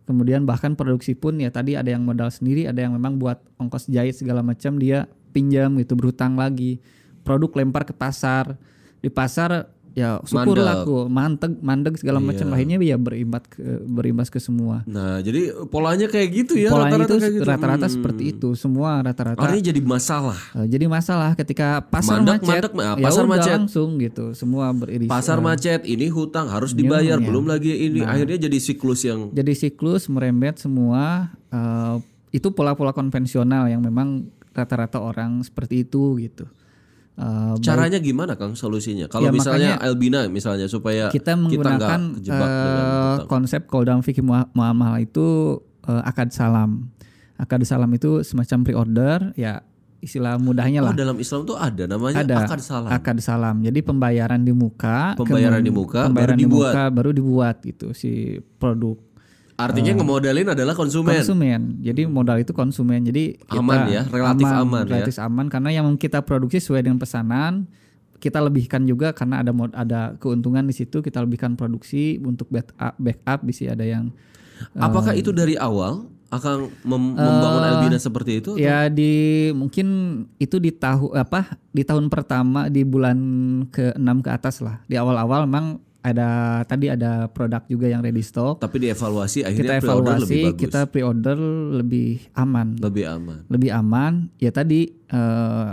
Kemudian 0.05 0.45
bahkan 0.45 0.77
produksi 0.77 1.17
pun 1.17 1.41
ya 1.41 1.49
tadi 1.49 1.81
ada 1.81 1.89
yang 1.89 2.05
modal 2.05 2.29
sendiri, 2.29 2.69
ada 2.69 2.77
yang 2.85 2.93
memang 2.93 3.17
buat 3.17 3.41
ongkos 3.57 3.89
jahit 3.89 4.13
segala 4.13 4.45
macam 4.45 4.77
dia 4.77 5.09
pinjam 5.33 5.73
gitu 5.81 5.97
berhutang 5.97 6.37
lagi. 6.37 6.77
Produk 7.25 7.49
lempar 7.57 7.89
ke 7.89 7.97
pasar. 7.97 8.61
Di 9.01 9.09
pasar 9.09 9.73
ya 9.95 10.19
syukur 10.27 10.59
Mandek. 10.59 10.67
laku, 10.67 10.97
manteg, 11.07 11.53
mandeg 11.59 11.95
segala 11.95 12.19
Iya. 12.19 12.27
macam 12.27 12.47
akhirnya 12.51 12.77
ya 12.83 12.97
berimbas 12.99 13.45
ke 13.47 13.63
berimbas 13.81 14.27
ke 14.27 14.39
semua. 14.39 14.83
Nah, 14.85 15.23
jadi 15.23 15.55
polanya 15.67 16.11
kayak 16.11 16.29
gitu 16.35 16.59
ya 16.59 16.69
Polanya 16.69 16.99
rata-rata 16.99 17.07
itu 17.07 17.15
kayak 17.17 17.35
gitu. 17.39 17.47
rata-rata 17.47 17.87
Hmm. 17.87 17.95
seperti 17.95 18.23
itu, 18.29 18.49
semua 18.55 18.91
rata-rata. 19.01 19.39
Artinya 19.39 19.65
jadi 19.65 19.81
masalah. 19.81 20.39
Eh, 20.53 20.67
jadi 20.67 20.85
masalah 20.85 21.31
ketika 21.35 21.79
pasar 21.81 22.19
Mandek, 22.19 22.43
macet, 22.43 22.51
mandek, 22.69 22.75
ya 22.75 23.07
pasar 23.07 23.23
udah 23.23 23.33
macet. 23.33 23.53
langsung 23.57 23.89
gitu, 23.97 24.25
semua 24.33 24.67
beririsan. 24.71 25.09
Pasar 25.09 25.39
macet, 25.39 25.81
ini 25.85 26.07
hutang 26.09 26.51
harus 26.51 26.75
dibayar, 26.75 27.17
iya. 27.17 27.23
belum 27.23 27.47
lagi 27.47 27.71
ini 27.71 28.03
Nah. 28.03 28.13
akhirnya 28.13 28.39
jadi 28.43 28.59
siklus 28.59 29.01
yang 29.03 29.31
jadi 29.31 29.55
siklus 29.55 30.07
merembet 30.07 30.59
semua 30.59 31.31
eh, 31.49 31.97
itu 32.31 32.51
pola-pola 32.51 32.91
konvensional 32.91 33.67
yang 33.67 33.79
memang 33.79 34.27
rata-rata 34.51 34.99
orang 34.99 35.39
seperti 35.41 35.83
itu 35.83 36.19
gitu 36.19 36.51
Eh, 37.15 37.55
caranya 37.61 37.97
gimana 37.97 38.35
Kang 38.35 38.53
solusinya? 38.53 39.07
Kalau 39.07 39.29
Ya, 39.29 39.31
misalnya 39.31 39.71
makanya 39.73 39.87
Albina 39.87 40.21
misalnya 40.27 40.67
supaya 40.67 41.07
kita 41.09 41.37
menggunakan 41.37 42.19
dengan 42.19 42.43
eh, 42.43 43.15
hutang. 43.15 43.29
konsep 43.29 43.61
kalau 43.65 43.85
dalam 43.85 44.01
fikih 44.01 44.21
mua- 44.21 44.51
muamalah 44.51 44.99
itu 44.99 45.23
eh, 45.81 46.03
akad 46.03 46.29
salam 46.29 46.91
akad 47.37 47.63
salam 47.63 47.87
itu 47.89 48.19
semacam 48.21 48.59
pre-order 48.63 49.19
ya 49.35 49.63
istilah 50.01 50.37
mudahnya 50.37 50.81
Oh, 50.81 50.85
lah 50.85 50.93
dalam 50.93 51.15
Islam 51.17 51.41
tuh 51.45 51.55
ada 51.55 51.87
namanya 51.87 52.19
ada 52.19 52.35
akad 52.43 52.61
salam. 52.61 52.91
akad 52.91 53.19
salam 53.19 53.57
jadi 53.59 53.79
pembayaran 53.81 54.39
di 54.39 54.51
muka 54.51 55.15
Pembayaran 55.15 55.63
di 55.63 55.71
muka, 55.71 56.01
baru 56.03 56.09
pembayaran 56.11 56.35
di 56.35 56.43
dibuat. 56.43 56.73
muka 56.73 56.85
baru 56.91 57.11
dibuat 57.11 57.57
gitu 57.63 57.87
si 57.93 58.11
produk 58.59 58.99
Artinya 59.55 59.95
ngemodalin 59.95 60.51
adalah 60.51 60.75
konsumen. 60.75 61.15
konsumen. 61.15 61.79
Jadi 61.79 62.11
modal 62.11 62.43
itu 62.43 62.51
konsumen. 62.51 63.07
Jadi 63.07 63.39
kita 63.39 63.63
Aman 63.63 63.87
ya, 63.87 64.03
relatif 64.11 64.47
aman 64.51 64.83
ya. 64.83 64.91
relatif 64.99 65.17
aman 65.23 65.47
karena 65.47 65.71
yang 65.71 65.87
kita 65.95 66.27
produksi 66.27 66.59
sesuai 66.59 66.83
dengan 66.83 66.99
pesanan. 66.99 67.71
Kita 68.19 68.41
lebihkan 68.41 68.89
juga 68.89 69.13
karena 69.13 69.45
ada 69.45 69.53
mod, 69.53 69.71
ada 69.77 70.17
keuntungan 70.17 70.65
di 70.65 70.73
situ. 70.73 71.05
Kita 71.05 71.21
lebihkan 71.21 71.55
produksi 71.61 72.17
untuk 72.19 72.49
backup, 72.49 72.97
backup 72.97 73.45
bisa 73.45 73.71
ada 73.77 73.85
yang 73.85 74.11
Apakah 74.75 75.13
itu 75.13 75.29
dari 75.35 75.59
awal 75.61 76.07
akan 76.33 76.67
mem- 76.83 77.15
membangun 77.15 77.63
Albina 77.63 77.99
seperti 78.01 78.43
itu? 78.43 78.59
ya 78.59 78.91
di 78.91 79.51
mungkin 79.55 79.87
itu 80.41 80.59
di 80.59 80.75
tahun 80.75 81.15
apa 81.15 81.59
di 81.71 81.87
tahun 81.87 82.11
pertama 82.11 82.67
di 82.67 82.83
bulan 82.83 83.19
ke-6 83.71 84.09
ke 84.25 84.31
atas 84.31 84.59
lah. 84.65 84.83
Di 84.89 84.99
awal-awal 84.99 85.47
memang 85.47 85.79
ada 86.05 86.29
tadi 86.63 86.87
ada 86.87 87.27
produk 87.27 87.65
juga 87.65 87.89
yang 87.89 87.99
ready 87.99 88.21
stock. 88.21 88.61
Tapi 88.61 88.77
dievaluasi 88.79 89.41
Kita 89.41 89.49
akhirnya 89.49 89.81
pre-order 89.81 90.15
lebih 90.15 90.37
evaluasi, 90.37 90.41
bagus. 90.47 90.61
kita 90.61 90.81
pre-order 90.85 91.39
lebih 91.75 92.09
aman. 92.35 92.69
lebih 92.79 93.05
aman. 93.09 93.39
lebih 93.49 93.71
aman 93.73 94.13
ya 94.37 94.51
tadi 94.51 94.81
eh, 94.93 95.69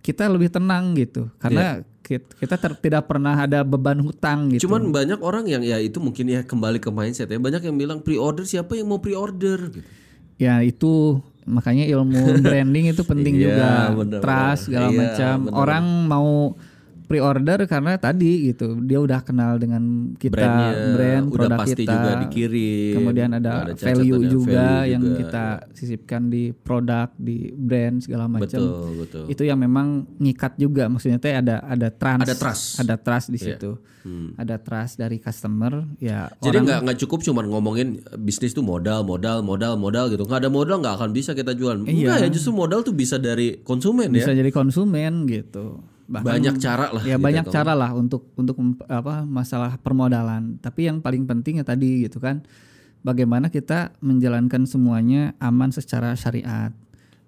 kita 0.00 0.26
lebih 0.26 0.48
tenang 0.48 0.94
gitu 0.94 1.30
karena 1.36 1.78
kit- 2.00 2.34
kita 2.36 2.54
ter- 2.56 2.78
tidak 2.80 3.02
pernah 3.04 3.34
ada 3.36 3.62
beban 3.62 3.98
hutang 3.98 4.50
gitu 4.50 4.66
Cuman 4.66 4.90
banyak 4.90 5.18
orang 5.18 5.42
yang 5.44 5.62
ya 5.62 5.78
itu 5.78 5.98
mungkin 5.98 6.26
ya 6.28 6.42
kembali 6.42 6.78
ke 6.78 6.86
mindset 6.88 7.26
ya. 7.26 7.38
Banyak 7.38 7.62
yang 7.62 7.74
bilang 7.76 7.98
pre-order 8.00 8.42
siapa 8.42 8.74
yang 8.74 8.86
mau 8.86 8.98
pre-order 8.98 9.70
gitu. 9.72 9.86
ya 10.36 10.60
itu 10.60 11.18
makanya 11.42 11.86
ilmu 11.88 12.22
branding 12.44 12.90
itu 12.90 13.02
penting 13.02 13.34
Iya, 13.34 13.42
juga 13.44 13.70
bener, 13.94 14.18
trust 14.18 14.66
segala 14.66 14.88
Iya, 14.88 14.98
macam 15.00 15.34
bener. 15.40 15.54
orang 15.56 15.84
mau 16.04 16.30
pre-order 17.06 17.64
karena 17.64 17.94
tadi 17.96 18.50
gitu 18.50 18.76
dia 18.80 18.98
udah 18.98 19.22
kenal 19.22 19.56
dengan 19.56 19.82
kita 20.12 20.34
Brandnya 20.34 20.70
brand 20.92 21.24
udah 21.24 21.38
produk 21.38 21.58
pasti 21.58 21.74
kita 21.78 21.92
juga 21.92 22.10
dikirim. 22.20 22.94
kemudian 22.94 23.30
ada, 23.32 23.50
cacatan 23.68 23.78
value 23.78 24.20
juga 24.26 24.52
value 24.76 24.90
yang 24.90 25.02
juga. 25.02 25.16
kita 25.16 25.44
sisipkan 25.72 26.22
di 26.26 26.42
produk 26.52 27.08
di 27.14 27.36
brand 27.50 27.96
segala 27.98 28.26
macam 28.26 28.58
Betul, 28.58 28.90
betul. 29.00 29.24
itu 29.26 29.42
yang 29.42 29.56
memang 29.56 29.86
ngikat 30.16 30.54
juga 30.56 30.86
maksudnya 30.86 31.16
teh 31.16 31.32
ada 31.32 31.62
ada 31.62 31.88
trust 31.88 32.22
Ada 32.22 32.34
trust. 32.34 32.64
ada 32.78 32.94
trust 32.96 33.28
di 33.28 33.38
Iya. 33.38 33.46
situ 33.48 33.72
Hmm. 34.02 34.30
ada 34.34 34.54
trust 34.56 34.98
dari 34.98 35.18
customer 35.18 35.82
ya 35.98 36.30
Jadi 36.38 36.62
nggak 36.62 36.78
nggak 36.80 36.98
cukup 37.00 37.22
cuman 37.22 37.44
ngomongin 37.44 37.88
bisnis 38.16 38.50
tuh 38.50 38.62
modal, 38.62 39.02
modal, 39.02 39.42
modal, 39.42 39.74
modal 39.74 40.06
gitu. 40.06 40.22
Nggak 40.22 40.40
ada 40.42 40.50
modal 40.52 40.78
nggak 40.78 40.94
akan 40.94 41.10
bisa 41.10 41.34
kita 41.34 41.50
jual. 41.50 41.82
Enggak 41.82 42.22
ya, 42.22 42.28
justru 42.28 42.54
modal 42.54 42.80
tuh 42.80 42.94
bisa 42.94 43.18
dari 43.18 43.58
konsumen 43.60 44.06
Iya. 44.06 44.16
bisa 44.16 44.30
ya. 44.30 44.38
jadi 44.38 44.50
konsumen 44.50 45.26
gitu 45.26 45.82
Bahkan- 46.06 46.22
Banyak 46.22 46.54
cara 46.56 46.86
lah. 46.88 47.02
ya 47.02 47.14
gitu, 47.14 47.24
banyak 47.24 47.44
Kang. 47.44 47.54
cara 47.54 47.72
lah 47.74 47.90
untuk 47.90 48.30
untuk 48.34 48.54
apa 48.86 49.22
masalah 49.22 49.74
permodalan 49.76 50.54
tapi 50.56 50.86
yang 50.86 50.98
paling 50.98 51.24
penting 51.24 51.58
ya 51.58 51.64
tadi 51.64 52.02
gitu 52.02 52.18
kan 52.18 52.46
bagaimana 53.02 53.48
kita 53.48 53.90
menjalankan 53.98 54.64
semuanya 54.64 55.34
aman 55.38 55.70
secara 55.70 56.14
syariat 56.14 56.70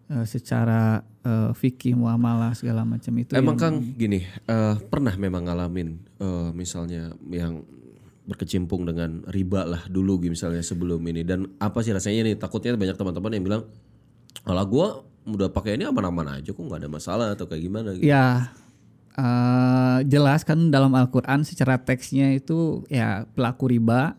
eh, 0.07 0.23
secara 0.25 1.03
eh, 1.21 1.51
fikih 1.53 1.95
muamalah 1.95 2.55
segala 2.55 2.83
macam 2.83 3.11
itu 3.15 3.35
Emang 3.35 3.55
yang- 3.55 3.61
Kang 3.61 3.77
gini, 3.95 4.23
eh, 4.25 4.75
pernah 4.85 5.13
memang 5.13 5.43
ngalamin 5.45 5.89
eh, 6.17 6.49
misalnya 6.53 7.11
yang 7.27 7.67
berkecimpung 8.25 8.85
dengan 8.85 9.25
riba 9.27 9.65
lah 9.65 9.83
dulu 9.87 10.21
gitu 10.21 10.37
misalnya 10.37 10.61
sebelum 10.61 11.01
ini 11.03 11.25
dan 11.25 11.49
apa 11.59 11.81
sih 11.81 11.91
rasanya 11.91 12.29
nih 12.29 12.37
takutnya 12.37 12.77
banyak 12.77 12.95
teman-teman 12.95 13.33
yang 13.33 13.43
bilang 13.43 13.63
kalau 14.45 14.65
gua 14.65 14.89
udah 15.25 15.49
pakai 15.49 15.75
ini 15.75 15.85
aman-aman 15.85 16.37
aja 16.37 16.49
kok 16.49 16.61
nggak 16.61 16.79
ada 16.79 16.89
masalah 16.89 17.27
atau 17.33 17.45
kayak 17.45 17.63
gimana 17.63 17.93
gitu. 17.93 18.05
Ya, 18.05 18.49
eh, 19.19 19.99
jelas 20.07 20.47
kan 20.47 20.71
dalam 20.71 20.95
Al-Quran 20.95 21.43
secara 21.43 21.83
teksnya 21.83 22.39
itu 22.39 22.87
ya 22.87 23.27
pelaku 23.35 23.75
riba, 23.75 24.15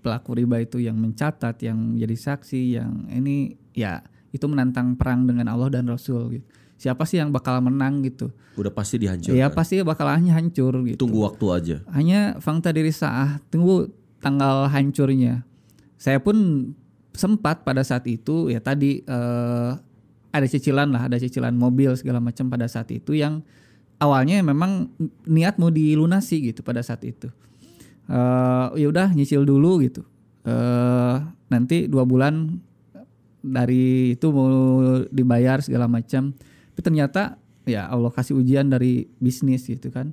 pelaku 0.00 0.40
riba 0.40 0.64
itu 0.64 0.80
yang 0.80 0.96
mencatat, 0.96 1.60
yang 1.60 1.94
jadi 2.00 2.16
saksi, 2.16 2.62
yang 2.80 3.06
ini 3.12 3.60
ya 3.76 4.00
itu 4.32 4.48
menantang 4.48 4.96
perang 4.96 5.28
dengan 5.28 5.52
Allah 5.52 5.68
dan 5.68 5.84
Rasul. 5.84 6.40
Gitu. 6.40 6.46
Siapa 6.82 7.06
sih 7.06 7.22
yang 7.22 7.30
bakal 7.30 7.62
menang 7.62 8.02
gitu? 8.02 8.34
Udah 8.58 8.74
pasti 8.74 8.98
dihancurkan. 8.98 9.38
Ya 9.38 9.46
pasti 9.52 9.78
bakalannya 9.86 10.34
hancur 10.34 10.82
gitu. 10.82 11.06
Tunggu 11.06 11.22
waktu 11.22 11.46
aja. 11.52 11.76
Hanya 11.94 12.42
fakta 12.42 12.74
diri 12.74 12.90
saah, 12.90 13.38
tunggu 13.54 13.86
tanggal 14.18 14.66
hancurnya. 14.66 15.46
Saya 15.94 16.18
pun 16.18 16.66
sempat 17.14 17.62
pada 17.62 17.86
saat 17.86 18.08
itu 18.08 18.50
ya 18.50 18.58
tadi 18.58 19.04
eh, 19.04 19.70
ada 20.32 20.46
cicilan 20.48 20.90
lah, 20.90 21.06
ada 21.06 21.20
cicilan 21.20 21.54
mobil 21.54 21.92
segala 21.94 22.18
macam 22.18 22.48
pada 22.50 22.66
saat 22.66 22.90
itu 22.90 23.14
yang 23.14 23.44
awalnya 24.02 24.42
memang 24.42 24.90
niat 25.30 25.62
mau 25.62 25.70
dilunasi 25.70 26.50
gitu 26.50 26.66
pada 26.66 26.82
saat 26.82 27.06
itu. 27.06 27.30
Eh 28.10 28.66
ya 28.82 28.86
udah 28.90 29.14
nyicil 29.14 29.46
dulu 29.46 29.78
gitu. 29.86 30.02
Eh 30.42 31.16
nanti 31.46 31.86
dua 31.86 32.02
bulan 32.02 32.58
dari 33.42 34.18
itu 34.18 34.26
mau 34.34 34.50
dibayar 35.06 35.62
segala 35.62 35.86
macam. 35.86 36.34
Tapi 36.74 36.80
ternyata 36.82 37.38
ya 37.62 37.86
Allah 37.86 38.10
kasih 38.10 38.42
ujian 38.42 38.66
dari 38.66 39.06
bisnis 39.22 39.70
gitu 39.70 39.94
kan. 39.94 40.10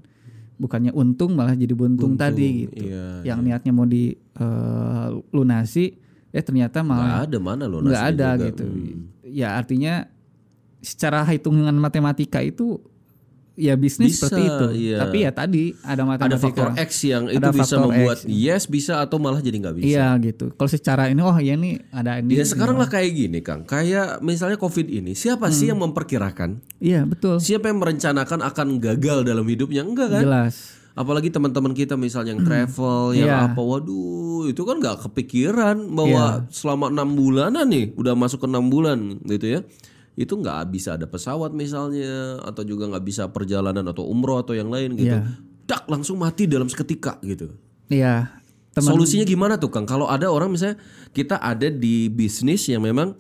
Bukannya 0.60 0.92
untung 0.92 1.40
malah 1.40 1.56
jadi 1.56 1.72
buntung, 1.72 2.20
tadi 2.20 2.68
gitu. 2.68 2.92
Iya. 2.92 3.24
Yang 3.24 3.40
niatnya 3.48 3.72
mau 3.72 3.88
di 3.88 4.12
eh, 4.14 5.08
lunasi 5.32 5.96
eh 6.30 6.44
ternyata 6.46 6.86
Nggak 6.86 6.94
malah 6.94 7.26
ada 7.26 7.38
mana 7.42 7.64
nggak 7.66 8.06
ada 8.14 8.30
gitu. 8.38 8.66
Ya 9.26 9.58
artinya 9.58 10.06
secara 10.84 11.24
hitungan 11.26 11.74
matematika 11.80 12.44
itu 12.44 12.84
ya 13.60 13.76
bisnis 13.76 14.16
Bisa, 14.16 14.26
seperti 14.26 14.42
itu. 14.42 14.66
iya. 14.88 14.98
Tapi 14.98 15.18
ya 15.22 15.32
tadi 15.32 15.64
ada 15.84 16.02
matematika. 16.02 16.32
Ada 16.32 16.40
faktor 16.40 16.68
X 16.80 16.90
yang 17.04 17.24
itu 17.28 17.38
Ada 17.38 17.52
bisa 17.52 17.76
membuat 17.78 18.18
X. 18.18 18.26
yes 18.26 18.64
bisa 18.66 18.94
atau 18.98 19.20
malah 19.20 19.38
jadi 19.38 19.60
nggak 19.60 19.76
bisa. 19.76 19.88
Iya 19.92 20.08
gitu. 20.24 20.46
Kalau 20.50 20.72
secara 20.72 21.04
ini 21.06 21.20
oh 21.20 21.36
ya 21.36 21.54
ini 21.54 21.76
ada 21.90 22.18
ini. 22.18 22.34
Ya 22.34 22.44
sekarang 22.44 22.76
lah 22.76 22.88
kayak 22.88 23.12
gini 23.12 23.40
Kang, 23.40 23.62
kayak 23.62 24.20
misalnya 24.20 24.56
COVID 24.56 24.88
ini, 24.88 25.12
siapa 25.12 25.46
Hmm. 25.46 25.54
sih 25.54 25.68
yang 25.68 25.78
memperkirakan? 25.78 26.64
Iya 26.80 27.04
betul. 27.04 27.38
Siapa 27.38 27.68
yang 27.68 27.78
merencanakan 27.78 28.40
akan 28.42 28.68
gagal 28.80 29.22
dalam 29.22 29.44
hidupnya? 29.44 29.84
Enggak 29.84 30.10
kan? 30.10 30.24
Jelas. 30.24 30.56
Apalagi 30.92 31.28
teman-teman 31.28 31.72
kita 31.72 31.96
misalnya 31.96 32.34
yang 32.34 32.44
travel, 32.44 33.14
yang 33.14 33.28
Iya. 33.28 33.40
apa, 33.48 33.62
waduh, 33.62 34.48
itu 34.48 34.62
kan 34.62 34.78
nggak 34.78 35.00
kepikiran 35.02 35.88
bahwa 35.90 36.44
selama 36.50 36.88
enam 36.88 37.10
bulanan 37.10 37.66
nih, 37.66 37.96
udah 37.96 38.14
masuk 38.14 38.44
ke 38.44 38.48
enam 38.48 38.68
bulan 38.68 39.00
gitu 39.24 39.48
ya, 39.48 39.60
itu 40.20 40.36
nggak 40.36 40.68
bisa 40.68 41.00
ada 41.00 41.08
pesawat 41.08 41.56
misalnya, 41.56 42.44
atau 42.44 42.68
juga 42.68 42.92
nggak 42.92 43.06
bisa 43.08 43.32
perjalanan 43.32 43.88
atau 43.88 44.04
umroh 44.04 44.44
atau 44.44 44.52
yang 44.52 44.68
lain 44.68 45.00
gitu, 45.00 45.16
Iya. 45.16 45.40
dak 45.64 45.88
langsung 45.88 46.20
mati 46.20 46.44
dalam 46.44 46.68
seketika 46.68 47.16
gitu. 47.24 47.56
Iya. 47.88 48.28
Teman 48.76 48.92
Solusinya 49.00 49.24
gimana 49.24 49.56
tuh 49.56 49.72
Kang? 49.72 49.88
Kalau 49.88 50.12
ada 50.12 50.28
orang 50.28 50.52
misalnya 50.52 50.76
kita 51.16 51.40
ada 51.40 51.72
di 51.72 52.12
bisnis 52.12 52.68
yang 52.68 52.84
memang 52.84 53.16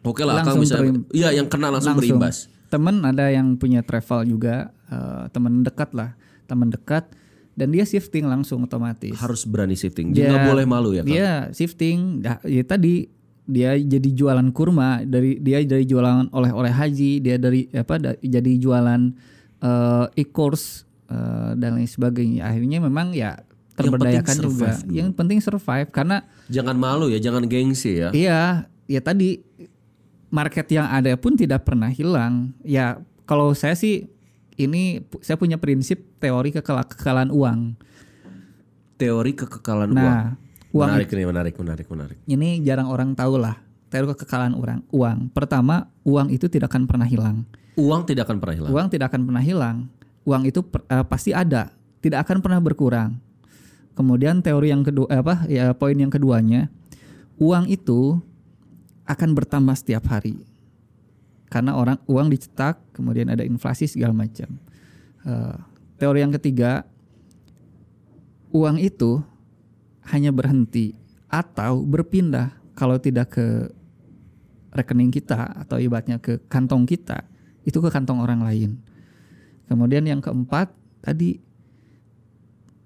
oke 0.00 0.24
lah 0.24 0.40
Kang 0.40 0.58
bisa, 0.58 0.80
terim- 0.80 1.04
iya 1.12 1.28
yang 1.30 1.44
kena 1.46 1.68
langsung, 1.68 1.92
langsung. 1.94 2.16
berimbas. 2.18 2.48
Temen 2.72 3.04
ada 3.04 3.28
yang 3.28 3.60
punya 3.60 3.84
travel 3.84 4.24
juga, 4.24 4.72
eh, 4.88 5.24
teman 5.30 5.60
dekat 5.60 5.92
lah, 5.92 6.16
teman 6.48 6.72
dekat, 6.72 7.06
dan 7.52 7.68
dia 7.68 7.84
shifting 7.84 8.24
langsung 8.26 8.64
otomatis. 8.64 9.12
Harus 9.20 9.44
berani 9.44 9.76
shifting, 9.76 10.10
jadi 10.16 10.32
nggak 10.32 10.46
boleh 10.56 10.64
malu 10.64 10.90
ya 10.96 11.04
Kang. 11.04 11.12
Dia 11.12 11.30
shifting, 11.52 12.24
ya, 12.24 12.40
ya 12.48 12.62
tadi 12.64 13.19
dia 13.50 13.74
jadi 13.74 14.08
jualan 14.14 14.48
kurma 14.54 15.02
dari 15.02 15.42
dia 15.42 15.58
dari 15.66 15.82
jualan 15.82 16.30
oleh-oleh 16.30 16.70
haji, 16.70 17.18
dia 17.18 17.36
dari 17.36 17.66
apa 17.74 17.98
da- 17.98 18.16
jadi 18.16 18.52
jualan 18.56 19.10
eh, 19.60 20.06
e-course 20.16 20.86
eh, 21.10 21.52
dan 21.58 21.76
lain 21.76 21.90
sebagainya. 21.90 22.46
Akhirnya 22.46 22.78
memang 22.78 23.10
ya 23.10 23.42
terberdayakan 23.74 24.36
juga. 24.38 24.78
survive. 24.78 24.80
Yang 24.88 25.08
penting 25.12 25.38
survive 25.42 25.88
karena 25.90 26.22
Jangan 26.46 26.78
malu 26.78 27.10
ya, 27.10 27.18
jangan 27.18 27.46
gengsi 27.46 27.98
ya. 27.98 28.10
Iya, 28.10 28.66
ya 28.86 29.00
tadi 29.02 29.38
market 30.30 30.66
yang 30.70 30.86
ada 30.86 31.14
pun 31.18 31.34
tidak 31.34 31.66
pernah 31.66 31.90
hilang. 31.90 32.54
Ya 32.62 33.02
kalau 33.26 33.50
saya 33.52 33.74
sih 33.74 34.06
ini 34.54 35.02
saya 35.24 35.34
punya 35.34 35.58
prinsip 35.58 36.02
teori 36.18 36.54
kekala- 36.54 36.86
kekalahan 36.86 37.30
uang. 37.30 37.74
Teori 39.00 39.32
kekekalan. 39.32 39.90
Nah, 39.96 40.04
uang 40.04 40.20
Menarik 40.70 41.10
nih, 41.10 41.26
menarik, 41.26 41.54
menarik, 41.58 41.86
menarik. 41.90 42.18
ini 42.30 42.62
jarang 42.62 42.86
orang 42.86 43.10
tahu 43.18 43.42
lah 43.42 43.58
teori 43.90 44.14
kekalahan 44.14 44.54
orang 44.54 44.80
uang. 44.94 45.34
Pertama, 45.34 45.90
uang 46.06 46.30
itu 46.30 46.46
tidak 46.46 46.70
akan 46.70 46.86
pernah 46.86 47.04
hilang. 47.04 47.42
Uang 47.74 48.06
tidak 48.06 48.30
akan 48.30 48.38
pernah 48.38 48.56
hilang. 48.56 48.70
Uang 48.70 48.86
tidak 48.86 49.06
akan 49.10 49.22
pernah 49.26 49.42
hilang. 49.42 49.76
Uang 50.22 50.42
itu 50.46 50.62
per- 50.62 50.86
eh, 50.86 51.04
pasti 51.04 51.34
ada, 51.34 51.74
tidak 51.98 52.24
akan 52.24 52.38
pernah 52.38 52.62
berkurang. 52.62 53.18
Kemudian 53.98 54.40
teori 54.40 54.70
yang 54.70 54.86
kedua 54.86 55.10
eh, 55.10 55.18
apa 55.20 55.44
ya 55.50 55.74
poin 55.74 55.98
yang 55.98 56.08
keduanya, 56.08 56.70
uang 57.42 57.66
itu 57.66 58.22
akan 59.10 59.34
bertambah 59.34 59.74
setiap 59.74 60.06
hari. 60.06 60.38
Karena 61.50 61.74
orang 61.74 61.98
uang 62.06 62.30
dicetak, 62.30 62.78
kemudian 62.94 63.26
ada 63.26 63.42
inflasi 63.42 63.90
segala 63.90 64.14
macam. 64.14 64.54
Eh, 65.26 65.56
teori 65.98 66.22
yang 66.22 66.30
ketiga, 66.38 66.86
uang 68.54 68.78
itu 68.78 69.18
hanya 70.10 70.34
berhenti 70.34 70.94
atau 71.30 71.86
berpindah 71.86 72.54
kalau 72.74 72.98
tidak 72.98 73.38
ke 73.38 73.46
rekening 74.74 75.10
kita 75.10 75.66
atau 75.66 75.78
ibaratnya 75.82 76.18
ke 76.22 76.38
kantong 76.46 76.86
kita, 76.86 77.26
itu 77.66 77.78
ke 77.82 77.90
kantong 77.90 78.22
orang 78.22 78.42
lain. 78.42 78.78
Kemudian 79.66 80.06
yang 80.06 80.18
keempat 80.22 80.70
tadi 81.02 81.38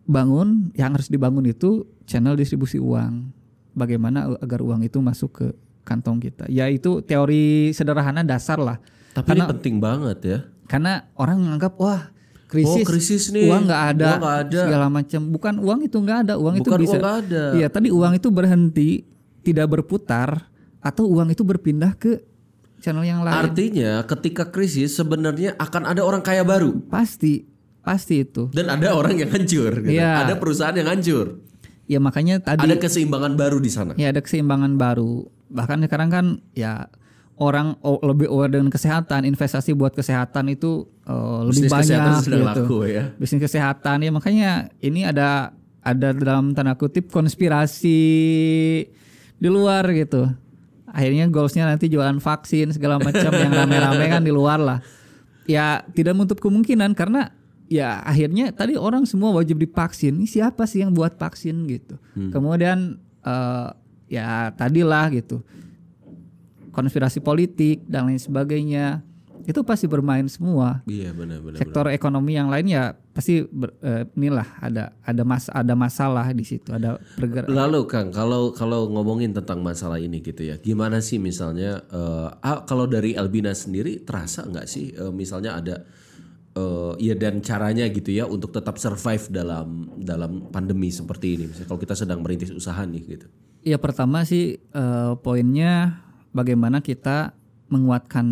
bangun 0.04 0.72
yang 0.76 0.92
harus 0.92 1.08
dibangun 1.08 1.48
itu 1.48 1.88
channel 2.04 2.36
distribusi 2.36 2.76
uang. 2.76 3.32
Bagaimana 3.74 4.38
agar 4.38 4.62
uang 4.62 4.86
itu 4.86 5.02
masuk 5.02 5.30
ke 5.34 5.46
kantong 5.82 6.22
kita. 6.22 6.46
Ya 6.48 6.70
itu 6.70 7.02
teori 7.02 7.74
sederhana 7.74 8.22
dasar 8.22 8.60
lah. 8.60 8.78
Tapi 9.12 9.34
Karena- 9.34 9.46
ini 9.48 9.52
penting 9.58 9.76
banget 9.82 10.18
ya. 10.24 10.38
Karena 10.64 11.04
orang 11.18 11.44
menganggap 11.44 11.76
wah 11.76 12.13
krisis, 12.54 12.84
Oh, 12.84 12.86
krisis 12.86 13.22
nih. 13.34 13.50
uang 13.50 13.66
nggak 13.66 13.82
ada, 13.90 14.08
Uang 14.14 14.24
ada. 14.46 14.60
segala 14.62 14.86
macam. 14.86 15.20
Bukan 15.26 15.54
uang 15.58 15.80
itu 15.82 15.96
nggak 15.98 16.18
ada, 16.22 16.34
uang 16.38 16.54
itu 16.54 16.68
Bukan 16.70 16.78
bisa. 16.78 16.94
uang 16.94 17.02
nggak 17.02 17.16
ada. 17.26 17.44
Iya, 17.58 17.66
tadi 17.66 17.88
uang 17.90 18.12
itu 18.14 18.28
berhenti, 18.30 18.90
tidak 19.42 19.66
berputar, 19.68 20.46
atau 20.78 21.10
uang 21.10 21.34
itu 21.34 21.42
berpindah 21.42 21.98
ke 21.98 22.22
channel 22.78 23.02
yang 23.02 23.26
lain. 23.26 23.34
Artinya 23.34 24.06
ketika 24.06 24.46
krisis 24.46 24.94
sebenarnya 24.94 25.58
akan 25.58 25.82
ada 25.88 26.04
orang 26.04 26.22
kaya 26.22 26.44
baru 26.44 26.78
pasti, 26.86 27.42
pasti 27.80 28.22
itu. 28.22 28.52
dan 28.54 28.70
ada 28.70 28.94
orang 28.94 29.18
yang 29.18 29.32
hancur. 29.32 29.82
Gitu. 29.82 29.98
Iya. 29.98 30.22
Ada 30.22 30.38
perusahaan 30.38 30.76
yang 30.76 30.86
hancur. 30.86 31.40
Ya 31.84 32.00
makanya 32.00 32.40
tadi 32.40 32.64
Ada 32.64 32.80
keseimbangan 32.80 33.36
baru 33.36 33.60
di 33.60 33.68
sana. 33.68 33.92
ya 33.96 34.08
ada 34.08 34.20
keseimbangan 34.20 34.76
baru. 34.76 35.26
Bahkan 35.48 35.84
sekarang 35.84 36.08
kan 36.08 36.26
ya 36.52 36.88
orang 37.34 37.74
lebih 37.82 38.30
aware 38.30 38.52
dengan 38.54 38.70
kesehatan, 38.70 39.26
investasi 39.26 39.74
buat 39.74 39.90
kesehatan 39.90 40.54
itu 40.54 40.86
eh, 41.06 41.40
lebih 41.50 41.66
Bisnis 41.66 41.72
banyak 41.72 42.00
gitu. 42.22 42.44
laku 42.46 42.78
ya. 42.86 43.04
Bisnis 43.18 43.42
kesehatan 43.42 44.06
ya 44.06 44.10
makanya 44.14 44.50
ini 44.78 45.02
ada 45.02 45.50
ada 45.84 46.16
dalam 46.16 46.56
tanda 46.56 46.78
kutip 46.78 47.12
konspirasi 47.12 48.00
di 49.36 49.48
luar 49.48 49.84
gitu. 49.92 50.30
akhirnya 50.94 51.26
goalsnya 51.26 51.66
nanti 51.66 51.90
jualan 51.90 52.22
vaksin 52.22 52.70
segala 52.70 53.02
macam 53.02 53.34
yang 53.34 53.50
rame-rame 53.50 54.06
kan 54.06 54.22
di 54.22 54.30
luar 54.30 54.62
lah 54.62 54.78
ya 55.42 55.82
tidak 55.90 56.14
menutup 56.14 56.38
kemungkinan 56.38 56.94
karena 56.94 57.34
ya 57.66 57.98
akhirnya 58.06 58.54
tadi 58.54 58.78
orang 58.78 59.02
semua 59.02 59.34
wajib 59.34 59.58
divaksin 59.58 60.14
ini 60.14 60.30
siapa 60.30 60.70
sih 60.70 60.86
yang 60.86 60.94
buat 60.94 61.18
vaksin 61.18 61.66
gitu 61.66 61.98
kemudian 62.30 63.02
eh, 63.26 63.68
ya 64.06 64.54
tadilah 64.54 65.10
gitu 65.10 65.42
konspirasi 66.74 67.22
politik 67.22 67.86
dan 67.86 68.10
lain 68.10 68.18
sebagainya 68.18 69.06
itu 69.44 69.60
pasti 69.60 69.84
bermain 69.84 70.24
semua 70.24 70.80
Iya 70.88 71.12
benar-benar. 71.12 71.60
sektor 71.60 71.84
ekonomi 71.92 72.32
yang 72.32 72.48
lain 72.48 72.64
ya 72.64 72.96
pasti 73.12 73.44
ber- 73.44 73.76
eh, 73.84 74.08
inilah 74.16 74.56
ada 74.56 74.96
ada 75.04 75.22
mas 75.22 75.52
ada 75.52 75.76
masalah 75.76 76.32
di 76.32 76.48
situ 76.48 76.72
ada 76.72 76.96
bergerak 77.20 77.52
Lalu 77.52 77.84
Kang, 77.84 78.08
kalau 78.08 78.56
kalau 78.56 78.88
ngomongin 78.88 79.36
tentang 79.36 79.60
masalah 79.60 80.00
ini 80.00 80.24
gitu 80.24 80.48
ya, 80.48 80.56
gimana 80.56 81.04
sih 81.04 81.20
misalnya 81.20 81.84
eh, 81.92 82.28
ah, 82.40 82.64
kalau 82.64 82.88
dari 82.88 83.14
Albina 83.14 83.52
sendiri 83.52 84.00
terasa 84.00 84.48
nggak 84.48 84.64
sih 84.64 84.96
eh, 84.96 85.12
misalnya 85.12 85.60
ada 85.60 85.76
eh, 86.56 86.92
ya 87.04 87.12
dan 87.12 87.44
caranya 87.44 87.84
gitu 87.92 88.16
ya 88.16 88.24
untuk 88.24 88.48
tetap 88.48 88.80
survive 88.80 89.28
dalam 89.28 89.92
dalam 90.00 90.48
pandemi 90.48 90.88
seperti 90.88 91.36
ini. 91.36 91.44
Misalnya 91.52 91.68
kalau 91.68 91.80
kita 91.84 91.94
sedang 91.94 92.24
merintis 92.24 92.48
usaha 92.48 92.80
nih 92.80 93.02
gitu. 93.04 93.26
Ya 93.60 93.76
pertama 93.76 94.24
sih 94.24 94.56
eh, 94.56 95.12
poinnya 95.20 96.00
bagaimana 96.34 96.82
kita 96.82 97.32
menguatkan 97.70 98.26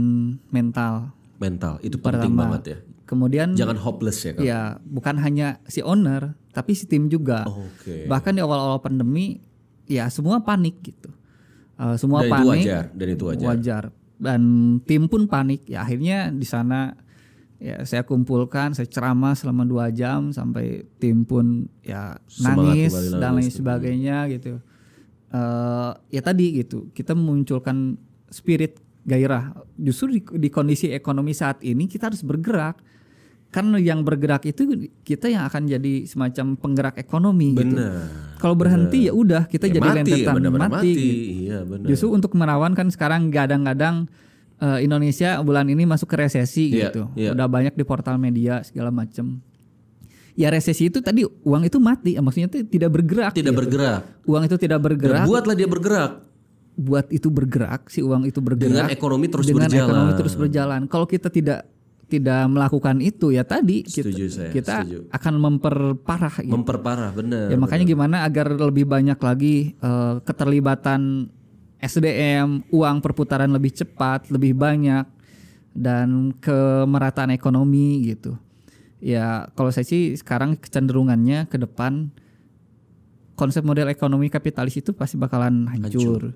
mental. 0.51 1.15
Mental 1.39 1.79
itu 1.81 1.97
penting 1.97 2.35
Pertama. 2.35 2.43
banget 2.53 2.63
ya. 2.67 2.79
Kemudian 3.03 3.49
Jangan 3.53 3.77
hopeless 3.77 4.25
ya 4.25 4.33
Kang. 4.33 4.43
ya 4.43 4.61
bukan 4.83 5.17
hanya 5.21 5.61
si 5.67 5.81
owner 5.81 6.33
tapi 6.51 6.73
si 6.73 6.85
tim 6.85 7.07
juga. 7.07 7.45
Oke. 7.47 8.07
Bahkan 8.07 8.33
di 8.35 8.41
awal-awal 8.41 8.81
pandemi 8.81 9.41
ya 9.87 10.09
semua 10.09 10.41
panik 10.41 10.81
gitu. 10.81 11.11
Eh, 11.77 11.97
semua 11.97 12.23
Dan 12.23 12.29
itu 12.29 12.33
panik. 12.33 12.51
wajar, 12.65 12.85
dan 12.93 13.07
itu 13.09 13.25
wajar. 13.27 13.47
wajar. 13.49 13.83
Dan 14.17 14.43
tim 14.87 15.11
pun 15.11 15.27
panik. 15.27 15.67
Ya 15.67 15.83
akhirnya 15.83 16.31
di 16.31 16.47
sana 16.47 16.95
ya 17.59 17.83
saya 17.83 18.03
kumpulkan, 18.03 18.73
saya 18.73 18.87
ceramah 18.87 19.35
selama 19.35 19.67
dua 19.67 19.91
jam 19.91 20.31
sampai 20.31 20.87
tim 20.97 21.23
pun 21.23 21.67
ya 21.83 22.17
Semangat 22.27 22.57
nangis 22.71 22.91
kembali 22.93 23.09
dan 23.09 23.21
nangis. 23.21 23.45
lain 23.45 23.51
sebagainya 23.53 24.17
gitu. 24.31 24.53
Eh 25.33 25.93
ya 26.11 26.21
tadi 26.21 26.61
gitu 26.61 26.93
kita 26.93 27.17
memunculkan 27.17 27.97
spirit 28.29 28.77
gairah. 29.03 29.57
Justru 29.75 30.15
di, 30.15 30.21
di 30.39 30.49
kondisi 30.49 30.89
ekonomi 30.89 31.33
saat 31.33 31.61
ini 31.61 31.89
kita 31.89 32.13
harus 32.13 32.21
bergerak. 32.21 32.79
Karena 33.53 33.77
yang 33.77 34.01
bergerak 34.01 34.49
itu 34.49 34.65
kita 35.05 35.29
yang 35.29 35.45
akan 35.45 35.69
jadi 35.69 36.09
semacam 36.09 36.57
penggerak 36.57 36.97
ekonomi 36.97 37.53
gitu. 37.53 37.77
Benar. 37.77 38.09
Kalau 38.41 38.57
berhenti 38.57 39.05
ya 39.05 39.13
udah 39.13 39.45
kita 39.45 39.69
Ya 39.69 39.77
jadi 39.77 39.89
mati, 39.89 39.99
rentetan 40.01 40.35
benar-benar 40.41 40.71
mati. 40.73 40.89
mati. 40.89 40.93
gitu. 40.97 41.33
Iya 41.45 41.59
benar. 41.61 41.85
Justru 41.85 42.09
untuk 42.13 42.33
merawan 42.33 42.73
kan 42.73 42.89
sekarang 42.89 43.29
gadang-gadang 43.29 44.09
eh, 44.57 44.79
Indonesia 44.81 45.37
bulan 45.45 45.69
ini 45.69 45.85
masuk 45.85 46.09
ke 46.09 46.17
resesi 46.19 46.73
Iya, 46.73 46.89
gitu. 46.89 47.03
iya. 47.13 47.37
Udah 47.37 47.45
banyak 47.45 47.77
di 47.77 47.85
portal 47.85 48.17
media 48.17 48.65
segala 48.65 48.89
macam. 48.89 49.45
Ya 50.33 50.49
resesi 50.49 50.89
itu 50.89 51.05
tadi 51.05 51.29
uang 51.29 51.69
itu 51.69 51.77
mati, 51.77 52.17
maksudnya 52.17 52.49
itu 52.49 52.65
tidak 52.65 52.91
bergerak. 52.97 53.33
Tidak 53.37 53.53
gitu. 53.53 53.61
bergerak. 53.61 54.01
Uang 54.25 54.43
itu 54.49 54.57
tidak 54.57 54.81
Dan 54.81 54.87
bergerak. 54.89 55.27
buatlah 55.29 55.55
dia 55.57 55.69
bergerak 55.69 56.13
buat 56.73 57.05
itu 57.13 57.29
bergerak, 57.29 57.93
si 57.93 58.01
uang 58.01 58.25
itu 58.25 58.41
dengan 58.41 58.89
bergerak 58.89 58.89
ekonomi 58.97 59.29
terus 59.29 59.45
dengan 59.45 59.69
berjalan. 59.69 59.85
ekonomi 59.85 60.13
terus 60.17 60.35
berjalan. 60.35 60.81
Kalau 60.89 61.05
kita 61.05 61.29
tidak 61.29 61.69
tidak 62.09 62.45
melakukan 62.45 62.97
itu 63.01 63.33
ya 63.33 63.41
tadi 63.41 63.85
kita, 63.89 64.05
Setuju 64.09 64.25
saya, 64.29 64.51
kita 64.53 64.85
setuju. 64.85 64.99
akan 65.09 65.35
memperparah 65.41 66.35
gitu. 66.45 66.53
Memperparah 66.53 67.11
benar. 67.13 67.49
Ya 67.49 67.57
makanya 67.57 67.85
gimana 67.89 68.17
agar 68.25 68.53
lebih 68.53 68.85
banyak 68.85 69.17
lagi 69.17 69.73
eh, 69.77 70.15
keterlibatan 70.25 71.29
SDM, 71.81 72.63
uang 72.69 72.97
perputaran 73.01 73.49
lebih 73.49 73.73
cepat, 73.75 74.29
lebih 74.29 74.55
banyak 74.55 75.09
dan 75.73 76.37
kemerataan 76.39 77.33
ekonomi 77.33 78.13
gitu. 78.13 78.37
Ya 79.03 79.51
kalau 79.59 79.75
saya 79.75 79.83
sih 79.83 80.15
sekarang 80.15 80.55
kecenderungannya 80.55 81.51
ke 81.51 81.59
depan 81.59 82.15
konsep 83.35 83.67
model 83.67 83.91
ekonomi 83.91 84.31
kapitalis 84.31 84.79
itu 84.79 84.95
pasti 84.95 85.19
bakalan 85.19 85.67
hancur, 85.67 86.31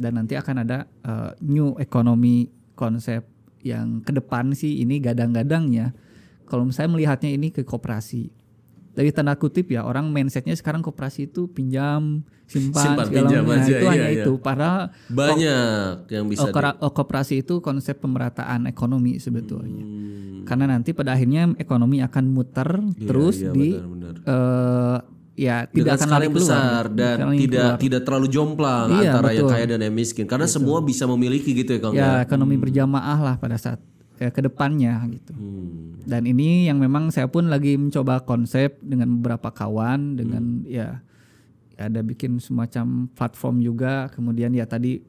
dan 0.00 0.16
nanti 0.16 0.32
akan 0.32 0.64
ada 0.64 0.88
eh, 1.04 1.30
new 1.44 1.76
economy 1.76 2.48
konsep 2.72 3.28
yang 3.60 4.00
ke 4.00 4.16
depan 4.16 4.56
sih 4.56 4.80
ini 4.80 4.96
gadang-gadangnya 4.96 5.92
kalau 6.48 6.64
saya 6.72 6.88
melihatnya 6.88 7.34
ini 7.34 7.52
ke 7.52 7.66
koperasi 7.66 8.30
dari 8.96 9.12
tanda 9.12 9.36
kutip 9.36 9.68
ya 9.68 9.84
orang 9.84 10.08
mindsetnya 10.08 10.56
sekarang 10.56 10.80
koperasi 10.80 11.28
itu 11.28 11.52
pinjam 11.52 12.24
simpan, 12.48 12.96
Simpan, 12.96 13.04
segala 13.04 13.28
pinjam 13.28 13.42
macam. 13.44 13.58
Nah, 13.60 13.66
itu 13.68 13.76
iya, 13.84 13.90
hanya 13.92 14.08
iya. 14.08 14.24
itu 14.24 14.32
padahal 14.40 14.82
Banyak 15.12 15.92
yang 16.08 16.24
bisa 16.30 16.48
oh, 16.80 16.92
koperasi 16.94 17.34
itu 17.44 17.60
konsep 17.60 18.00
pemerataan 18.00 18.64
ekonomi 18.66 19.20
sebetulnya 19.20 19.84
Hmm, 19.84 20.48
karena 20.48 20.64
nanti 20.72 20.94
pada 20.94 21.12
akhirnya 21.12 21.52
ekonomi 21.58 22.00
akan 22.00 22.24
muter 22.30 22.70
terus 23.02 23.42
iya, 23.42 23.50
di 23.52 23.68
benar-benar. 23.74 24.14
eh, 24.24 24.96
ya 25.36 25.56
tidak 25.68 25.76
dengan 25.76 25.98
akan 26.00 26.08
lari 26.08 26.24
yang 26.24 26.32
keluar 26.32 26.48
besar 26.48 26.82
dan 26.94 27.16
yang 27.20 27.30
tidak 27.36 27.60
keluar. 27.60 27.82
tidak 27.82 28.00
terlalu 28.08 28.26
jomplang 28.32 28.86
Iya, 28.88 29.10
antara 29.12 29.28
yang 29.28 29.44
betul. 29.44 29.50
kaya 29.52 29.64
dan 29.68 29.80
yang 29.84 29.94
miskin 29.94 30.24
karena 30.24 30.46
semua 30.48 30.78
bisa 30.80 31.04
memiliki 31.04 31.50
gitu 31.52 31.70
ya 31.76 31.80
Kang 31.82 31.92
ya 31.92 32.00
ya. 32.00 32.12
ekonomi 32.24 32.56
berjamaah 32.56 33.18
lah 33.20 33.34
pada 33.36 33.60
saat 33.60 33.76
ya, 34.18 34.28
ke 34.28 34.40
depannya 34.40 34.92
gitu 35.08 35.32
Hmm. 35.32 36.00
dan 36.02 36.22
ini 36.22 36.64
yang 36.64 36.76
memang 36.76 37.08
saya 37.08 37.26
pun 37.26 37.46
lagi 37.46 37.74
mencoba 37.74 38.20
konsep 38.20 38.76
dengan 38.80 39.16
beberapa 39.16 39.48
kawan 39.48 40.14
dengan 40.14 40.64
ya 40.64 41.00
ada 41.76 42.00
bikin 42.00 42.36
semacam 42.36 43.10
platform 43.10 43.60
juga 43.60 44.08
kemudian 44.08 44.50
ya 44.50 44.64
tadi 44.64 45.04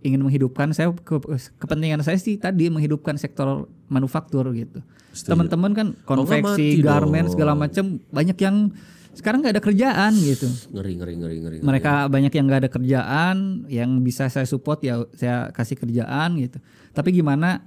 ingin 0.00 0.22
menghidupkan 0.22 0.70
saya 0.70 0.92
ke- 0.92 1.20
kepentingan 1.56 2.00
saya 2.00 2.16
sih 2.16 2.36
tadi 2.36 2.68
menghidupkan 2.68 3.16
sektor 3.16 3.66
manufaktur 3.86 4.48
gitu 4.50 4.80
teman-teman 5.18 5.72
kan 5.72 5.86
konveksi 6.04 6.42
mati 6.42 6.66
garment 6.78 7.26
dong. 7.26 7.32
segala 7.32 7.52
macam 7.52 7.84
banyak 8.06 8.36
yang 8.36 8.70
sekarang 9.12 9.40
nggak 9.40 9.56
ada 9.56 9.62
kerjaan 9.62 10.12
gitu 10.14 10.44
Ngeri 10.70 10.92
ngeri 10.94 11.14
ngeri 11.16 11.36
ngeri. 11.38 11.56
ngeri. 11.56 11.64
mereka 11.64 12.04
banyak 12.06 12.28
yang 12.30 12.44
nggak 12.46 12.60
ada 12.62 12.70
kerjaan 12.70 13.36
yang 13.66 13.90
bisa 14.00 14.28
saya 14.28 14.44
support 14.44 14.80
ya 14.80 15.08
saya 15.12 15.48
kasih 15.50 15.74
kerjaan 15.74 16.36
gitu 16.38 16.60
tapi 16.92 17.12
gimana 17.12 17.64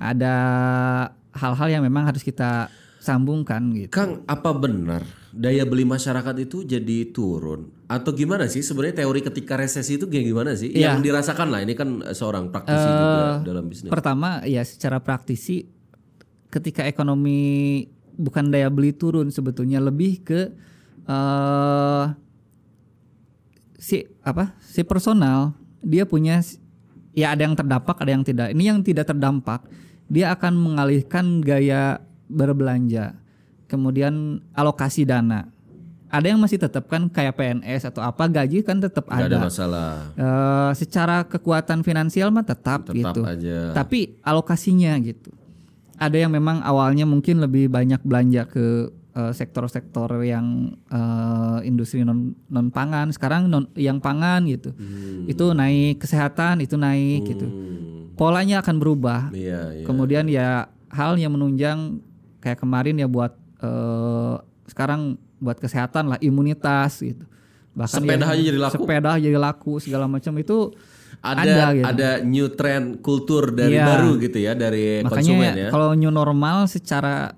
ada 0.00 0.34
hal-hal 1.36 1.68
yang 1.68 1.82
memang 1.84 2.08
harus 2.08 2.24
kita 2.24 2.72
sambungkan 3.00 3.72
gitu. 3.76 3.92
Kang, 3.92 4.24
apa 4.24 4.50
benar 4.56 5.04
daya 5.30 5.62
beli 5.62 5.86
masyarakat 5.86 6.34
itu 6.42 6.66
jadi 6.66 7.12
turun? 7.12 7.70
Atau 7.86 8.16
gimana 8.16 8.50
sih? 8.50 8.64
Sebenarnya 8.64 9.04
teori 9.04 9.20
ketika 9.22 9.60
resesi 9.60 10.00
itu 10.00 10.06
kayak 10.08 10.26
gimana 10.26 10.50
sih? 10.56 10.72
Iya. 10.72 10.94
yang 10.94 11.00
dirasakan 11.04 11.48
lah. 11.52 11.60
Ini 11.62 11.74
kan 11.76 11.88
seorang 12.12 12.50
praktisi 12.50 12.86
juga 12.86 13.44
dalam 13.44 13.64
bisnis. 13.68 13.90
pertama 13.92 14.42
ya 14.48 14.64
secara 14.64 14.98
praktisi 15.00 15.68
ketika 16.50 16.82
ekonomi 16.88 17.86
bukan 18.18 18.50
daya 18.50 18.68
beli 18.68 18.90
turun 18.90 19.30
sebetulnya 19.30 19.78
lebih 19.78 20.24
ke 20.24 20.40
eh 21.08 22.04
si 23.80 24.04
apa 24.24 24.56
si 24.60 24.84
personal. 24.84 25.56
Dia 25.80 26.04
punya 26.04 26.44
ya 27.16 27.32
ada 27.32 27.48
yang 27.48 27.56
terdampak 27.56 27.96
ada 27.96 28.12
yang 28.12 28.24
tidak. 28.26 28.52
Ini 28.52 28.76
yang 28.76 28.84
tidak 28.84 29.08
terdampak 29.08 29.64
dia 30.10 30.34
akan 30.34 30.58
mengalihkan 30.58 31.40
gaya 31.40 32.02
berbelanja 32.26 33.14
kemudian 33.70 34.42
alokasi 34.52 35.06
dana 35.06 35.46
ada 36.10 36.26
yang 36.26 36.42
masih 36.42 36.58
tetap 36.58 36.90
kan 36.90 37.06
kayak 37.06 37.38
PNS 37.38 37.94
atau 37.94 38.02
apa 38.02 38.26
gaji 38.26 38.66
kan 38.66 38.82
tetap 38.82 39.06
ada 39.06 39.30
ada 39.30 39.38
masalah. 39.46 40.10
Eh, 40.18 40.70
secara 40.74 41.22
kekuatan 41.22 41.86
finansial 41.86 42.34
mah 42.34 42.42
tetap, 42.42 42.90
Tetap 42.90 43.14
gitu. 43.14 43.22
aja. 43.22 43.70
Tapi 43.70 44.18
alokasinya 44.26 44.98
gitu. 45.06 45.30
Ada 46.02 46.26
yang 46.26 46.34
memang 46.34 46.66
awalnya 46.66 47.06
mungkin 47.06 47.38
lebih 47.38 47.70
banyak 47.70 48.02
belanja 48.02 48.42
ke 48.50 48.90
eh, 49.20 49.32
sektor-sektor 49.36 50.08
yang 50.24 50.72
eh, 50.88 51.58
industri 51.68 52.00
non 52.00 52.32
non 52.48 52.72
pangan, 52.72 53.12
sekarang 53.12 53.52
non 53.52 53.68
yang 53.76 54.00
pangan 54.00 54.48
gitu. 54.48 54.72
Itu 55.28 55.52
naik 55.52 56.00
kesehatan, 56.00 56.64
itu 56.64 56.80
naik 56.80 57.28
gitu. 57.28 57.44
Hmm. 57.44 58.16
Polanya 58.16 58.64
akan 58.64 58.76
berubah. 58.80 59.28
Iya, 59.32 59.80
iya. 59.80 59.84
Kemudian 59.84 60.24
ya 60.28 60.48
hal 60.88 61.20
yang 61.20 61.36
menunjang 61.36 62.00
kayak 62.40 62.60
kemarin 62.60 62.96
ya 62.96 63.06
buat 63.06 63.36
eh, 63.60 64.34
sekarang 64.66 65.20
buat 65.40 65.60
kesehatan 65.60 66.16
lah 66.16 66.18
imunitas 66.20 67.00
gitu. 67.00 67.24
Bahkan 67.70 68.02
Sepeda 68.02 68.26
aja 68.34 68.42
jadi 68.42 68.58
laku. 68.58 68.74
Sepeda 68.76 69.10
jadi 69.16 69.38
laku 69.38 69.72
segala 69.78 70.04
macam 70.10 70.34
itu 70.36 70.74
ada 71.20 71.76
gitu. 71.76 71.84
ada 71.84 72.10
new 72.24 72.48
trend 72.56 73.04
kultur 73.04 73.52
dari 73.52 73.76
Iya. 73.76 73.84
baru 73.84 74.10
gitu 74.16 74.38
ya 74.40 74.52
dari 74.56 75.04
konsumen 75.04 75.52
Makanya 75.52 75.68
ya. 75.68 75.68
kalau 75.68 75.92
new 75.92 76.08
normal 76.08 76.64
secara 76.64 77.36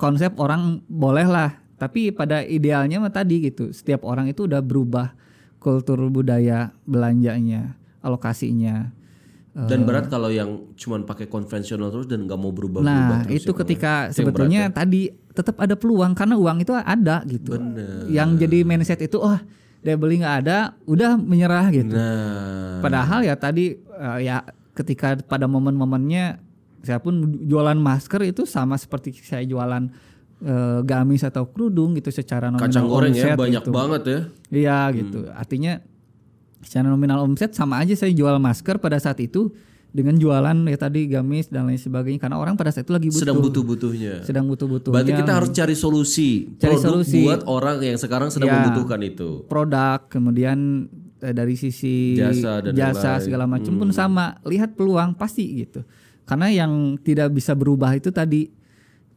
konsep 0.00 0.32
orang 0.40 0.80
boleh 0.88 1.28
lah, 1.28 1.60
tapi 1.76 2.08
pada 2.08 2.40
idealnya 2.40 2.96
mah 2.96 3.12
tadi 3.12 3.52
gitu. 3.52 3.68
Setiap 3.68 4.08
orang 4.08 4.32
itu 4.32 4.48
udah 4.48 4.64
berubah 4.64 5.12
kultur 5.60 6.00
budaya 6.08 6.72
belanjanya, 6.88 7.76
alokasinya. 8.00 8.96
Dan 9.50 9.84
berat 9.84 10.06
kalau 10.08 10.30
yang 10.32 10.72
cuman 10.78 11.04
pakai 11.04 11.26
konvensional 11.28 11.90
terus 11.92 12.08
dan 12.08 12.24
nggak 12.24 12.38
mau 12.38 12.54
berubah-berubah 12.54 13.16
Nah, 13.18 13.26
terus 13.26 13.44
itu 13.44 13.52
ya, 13.52 13.58
ketika 13.60 13.92
ya. 14.08 14.14
Sebetulnya 14.14 14.60
ya. 14.70 14.72
tadi 14.72 15.10
tetap 15.34 15.58
ada 15.60 15.74
peluang 15.74 16.16
karena 16.16 16.38
uang 16.38 16.64
itu 16.64 16.72
ada 16.72 17.20
gitu. 17.26 17.58
Bener. 17.58 18.08
Yang 18.08 18.46
jadi 18.46 18.58
mindset 18.64 19.04
itu 19.04 19.18
oh 19.20 19.36
daya 19.82 19.96
beli 19.98 20.22
nggak 20.22 20.36
ada, 20.46 20.78
udah 20.86 21.18
menyerah 21.18 21.66
gitu. 21.74 21.92
Nah, 21.92 22.78
Padahal 22.80 23.26
ya 23.26 23.34
tadi 23.36 23.74
eh, 23.76 24.18
ya 24.22 24.46
ketika 24.72 25.18
pada 25.26 25.50
momen-momennya 25.50 26.49
saya 26.80 26.98
pun 26.98 27.12
jualan 27.44 27.76
masker 27.76 28.24
itu 28.24 28.44
sama 28.44 28.76
seperti 28.76 29.12
saya 29.20 29.44
jualan 29.44 29.88
eh, 30.40 30.80
gamis 30.82 31.22
atau 31.22 31.44
kerudung 31.46 31.92
gitu 31.94 32.08
secara 32.08 32.48
nominal 32.48 32.66
kacang 32.66 32.86
goreng 32.86 33.12
ya 33.12 33.32
omset 33.32 33.36
banyak 33.36 33.62
gitu. 33.62 33.70
banget 33.70 34.02
ya. 34.04 34.18
Iya 34.50 34.78
gitu. 34.96 35.20
Artinya 35.30 35.72
secara 36.60 36.88
nominal 36.88 37.24
omset 37.24 37.52
sama 37.52 37.80
aja 37.80 37.92
saya 37.92 38.12
jual 38.12 38.36
masker 38.36 38.76
pada 38.76 38.96
saat 38.96 39.20
itu 39.20 39.52
dengan 39.90 40.14
jualan 40.14 40.54
ya 40.70 40.78
tadi 40.78 41.10
gamis 41.10 41.50
dan 41.50 41.66
lain 41.66 41.74
sebagainya 41.74 42.22
karena 42.22 42.38
orang 42.38 42.54
pada 42.54 42.70
saat 42.70 42.86
itu 42.86 42.94
lagi 42.94 43.08
butuh. 43.10 43.20
Sedang 43.26 43.38
butuh-butuhnya. 43.42 44.14
Sedang 44.22 44.44
butuh-butuhnya. 44.46 44.94
Berarti 44.94 45.12
kita 45.18 45.32
harus 45.34 45.50
cari 45.50 45.74
solusi, 45.74 46.30
Cari 46.56 46.78
produk 46.78 46.84
solusi. 47.02 47.20
buat 47.26 47.42
orang 47.44 47.82
yang 47.82 47.98
sekarang 47.98 48.30
sedang 48.30 48.48
Ya. 48.48 48.56
membutuhkan 48.62 49.00
itu. 49.02 49.42
produk 49.50 49.98
kemudian 50.06 50.86
eh, 51.18 51.34
dari 51.34 51.52
sisi 51.52 52.14
Jasa 52.14 52.62
dan 52.64 52.72
jasa 52.72 53.18
segala 53.18 53.44
macam 53.44 53.76
pun 53.76 53.90
sama 53.90 54.38
lihat 54.46 54.72
peluang 54.72 55.12
pasti 55.12 55.44
gitu 55.58 55.82
karena 56.30 56.46
yang 56.48 56.72
tidak 56.96 57.28
bisa 57.30 57.52
berubah 57.52 57.90
itu 57.92 58.08
tadi 58.08 58.46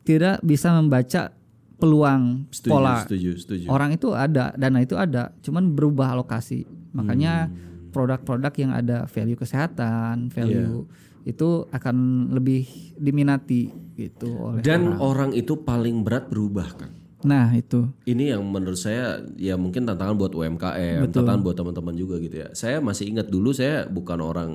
tidak 0.02 0.42
bisa 0.42 0.74
membaca 0.74 1.30
peluang 1.76 2.48
Setuju, 2.50 2.72
pola 2.72 2.96
setuju, 3.02 3.30
setuju. 3.36 3.66
orang 3.68 3.94
itu 3.94 4.10
ada 4.12 4.50
dana 4.54 4.80
itu 4.80 4.96
ada 4.96 5.30
cuman 5.40 5.70
berubah 5.70 6.12
alokasi 6.12 6.66
makanya 6.92 7.46
Hmm. 7.46 7.92
produk-produk 7.92 8.54
yang 8.58 8.72
ada 8.72 8.98
value 9.06 9.36
kesehatan 9.36 10.28
value 10.28 10.82
Iya. 10.82 11.30
itu 11.30 11.50
akan 11.70 11.96
lebih 12.32 12.66
diminati 12.96 13.70
gitu 13.94 14.34
oleh 14.34 14.60
Dan 14.60 14.98
orang. 14.98 15.00
orang 15.00 15.32
itu 15.34 15.54
paling 15.56 16.02
berat 16.02 16.26
berubah 16.26 16.68
kan. 16.74 16.90
nah 17.22 17.48
itu 17.52 17.88
Ini 18.04 18.34
yang 18.34 18.44
menurut 18.44 18.76
saya 18.76 19.22
ya 19.34 19.56
mungkin 19.56 19.84
tantangan 19.84 20.18
buat 20.18 20.34
UMKM, 20.34 21.08
tantangan 21.08 21.40
buat 21.42 21.54
teman-teman 21.54 21.94
juga 21.94 22.18
gitu 22.18 22.36
ya. 22.38 22.52
Saya 22.52 22.80
masih 22.80 23.08
ingat 23.08 23.28
dulu 23.28 23.52
saya 23.52 23.88
bukan 23.88 24.20
orang 24.20 24.50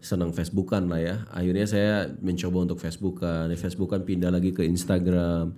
senang 0.00 0.32
Facebookan 0.32 0.88
lah 0.88 0.98
ya. 0.98 1.14
Akhirnya 1.28 1.64
saya 1.64 1.92
mencoba 2.18 2.64
untuk 2.64 2.78
Facebookan, 2.78 3.46
ya 3.46 3.56
Facebookan 3.56 4.00
pindah 4.00 4.28
lagi 4.28 4.50
ke 4.50 4.64
Instagram, 4.64 5.52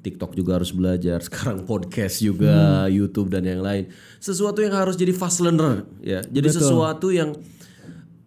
TikTok 0.00 0.32
juga 0.32 0.56
harus 0.56 0.70
belajar. 0.70 1.18
Sekarang 1.26 1.62
podcast 1.62 2.18
juga, 2.18 2.86
YouTube 2.88 3.28
dan 3.28 3.42
yang 3.42 3.60
lain. 3.60 3.90
Sesuatu 4.16 4.62
yang 4.62 4.72
harus 4.72 4.94
jadi 4.94 5.10
fast 5.10 5.38
learner 5.38 5.82
ya. 6.00 6.22
Jadi 6.22 6.48
sesuatu 6.48 7.10
yang 7.10 7.34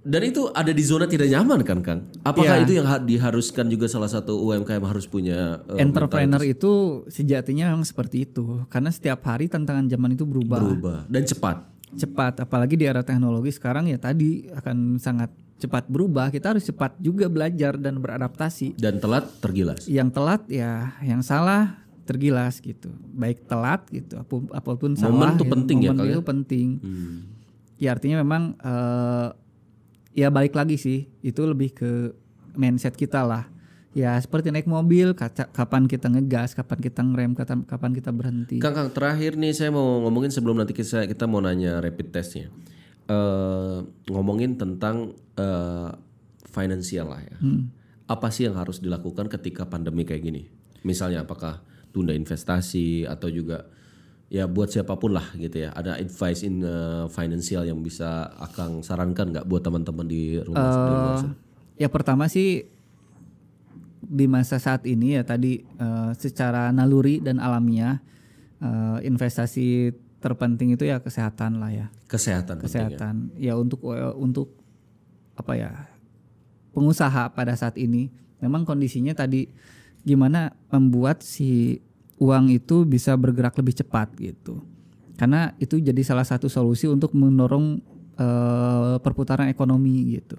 dan 0.02 0.26
itu 0.26 0.50
ada 0.50 0.74
di 0.74 0.82
zona 0.82 1.06
tidak 1.06 1.30
nyaman 1.30 1.62
kan 1.62 1.80
Kang? 1.80 2.00
Apakah 2.26 2.58
Iya. 2.58 2.66
itu 2.66 2.74
yang 2.74 2.90
ha- 2.90 2.98
diharuskan 2.98 3.70
juga 3.70 3.86
salah 3.86 4.10
satu 4.10 4.34
UMKM 4.42 4.82
harus 4.82 5.06
punya 5.06 5.62
eh, 5.70 5.78
entrepreneur 5.78 6.42
itu 6.42 7.06
sejatinya 7.06 7.70
memang 7.70 7.86
seperti 7.86 8.26
itu 8.26 8.66
karena 8.66 8.90
setiap 8.90 9.22
hari 9.30 9.46
tantangan 9.46 9.86
zaman 9.86 10.18
itu 10.18 10.26
berubah 10.26 10.58
berubah 10.58 10.98
dan 11.06 11.22
cepat. 11.22 11.70
cepat 11.92 12.34
apalagi 12.42 12.82
di 12.82 12.90
era 12.90 13.06
teknologi 13.06 13.54
sekarang 13.54 13.86
ya 13.86 14.02
tadi 14.02 14.50
akan 14.50 14.98
sangat 14.98 15.30
cepat 15.62 15.86
berubah 15.86 16.28
kita 16.28 16.52
harus 16.52 16.66
cepat 16.66 16.98
juga 16.98 17.26
belajar 17.26 17.78
dan 17.78 17.96
beradaptasi 17.96 18.74
dan 18.76 18.98
telat 18.98 19.30
tergilas. 19.38 19.86
yang 19.86 20.10
telat 20.10 20.42
ya 20.48 20.98
yang 21.00 21.22
salah 21.22 21.78
tergilas 22.02 22.58
gitu 22.60 22.90
baik 23.14 23.46
telat 23.46 23.86
gitu 23.88 24.18
apu- 24.18 24.50
apa 24.50 24.72
pun 24.74 24.94
salah 24.94 25.14
Momen 25.14 25.38
tuh 25.38 25.48
penting 25.48 25.78
ya, 25.80 25.90
momen 25.90 26.04
ya? 26.04 26.12
itu 26.12 26.22
penting 26.22 26.68
Hmm. 26.78 27.18
ya 27.78 27.90
artinya 27.92 28.18
memang 28.20 28.58
eh, 28.58 29.28
ya 30.14 30.28
balik 30.28 30.52
lagi 30.52 30.76
sih 30.76 31.06
itu 31.22 31.42
lebih 31.42 31.72
ke 31.72 32.12
mindset 32.54 32.94
kita 32.94 33.22
lah 33.22 33.48
ya 33.92 34.16
seperti 34.16 34.50
naik 34.50 34.66
mobil 34.66 35.12
kaca, 35.12 35.48
kapan 35.48 35.84
kita 35.84 36.08
ngegas 36.08 36.52
kapan 36.52 36.80
kita 36.80 37.00
ngerem 37.02 37.32
kapan, 37.32 37.64
kapan 37.64 37.92
kita 37.92 38.10
berhenti 38.10 38.58
Kang, 38.58 38.72
Kang, 38.72 38.90
terakhir 38.90 39.36
nih 39.36 39.52
saya 39.52 39.70
mau 39.70 40.02
ngomongin 40.02 40.32
sebelum 40.32 40.58
nanti 40.58 40.74
kita 40.74 41.06
kita 41.06 41.26
mau 41.26 41.40
nanya 41.40 41.80
rapid 41.80 42.08
testnya. 42.10 42.48
Eh 43.12 43.78
ngomongin 44.08 44.56
tentang 44.56 45.12
eh 45.36 45.90
finansial 46.48 47.12
lah 47.12 47.22
ya. 47.24 47.38
Apa 48.08 48.32
sih 48.32 48.48
yang 48.48 48.56
harus 48.56 48.80
dilakukan 48.80 49.28
ketika 49.28 49.68
pandemi 49.68 50.08
kayak 50.08 50.24
gini? 50.24 50.48
Misalnya 50.88 51.28
apakah 51.28 51.60
tunda 51.92 52.16
investasi 52.16 53.04
atau 53.04 53.28
juga 53.28 53.68
ya 54.32 54.48
buat 54.48 54.72
siapa 54.72 54.96
pun 54.96 55.12
lah 55.12 55.28
gitu 55.36 55.68
ya. 55.68 55.76
Ada 55.76 56.00
advice 56.00 56.48
in 56.48 56.64
eh, 56.64 57.06
financial 57.12 57.68
yang 57.68 57.84
bisa 57.84 58.32
Akang 58.40 58.80
sarankan 58.80 59.36
nggak 59.36 59.46
buat 59.48 59.60
teman-teman 59.60 60.08
di 60.08 60.40
rumah? 60.40 60.72
di 60.72 61.24
sana? 61.28 61.36
ya 61.82 61.90
pertama 61.90 62.30
sih 62.30 62.70
di 64.02 64.26
masa 64.30 64.62
saat 64.62 64.86
ini 64.86 65.18
ya 65.18 65.24
tadi 65.26 65.66
eh, 65.66 66.12
secara 66.14 66.70
naluri 66.70 67.18
dan 67.18 67.42
alamiah 67.42 67.98
eh, 68.62 68.98
investasi 69.08 69.96
terpenting 70.22 70.78
itu 70.78 70.86
ya 70.86 71.02
kesehatan 71.02 71.58
lah 71.58 71.74
ya. 71.74 71.88
Kesehatan, 72.06 72.62
ya. 72.62 72.64
kesehatan. 72.64 73.16
Ya 73.36 73.54
untuk 73.58 73.82
eh, 73.90 74.14
untuk 74.16 74.54
apa 75.34 75.58
ya 75.58 75.90
pengusaha 76.72 77.34
pada 77.34 77.58
saat 77.58 77.76
ini 77.82 78.14
memang 78.40 78.64
kondisinya 78.64 79.18
tadi 79.18 79.50
gimana 80.06 80.54
membuat 80.70 81.26
si 81.26 81.82
uang 82.22 82.54
itu 82.54 82.86
bisa 82.86 83.18
bergerak 83.18 83.58
lebih 83.58 83.82
cepat 83.82 84.14
gitu. 84.22 84.62
Karena 85.18 85.54
itu 85.58 85.82
jadi 85.82 86.02
salah 86.06 86.26
satu 86.26 86.46
solusi 86.46 86.86
untuk 86.86 87.18
mendorong 87.18 87.82
eh, 88.22 88.96
perputaran 89.02 89.50
ekonomi 89.50 90.16
gitu. 90.16 90.38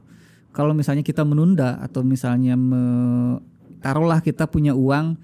Kalau 0.55 0.77
misalnya 0.77 1.03
kita 1.03 1.27
menunda 1.27 1.81
atau 1.83 2.07
misalnya 2.07 2.55
me- 2.55 3.41
taruhlah 3.83 4.23
kita 4.23 4.47
punya 4.47 4.79
uang 4.79 5.19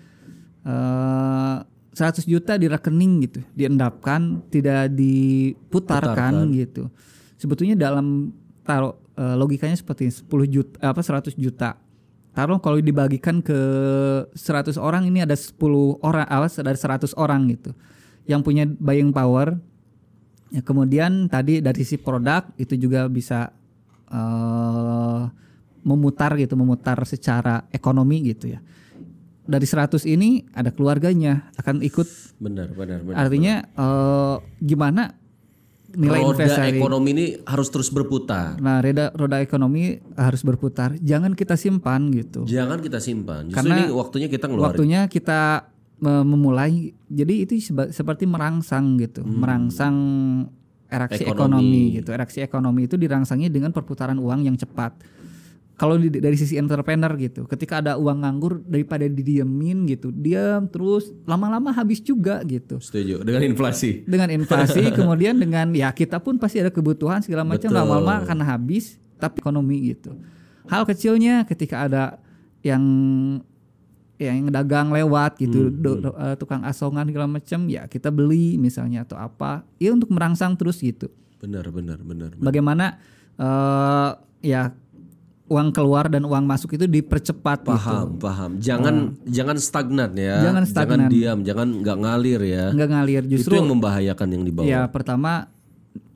eh 0.66 1.59
100 1.99 2.22
juta 2.30 2.55
di 2.55 2.70
rekening 2.70 3.12
gitu, 3.26 3.40
diendapkan, 3.59 4.46
tidak 4.55 4.94
diputarkan 4.94 6.55
gitu. 6.55 6.86
Sebetulnya 7.34 7.74
dalam 7.74 8.30
taruh 8.62 8.94
eh, 9.18 9.34
logikanya 9.34 9.74
seperti 9.74 10.07
ini, 10.07 10.14
10 10.14 10.55
juta 10.55 10.74
apa 10.78 11.01
100 11.03 11.34
juta. 11.34 11.74
Taruh 12.38 12.62
kalau 12.62 12.78
dibagikan 12.78 13.42
ke 13.42 13.59
100 14.30 14.78
orang 14.78 15.11
ini 15.11 15.26
ada 15.26 15.34
10 15.34 15.59
orang 16.07 16.26
awas 16.30 16.55
ada 16.62 16.70
100 16.70 17.18
orang 17.18 17.51
gitu. 17.51 17.74
Yang 18.30 18.40
punya 18.46 18.64
buying 18.68 19.11
power 19.11 19.59
Ya, 20.49 20.64
kemudian 20.64 21.28
tadi 21.28 21.61
dari 21.61 21.76
sisi 21.84 22.01
produk 22.01 22.49
itu 22.57 22.72
juga 22.80 23.05
bisa 23.09 23.53
eh, 24.09 25.22
memutar 25.84 26.32
gitu, 26.40 26.57
memutar 26.57 26.96
secara 27.05 27.68
ekonomi 27.68 28.32
gitu 28.32 28.57
ya. 28.57 28.61
Dari 29.49 29.64
100 29.64 30.05
ini 30.05 30.44
ada 30.53 30.68
keluarganya 30.68 31.49
akan 31.57 31.80
ikut. 31.80 32.05
Benar, 32.36 32.68
benar, 32.70 33.01
benar. 33.01 33.16
Artinya 33.16 33.64
eh, 33.64 34.36
gimana 34.61 35.16
nilai 35.88 36.20
Roda 36.20 36.44
investasi? 36.44 36.76
ekonomi 36.76 37.09
ini 37.11 37.26
harus 37.42 37.72
terus 37.72 37.88
berputar. 37.88 38.61
Nah, 38.61 38.78
roda 38.78 39.09
roda 39.11 39.40
ekonomi 39.40 39.96
harus 40.14 40.44
berputar. 40.44 41.01
Jangan 41.01 41.32
kita 41.32 41.57
simpan 41.57 42.12
gitu. 42.12 42.44
Jangan 42.44 42.76
kita 42.78 43.01
simpan. 43.01 43.49
Justru 43.49 43.57
Karena 43.57 43.74
ini 43.80 43.84
waktunya 43.90 44.28
kita 44.28 44.44
ngeluarin. 44.46 44.68
Waktunya 44.68 45.01
kita 45.09 45.40
me- 45.99 46.26
memulai. 46.28 46.92
Jadi 47.09 47.34
itu 47.40 47.53
seperti 47.88 48.28
merangsang 48.28 49.01
gitu, 49.01 49.24
merangsang 49.24 49.96
eraksi 50.86 51.24
Hmm. 51.24 51.32
Ekonomi. 51.32 51.64
ekonomi. 51.64 51.96
gitu. 51.96 52.11
Eraksi 52.12 52.38
ekonomi 52.40 52.80
itu 52.84 52.96
dirangsangnya 52.96 53.49
dengan 53.49 53.72
perputaran 53.72 54.16
uang 54.16 54.44
yang 54.44 54.57
cepat. 54.57 54.92
Kalau 55.79 55.95
dari 55.95 56.35
sisi 56.35 56.59
entrepreneur 56.59 57.14
gitu, 57.14 57.47
ketika 57.47 57.79
ada 57.79 57.95
uang 57.95 58.26
nganggur 58.26 58.66
daripada 58.66 59.07
didiemin 59.07 59.87
gitu, 59.87 60.11
diam 60.11 60.66
terus 60.66 61.14
lama-lama 61.22 61.70
habis 61.70 62.03
juga 62.03 62.43
gitu. 62.43 62.83
Setuju 62.83 63.22
dengan 63.22 63.47
inflasi. 63.47 64.03
Dengan 64.03 64.26
inflasi, 64.35 64.91
kemudian 64.99 65.39
dengan 65.39 65.70
ya 65.70 65.95
kita 65.95 66.18
pun 66.18 66.35
pasti 66.35 66.59
ada 66.59 66.74
kebutuhan 66.74 67.22
segala 67.22 67.47
macam 67.47 67.70
lama-lama 67.70 68.26
akan 68.26 68.39
habis, 68.43 68.99
tapi 69.22 69.39
ekonomi 69.39 69.95
gitu. 69.95 70.18
Hal 70.66 70.83
kecilnya 70.83 71.47
ketika 71.47 71.87
ada 71.87 72.18
yang 72.61 72.83
yang 74.18 74.51
dagang 74.51 74.91
lewat 74.91 75.39
gitu, 75.39 75.70
Hmm, 75.70 75.79
do- 75.79 76.01
do- 76.11 76.18
eh, 76.18 76.35
tukang 76.35 76.66
asongan 76.66 77.07
segala 77.07 77.31
macam, 77.31 77.70
ya 77.70 77.87
kita 77.87 78.11
beli 78.11 78.59
misalnya 78.59 79.07
atau 79.07 79.14
apa, 79.14 79.62
ya 79.79 79.95
untuk 79.95 80.11
merangsang 80.11 80.59
terus 80.59 80.83
gitu. 80.83 81.07
Benar, 81.39 81.70
benar, 81.70 82.03
benar. 82.03 82.35
benar. 82.35 82.43
Bagaimana 82.43 82.99
eh, 83.39 84.11
ya 84.43 84.74
uang 85.49 85.68
keluar 85.72 86.07
dan 86.07 86.22
uang 86.22 86.44
masuk 86.44 86.76
itu 86.76 86.84
dipercepat 86.84 87.64
gitu. 87.64 87.72
Paham, 87.72 88.09
paham. 88.20 88.51
Jangan 88.61 89.16
jangan 89.24 89.57
stagnan 89.57 90.12
ya. 90.12 90.44
Jangan 90.44 90.64
stagnan. 90.68 91.09
diam, 91.09 91.40
jangan 91.40 91.68
nggak 91.80 91.96
ngalir 91.99 92.40
ya. 92.44 92.64
Nggak 92.70 92.88
ngalir 92.88 93.22
justru 93.26 93.57
Itu 93.57 93.59
yang 93.59 93.68
membahayakan 93.72 94.28
yang 94.28 94.42
di 94.44 94.53
bawah. 94.53 94.68
Ya 94.68 94.80
pertama 94.86 95.49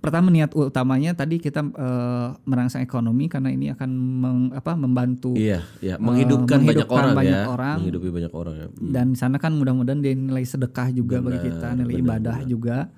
pertama 0.03 0.35
niat 0.35 0.51
utamanya 0.53 1.15
tadi 1.15 1.39
kita 1.39 1.63
eh, 1.63 2.29
merangsang 2.43 2.83
ekonomi 2.83 3.31
karena 3.31 3.49
ini 3.49 3.71
akan 3.71 3.91
meng- 3.95 4.53
apa 4.53 4.75
membantu 4.75 5.33
Iya, 5.33 5.63
iya, 5.79 5.95
menghidupkan, 5.97 6.59
banyak 6.59 6.85
menghidupkan 6.85 6.99
orang 6.99 7.13
banyak 7.15 7.39
ya. 7.39 7.47
orang. 7.47 7.77
Menghidupi 7.81 8.09
banyak 8.11 8.33
orang 8.35 8.55
ya. 8.59 8.67
Hmm. 8.69 8.91
dan 8.91 9.07
di 9.09 9.19
sana 9.19 9.37
kan 9.39 9.55
mudah-mudahan 9.55 10.03
dia 10.03 10.13
nilai 10.13 10.43
sedekah 10.43 10.91
juga 10.91 11.23
bagi 11.23 11.41
kita 11.47 11.67
nilai 11.73 11.95
ibadah 11.99 12.37
juga. 12.45 12.91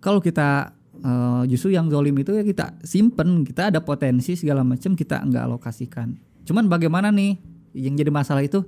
Kalau 0.00 0.18
kita 0.18 0.72
eh, 1.06 1.42
justru 1.46 1.70
yang 1.70 1.86
zolim 1.86 2.18
itu 2.18 2.34
ya 2.34 2.42
kita 2.42 2.74
simpen 2.82 3.46
kita 3.46 3.70
ada 3.70 3.78
potensi 3.78 4.34
segala 4.34 4.66
macam 4.66 4.92
kita 4.92 5.22
nggak 5.22 5.42
alokasikan. 5.46 6.18
Cuman 6.42 6.66
bagaimana 6.66 7.08
nih 7.08 7.38
yang 7.72 7.94
jadi 7.94 8.10
masalah 8.10 8.42
itu 8.42 8.66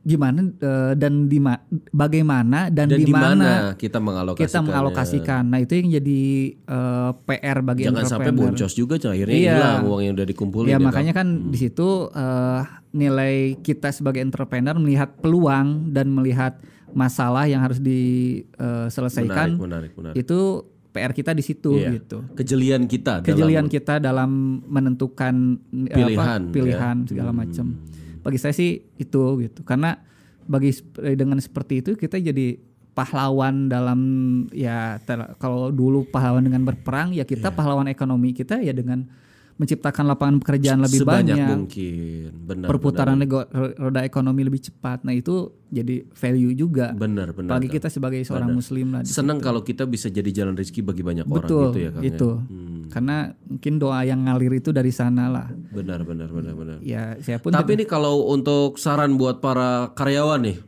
gimana 0.00 0.40
eh, 0.40 0.92
dan 0.96 1.28
di 1.28 1.36
ma- 1.36 1.60
bagaimana 1.92 2.72
dan, 2.72 2.88
Dan 2.88 3.04
di 3.04 3.12
mana 3.12 3.76
kita 3.76 4.00
mengalokasikan 4.00 4.48
kita 4.48 4.60
mengalokasikan. 4.64 5.42
Nah, 5.44 5.60
itu 5.60 5.76
yang 5.76 5.88
jadi 5.92 6.20
eh, 6.56 7.10
PR 7.20 7.58
bagi 7.60 7.84
Jangan 7.84 8.08
sampai 8.08 8.32
boncos 8.32 8.72
juga 8.72 8.96
akhirnya 8.96 9.36
Iya. 9.36 9.52
hilang 9.60 9.80
uang 9.84 10.00
yang 10.00 10.14
udah 10.16 10.24
dikumpulin. 10.24 10.72
Ya 10.72 10.80
kan? 10.80 10.88
makanya 10.88 11.12
kan 11.12 11.52
di 11.52 11.58
situ 11.60 12.08
eh, 12.10 12.60
nilai 12.96 13.60
kita 13.60 13.92
sebagai 13.92 14.24
entrepreneur 14.24 14.72
melihat 14.74 15.20
peluang 15.20 15.92
dan 15.92 16.08
melihat 16.08 16.56
masalah 16.90 17.44
yang 17.44 17.60
harus 17.60 17.78
diselesaikan 17.78 19.54
menarik, 19.54 19.60
menarik, 19.60 19.90
menarik. 19.94 20.16
itu 20.16 20.64
PR 20.90 21.10
kita 21.10 21.30
di 21.30 21.40
situ 21.40 21.78
Iya. 21.78 21.94
gitu. 21.96 22.26
Kejelian 22.34 22.84
kita 22.84 23.22
Kejelian 23.22 23.66
dalam 23.66 23.72
kita 23.72 23.94
dalam 23.96 24.30
menentukan 24.66 25.34
eh, 25.86 25.94
Pilihan, 25.94 26.40
apa, 26.46 26.52
pilihan 26.52 26.96
ya. 27.02 27.06
segala 27.06 27.30
macam. 27.30 27.66
Bagi 28.20 28.38
saya 28.38 28.52
sih 28.52 28.82
itu 28.96 29.22
gitu. 29.40 29.62
Karena 29.62 29.94
bagi 30.44 30.74
eh, 31.00 31.14
dengan 31.14 31.38
seperti 31.38 31.80
itu 31.80 31.90
kita 31.94 32.18
jadi 32.18 32.58
pahlawan 32.90 33.70
dalam 33.70 34.00
ya 34.50 34.98
ter- 35.00 35.38
kalau 35.38 35.70
dulu 35.70 36.10
pahlawan 36.10 36.42
dengan 36.42 36.66
berperang 36.66 37.14
ya 37.14 37.22
kita 37.22 37.54
pahlawan 37.54 37.86
ekonomi 37.86 38.34
kita 38.34 38.58
ya 38.58 38.74
dengan 38.74 39.06
menciptakan 39.60 40.08
lapangan 40.08 40.40
pekerjaan 40.40 40.80
lebih 40.80 41.04
sebanyak 41.04 41.36
banyak 41.36 41.48
mungkin. 41.52 42.28
Benar. 42.48 42.66
perputaran 42.72 43.20
nego- 43.20 43.44
roda 43.76 44.00
ekonomi 44.00 44.40
lebih 44.40 44.64
cepat. 44.64 45.04
Nah, 45.04 45.12
itu 45.12 45.52
jadi 45.68 46.08
value 46.08 46.56
juga. 46.56 46.96
Benar, 46.96 47.36
benar. 47.36 47.60
Bagi 47.60 47.68
kita 47.68 47.92
sebagai 47.92 48.24
seorang 48.24 48.56
muslim 48.56 48.96
lah. 48.96 49.04
Senang 49.04 49.36
kalau 49.36 49.60
kita 49.60 49.84
bisa 49.84 50.08
jadi 50.08 50.32
jalan 50.32 50.56
rezeki 50.56 50.80
bagi 50.80 51.04
banyak 51.04 51.28
orang 51.28 51.44
Betul, 51.44 51.64
gitu 51.70 51.78
ya 51.84 51.90
Kang. 51.92 52.02
ya? 52.02 52.08
itu. 52.08 52.30
Karena 52.88 53.16
mungkin 53.44 53.72
doa 53.76 54.00
yang 54.02 54.24
ngalir 54.24 54.56
itu 54.56 54.72
dari 54.72 54.88
sana 54.90 55.28
lah. 55.28 55.46
Benar, 55.52 56.08
benar, 56.08 56.32
benar, 56.32 56.54
benar. 56.56 56.76
Ya, 56.80 57.20
saya 57.20 57.36
pun 57.36 57.52
Tapi 57.52 57.76
ini 57.76 57.84
kalau 57.84 58.32
untuk 58.32 58.80
saran 58.80 59.20
buat 59.20 59.44
para 59.44 59.92
karyawan 59.92 60.40
nih 60.40 60.58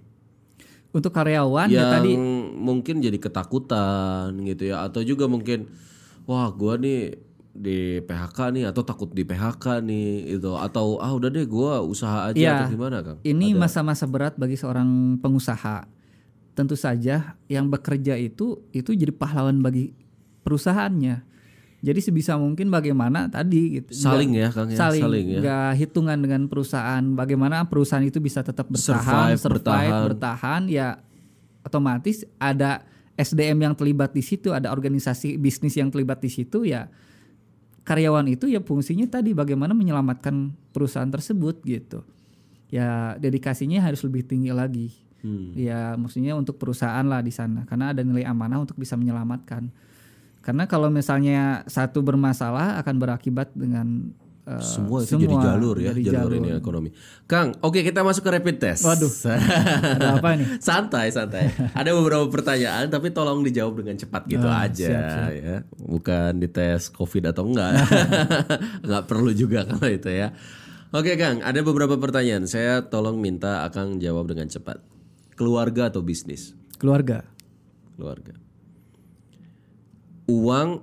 untuk 0.92 1.08
karyawan 1.08 1.72
ya 1.72 1.80
yang 1.80 1.88
tadi 1.88 2.12
mungkin 2.60 3.00
jadi 3.00 3.16
ketakutan 3.16 4.36
gitu 4.44 4.76
ya 4.76 4.84
atau 4.84 5.00
juga 5.00 5.24
mungkin 5.24 5.72
wah 6.28 6.52
gua 6.52 6.76
nih 6.76 7.16
di 7.52 8.00
PHK 8.00 8.38
nih 8.50 8.64
atau 8.64 8.80
takut 8.80 9.12
di 9.12 9.22
PHK 9.22 9.84
nih 9.84 10.08
itu 10.34 10.56
atau 10.56 10.96
ah 10.96 11.12
udah 11.12 11.28
deh 11.28 11.44
gua 11.44 11.84
usaha 11.84 12.26
aja 12.26 12.36
Iya. 12.36 12.52
atau 12.64 12.72
gimana 12.72 13.04
Kang? 13.04 13.18
ini 13.22 13.52
masa-masa 13.52 14.08
berat 14.08 14.34
bagi 14.34 14.56
seorang 14.56 15.20
pengusaha. 15.20 15.84
Tentu 16.52 16.76
saja 16.76 17.36
yang 17.46 17.68
bekerja 17.68 18.16
itu 18.16 18.60
itu 18.70 18.92
jadi 18.92 19.08
pahlawan 19.08 19.60
bagi 19.60 19.92
perusahaannya. 20.42 21.28
Jadi 21.82 21.98
sebisa 21.98 22.38
mungkin 22.38 22.70
bagaimana 22.70 23.26
tadi 23.26 23.80
gitu. 23.80 23.90
Saling 23.90 24.32
ya 24.32 24.48
Kang 24.48 24.70
ya, 24.70 24.78
saling, 24.78 25.02
saling 25.02 25.26
ya. 25.28 25.40
nggak 25.42 25.70
hitungan 25.76 26.18
dengan 26.20 26.42
perusahaan 26.46 27.02
bagaimana 27.12 27.66
perusahaan 27.66 28.04
itu 28.04 28.16
bisa 28.16 28.40
tetap 28.40 28.68
bertahan 28.68 29.34
Survive, 29.34 29.40
bertahan. 29.42 30.00
bertahan 30.08 30.62
ya 30.70 30.88
otomatis 31.62 32.22
ada 32.38 32.86
SDM 33.12 33.58
yang 33.60 33.74
terlibat 33.74 34.10
di 34.10 34.22
situ 34.22 34.54
ada 34.54 34.70
organisasi 34.70 35.36
bisnis 35.36 35.74
yang 35.74 35.90
terlibat 35.90 36.22
di 36.22 36.30
situ 36.30 36.62
ya 36.64 36.86
karyawan 37.82 38.26
itu 38.30 38.46
ya 38.46 38.62
fungsinya 38.62 39.06
tadi 39.10 39.34
bagaimana 39.34 39.74
menyelamatkan 39.74 40.54
perusahaan 40.70 41.10
tersebut 41.10 41.62
gitu. 41.66 42.06
Ya 42.72 43.18
dedikasinya 43.18 43.82
harus 43.82 44.02
lebih 44.06 44.26
tinggi 44.26 44.50
lagi. 44.54 44.88
Hmm. 45.22 45.54
ya 45.54 45.94
maksudnya 45.94 46.34
untuk 46.34 46.58
perusahaan 46.58 47.06
lah 47.06 47.22
di 47.22 47.30
sana 47.30 47.62
karena 47.62 47.94
ada 47.94 48.02
nilai 48.02 48.26
amanah 48.26 48.58
untuk 48.58 48.74
bisa 48.74 48.98
menyelamatkan. 48.98 49.70
Karena 50.42 50.66
kalau 50.66 50.90
misalnya 50.90 51.62
satu 51.70 52.02
bermasalah 52.02 52.82
akan 52.82 52.94
berakibat 52.98 53.54
dengan 53.54 54.10
eh, 54.42 54.58
Semua 54.58 55.00
itu 55.00 55.14
jadi 55.14 55.30
jalur 55.32 55.76
ya, 55.76 55.90
jadi 55.90 56.18
jalur, 56.18 56.34
ini 56.34 56.50
ekonomi. 56.52 56.90
Kang, 57.24 57.54
oke 57.58 57.78
kita 57.78 58.02
masuk 58.02 58.26
ke 58.26 58.30
rapid 58.32 58.56
test. 58.58 58.82
Waduh. 58.82 59.06
Ada 59.94 60.18
apa 60.18 60.28
nih? 60.34 60.58
santai, 60.58 61.08
santai. 61.08 61.46
Ada 61.72 61.90
beberapa 61.92 62.26
pertanyaan 62.26 62.86
tapi 62.86 63.10
tolong 63.10 63.40
dijawab 63.40 63.80
dengan 63.80 63.94
cepat 63.94 64.26
gitu 64.26 64.44
Ah, 64.44 64.66
aja 64.66 64.86
siap, 64.86 65.06
siap. 65.08 65.30
ya. 65.32 65.56
Bukan 65.78 66.38
dites 66.38 66.90
Covid 66.90 67.30
atau 67.30 67.46
enggak. 67.46 67.86
enggak 68.84 69.04
perlu 69.06 69.30
juga 69.30 69.62
kalau 69.62 69.86
itu 69.86 70.10
ya. 70.10 70.34
Oke, 70.92 71.16
Kang, 71.16 71.40
ada 71.40 71.62
beberapa 71.62 71.96
pertanyaan. 71.96 72.44
Saya 72.44 72.84
tolong 72.84 73.16
minta 73.16 73.64
Akang 73.64 73.96
jawab 73.96 74.28
dengan 74.28 74.44
cepat. 74.46 74.82
Keluarga 75.32 75.88
atau 75.88 76.02
bisnis? 76.02 76.52
keluarga 76.76 77.22
Keluarga. 77.94 78.34
Uang 80.26 80.82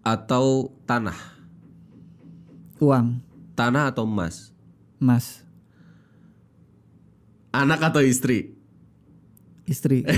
atau 0.00 0.72
tanah? 0.84 1.35
Uang. 2.80 3.20
Tanah 3.56 3.88
atau 3.88 4.04
emas? 4.04 4.52
mas 4.96 5.44
Anak 7.52 7.80
atau 7.92 8.04
istri? 8.04 8.56
istri. 9.66 10.06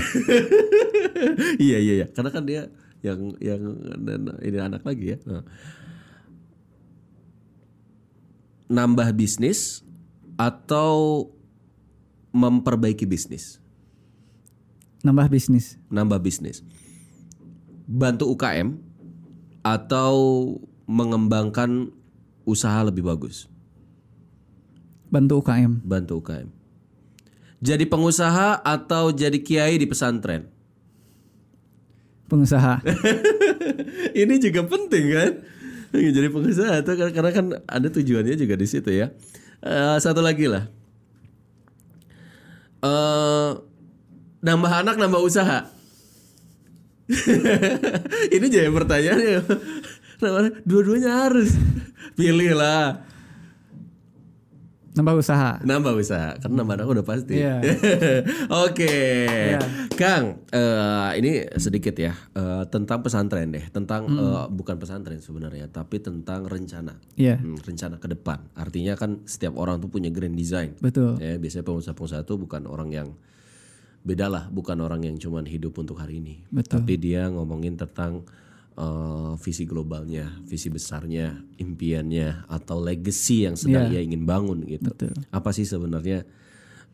Iya 1.59 1.77
iya 1.83 1.93
iya. 1.99 2.07
Karena 2.07 2.31
kan 2.31 2.47
dia 2.47 2.71
yang 3.03 3.35
yang 3.43 3.59
ini 4.39 4.57
anak 4.59 4.87
lagi 4.87 5.15
ya. 5.15 5.17
Nah. 5.27 5.43
nambah 8.69 9.11
bisnis 9.17 9.83
atau 10.39 11.27
memperbaiki 12.31 13.03
bisnis? 13.03 13.59
Nambah 15.03 15.27
bisnis. 15.27 15.75
Nambah 15.91 16.23
bisnis. 16.23 16.63
Bantu 17.83 18.31
UKM 18.31 18.79
atau 19.65 20.13
mengembangkan 20.87 21.91
usaha 22.49 22.81
lebih 22.81 23.05
bagus. 23.05 23.45
Bantu 25.13 25.41
UKM 25.45 25.85
bantu 25.85 26.21
UKM 26.21 26.59
jadi 27.59 27.83
pengusaha 27.91 28.63
atau 28.63 29.11
jadi 29.11 29.35
kiai 29.43 29.75
di 29.75 29.83
pesantren? 29.83 30.47
Pengusaha. 32.31 32.79
Ini 34.21 34.33
juga 34.39 34.63
penting 34.63 35.05
kan? 35.11 35.31
Jadi 35.91 36.27
pengusaha 36.29 36.79
itu 36.79 36.91
kan- 36.95 37.13
karena 37.13 37.31
kan 37.35 37.45
ada 37.67 37.87
tujuannya 37.91 38.37
juga 38.39 38.55
di 38.55 38.67
situ 38.69 38.87
ya. 38.93 39.11
Eh, 39.59 39.97
satu 39.99 40.23
lagi 40.23 40.47
lah. 40.47 40.71
Eh 42.79 43.49
nambah 44.39 44.71
anak 44.71 44.95
nambah 44.95 45.19
usaha. 45.19 45.67
Ini 48.35 48.45
jadi 48.47 48.69
pertanyaannya 48.71 49.41
dua-duanya 50.67 51.27
harus. 51.27 51.55
Pilih 52.19 52.55
lah 52.55 53.09
nambah 54.99 55.15
usaha. 55.15 55.51
Nambah 55.63 55.93
usaha 55.95 56.35
karena 56.43 56.55
nambah 56.61 56.75
anak 56.75 56.87
udah 56.91 57.05
pasti. 57.07 57.39
Iya. 57.39 57.63
oke. 58.67 58.95
Iya. 59.55 59.59
Kang 59.95 60.43
eh, 60.51 61.09
ini 61.23 61.31
sedikit 61.55 61.95
ya 61.95 62.11
eh, 62.35 62.63
tentang 62.67 62.99
pesantren 62.99 63.47
deh. 63.55 63.63
Tentang 63.71 64.11
Hmm. 64.11 64.19
eh, 64.19 64.45
bukan 64.51 64.75
pesantren 64.75 65.23
sebenarnya 65.23 65.71
tapi 65.71 66.03
tentang 66.03 66.43
rencana. 66.43 66.99
Iya. 67.15 67.39
Hmm, 67.39 67.55
rencana 67.63 67.95
ke 67.95 68.11
depan. 68.11 68.43
Artinya 68.59 68.99
kan 68.99 69.23
setiap 69.23 69.55
orang 69.55 69.79
tuh 69.79 69.87
punya 69.87 70.11
grand 70.11 70.35
design. 70.35 70.75
Betul. 70.83 71.15
Ya 71.23 71.39
biasanya 71.39 71.63
pengusaha-pengusaha 71.63 72.27
itu 72.27 72.35
bukan 72.35 72.67
orang 72.67 72.91
yang 72.91 73.09
beda 73.99 74.31
lah 74.31 74.47
bukan 74.47 74.79
orang 74.79 75.03
yang 75.03 75.15
cuman 75.15 75.47
hidup 75.47 75.75
untuk 75.79 75.99
hari 75.99 76.19
ini. 76.19 76.43
Betul. 76.51 76.83
tapi 76.83 76.99
dia 76.99 77.27
ngomongin 77.31 77.79
tentang 77.79 78.27
eh, 78.79 79.31
visi 79.43 79.67
globalnya 79.67 80.39
visi 80.47 80.71
besarnya 80.71 81.35
impiannya 81.59 82.47
atau 82.47 82.79
legacy 82.79 83.43
yang 83.45 83.59
sedang 83.59 83.91
ia 83.91 83.99
ingin 83.99 84.23
bangun 84.23 84.63
gitu. 84.63 84.89
Betul. 84.95 85.13
Apa 85.29 85.51
sih 85.51 85.67
sebenarnya 85.67 86.23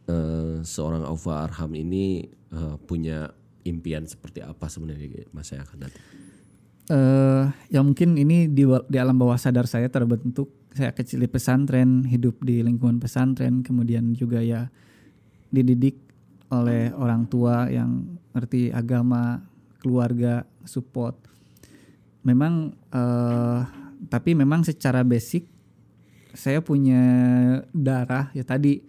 eh, 0.09 0.57
seorang 0.65 1.05
Aufa 1.05 1.45
Arham 1.45 1.71
ini 1.77 2.25
eh, 2.29 2.75
punya 2.83 3.29
impian 3.65 4.05
seperti 4.05 4.45
apa 4.45 4.69
sebenarnya 4.69 5.25
masa 5.33 5.57
yang 5.57 5.65
akan 5.65 5.79
datang 5.89 6.03
eh 6.85 7.45
ya 7.73 7.81
mungkin 7.81 8.13
ini 8.13 8.45
di, 8.45 8.61
di 8.61 8.97
alam 9.01 9.17
bawah 9.17 9.41
sadar 9.41 9.65
saya 9.65 9.89
terbentuk 9.89 10.53
saya 10.69 10.93
kecil 10.93 11.25
di 11.25 11.29
pesantren 11.29 12.05
hidup 12.05 12.37
di 12.45 12.61
lingkungan 12.61 13.01
pesantren 13.01 13.65
kemudian 13.65 14.13
juga 14.13 14.45
ya 14.45 14.69
dididik 15.49 15.97
oleh 16.53 16.93
orang 16.93 17.25
tua 17.25 17.65
yang 17.73 18.05
ngerti 18.37 18.69
agama 18.69 19.41
keluarga 19.81 20.45
support 20.61 21.17
memang 22.25 22.73
eh 22.89 23.59
tapi 24.05 24.35
memang 24.35 24.61
secara 24.61 25.01
basic 25.01 25.47
saya 26.35 26.59
punya 26.59 26.99
darah 27.71 28.27
ya 28.35 28.43
tadi 28.43 28.83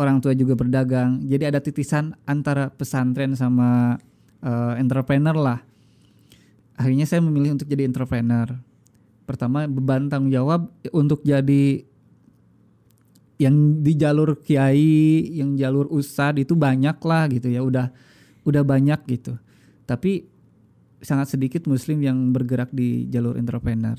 orang 0.00 0.18
tua 0.24 0.32
juga 0.32 0.56
berdagang 0.56 1.22
jadi 1.28 1.52
ada 1.52 1.60
titisan 1.60 2.16
antara 2.24 2.72
pesantren 2.72 3.36
sama 3.36 4.00
eh, 4.40 4.74
entrepreneur 4.80 5.36
lah 5.36 5.60
akhirnya 6.82 7.06
saya 7.06 7.20
memilih 7.22 7.54
untuk 7.54 7.68
jadi 7.68 7.86
entrepreneur. 7.86 8.58
Pertama 9.22 9.70
beban 9.70 10.10
tanggung 10.10 10.34
jawab 10.34 10.66
untuk 10.90 11.22
jadi 11.22 11.86
yang 13.38 13.82
di 13.82 13.92
jalur 13.94 14.38
kiai, 14.38 15.30
yang 15.38 15.54
jalur 15.54 15.86
ustad 15.90 16.38
itu 16.42 16.58
banyak 16.58 16.98
lah 17.02 17.30
gitu 17.30 17.48
ya, 17.50 17.62
udah 17.62 17.90
udah 18.42 18.62
banyak 18.66 18.98
gitu. 19.06 19.38
Tapi 19.86 20.26
sangat 21.02 21.34
sedikit 21.34 21.66
muslim 21.66 22.00
yang 22.00 22.30
bergerak 22.30 22.70
di 22.70 23.10
jalur 23.10 23.34
entrepreneur. 23.34 23.98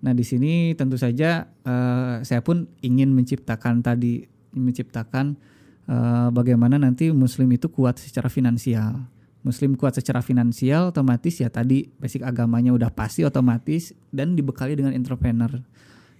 Nah, 0.00 0.12
di 0.16 0.24
sini 0.24 0.72
tentu 0.78 0.96
saja 0.96 1.44
eh, 1.44 2.16
saya 2.24 2.40
pun 2.40 2.64
ingin 2.80 3.12
menciptakan 3.12 3.84
tadi 3.84 4.24
menciptakan 4.56 5.36
eh, 5.90 6.28
bagaimana 6.32 6.80
nanti 6.80 7.12
muslim 7.12 7.50
itu 7.52 7.68
kuat 7.68 8.00
secara 8.00 8.32
finansial. 8.32 9.04
Muslim 9.40 9.72
kuat 9.72 9.96
secara 9.96 10.20
finansial 10.20 10.92
otomatis 10.92 11.40
ya 11.40 11.48
tadi 11.48 11.88
basic 11.96 12.20
agamanya 12.20 12.76
udah 12.76 12.92
pasti 12.92 13.24
otomatis 13.24 13.96
dan 14.12 14.36
dibekali 14.36 14.76
dengan 14.76 14.92
entrepreneur. 14.92 15.52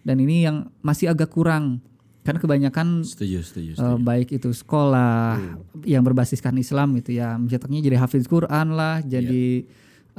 Dan 0.00 0.16
ini 0.24 0.44
yang 0.44 0.72
masih 0.80 1.12
agak 1.12 1.32
kurang. 1.32 1.84
Kan 2.20 2.36
kebanyakan 2.36 3.00
Setuju, 3.00 3.40
setuju, 3.40 3.70
eh, 3.72 3.76
setuju. 3.80 4.04
baik 4.04 4.28
itu 4.36 4.52
sekolah 4.52 5.40
yang 5.88 6.04
berbasiskan 6.04 6.52
Islam 6.60 6.92
gitu 7.00 7.16
ya, 7.16 7.40
mencetaknya 7.40 7.80
jadi 7.80 7.96
hafiz 7.96 8.28
Quran 8.28 8.76
lah, 8.76 9.00
jadi 9.00 9.64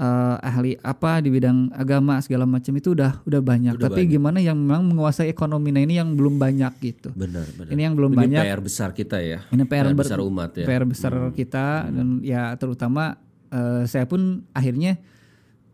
eh, 0.01 0.35
ahli 0.41 0.73
apa 0.81 1.21
di 1.21 1.29
bidang 1.29 1.69
agama 1.71 2.17
segala 2.17 2.49
macam 2.49 2.73
itu 2.73 2.97
udah 2.97 3.21
udah 3.21 3.41
banyak. 3.41 3.77
Udah 3.77 3.85
Tapi 3.85 4.09
gimana 4.09 4.41
yang 4.41 4.57
memang 4.57 4.81
menguasai 4.83 5.29
ekonomi 5.29 5.69
nah 5.69 5.79
ini 5.79 5.95
yang 5.95 6.17
belum 6.17 6.41
banyak 6.41 6.73
gitu. 6.81 7.13
Benar, 7.13 7.45
benar. 7.53 7.69
Ini 7.69 7.81
yang 7.85 7.93
belum 7.93 8.11
Ini 8.11 8.17
banyak. 8.17 8.41
PR 8.41 8.59
besar 8.59 8.89
kita 8.91 9.21
ya. 9.21 9.45
Ini 9.47 9.63
PR, 9.63 9.93
ber- 9.93 10.01
besar 10.01 10.17
umat 10.19 10.57
ya. 10.57 10.65
PR 10.65 10.83
besar 10.83 11.13
kita 11.31 11.85
dan 11.87 12.17
ya 12.25 12.57
terutama 12.57 13.21
eh, 13.53 13.85
saya 13.85 14.09
pun 14.09 14.41
akhirnya 14.51 14.97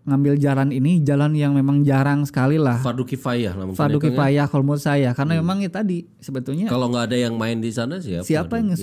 ngambil 0.07 0.39
jalan 0.39 0.71
ini 0.71 1.03
jalan 1.03 1.35
yang 1.35 1.51
memang 1.51 1.83
jarang 1.83 2.23
sekali 2.23 2.55
lah. 2.55 2.79
Fardu 2.79 3.03
kifayah 3.03 3.51
lah. 3.51 3.63
Fardu 3.75 3.99
ya, 3.99 4.03
ya. 4.03 4.07
kifayah 4.11 4.45
kalau 4.47 4.63
menurut 4.63 4.83
saya 4.83 5.11
karena 5.11 5.35
memang 5.35 5.59
ya 5.59 5.67
tadi 5.67 6.07
sebetulnya 6.19 6.67
Kalau 6.67 6.87
nggak 6.87 7.11
ada 7.11 7.17
yang 7.27 7.35
main 7.35 7.59
di 7.59 7.71
sana 7.71 7.99
siapa? 7.99 8.23
siapa 8.23 8.55
yang 8.59 8.71
Iya. 8.71 8.79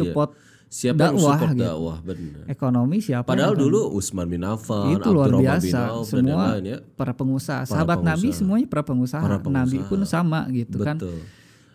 Siapa 0.74 0.98
yang 0.98 1.14
dakwah 1.14 1.34
support 1.36 1.50
gitu. 1.54 1.62
dakwah? 1.62 1.96
Benar. 2.02 2.42
ekonomi 2.46 2.96
siapa 2.98 3.26
Padahal 3.30 3.54
yang- 3.54 3.62
dulu 3.62 3.80
Usman 3.94 4.26
bin 4.26 4.42
Affan, 4.42 4.90
itu 4.90 5.06
luar 5.06 5.30
Abdurrahman 5.30 5.38
bin 5.56 5.70
biasa 5.70 5.78
Auf, 5.88 6.04
semua 6.04 6.26
yang 6.26 6.42
lain 6.50 6.64
ya. 6.66 6.78
para 6.92 7.12
pengusaha 7.12 7.62
sahabat 7.62 7.98
Nabi 8.00 8.28
semuanya 8.30 8.66
para 8.66 8.82
pengusaha. 8.82 9.22
Para 9.22 9.38
Nabi 9.38 9.46
pengusaha. 9.78 9.86
pun 9.86 10.00
sama 10.02 10.40
gitu 10.50 10.76
kan 10.80 10.98
Betul. 10.98 11.22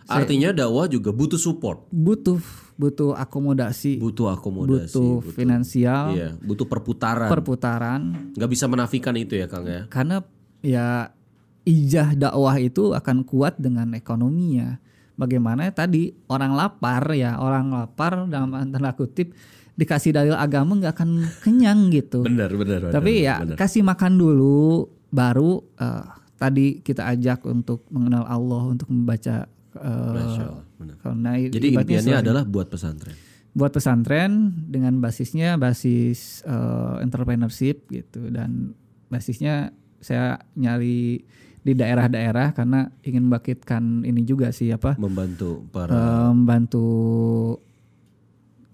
Artinya 0.05 0.49
dakwah 0.51 0.83
juga 0.85 1.13
butuh 1.13 1.37
support, 1.37 1.85
butuh 1.87 2.41
butuh 2.75 3.13
akomodasi 3.13 3.99
butuh 3.99 4.33
akomodasi, 4.33 4.89
butuh 4.91 5.21
finansial 5.29 6.11
Iya, 6.11 6.29
butuh 6.35 6.65
perputaran. 6.65 7.29
perputaran 7.29 8.01
Nggak 8.33 8.49
bisa 8.49 8.65
menafikan 8.65 9.13
itu 9.13 9.31
ya, 9.33 9.45
Kang 9.45 9.63
ya. 9.63 9.85
karena 9.85 10.25
ya 10.59 11.13
ijah 11.61 12.17
dakwah 12.17 12.57
itu 12.57 12.91
akan 12.91 13.21
kuat 13.21 13.55
dengan 13.55 13.93
ekonominya. 13.93 14.81
Bagaimana 15.19 15.67
tadi 15.75 16.15
orang 16.31 16.55
lapar 16.55 17.11
ya 17.11 17.35
orang 17.35 17.75
lapar 17.75 18.23
dalam 18.31 18.55
tanda 18.55 18.95
kutip 18.95 19.35
dikasih 19.75 20.15
dalil 20.15 20.35
agama 20.35 20.79
nggak 20.79 20.95
akan 20.95 21.09
kenyang 21.43 21.91
gitu. 21.91 22.23
Benar, 22.23 22.51
benar. 22.55 22.79
benar, 22.87 22.93
Tapi 22.95 23.27
ya 23.27 23.43
benar. 23.43 23.55
kasih 23.59 23.83
makan 23.83 24.15
dulu 24.15 24.87
baru 25.11 25.59
eh, 25.75 26.03
tadi 26.35 26.79
kita 26.79 27.03
ajak 27.11 27.43
untuk 27.43 27.83
mengenal 27.91 28.23
Allah 28.23 28.63
untuk 28.71 28.87
membaca 28.87 29.43
eh, 29.75 29.79
Allah, 29.83 30.63
benar. 30.79 30.95
karena 31.03 31.31
Jadi 31.51 31.67
impiannya 31.75 32.15
adalah 32.23 32.43
buat 32.47 32.71
pesantren. 32.71 33.15
buat 33.49 33.75
pesantren 33.75 34.55
dengan 34.71 35.03
basisnya 35.03 35.59
basis 35.59 36.47
eh, 36.47 36.95
entrepreneurship 37.03 37.91
gitu 37.91 38.31
dan 38.31 38.71
basisnya 39.07 39.75
saya 39.99 40.39
nyari 40.55 41.23
di 41.59 41.73
daerah-daerah 41.73 42.55
karena 42.55 42.87
ingin 43.03 43.27
membangkitkan 43.27 44.03
ini 44.03 44.23
juga 44.23 44.49
sih 44.49 44.71
apa 44.71 44.95
Membantu 44.95 45.67
para 45.69 45.91
eh, 45.91 46.29
membantu 46.31 46.85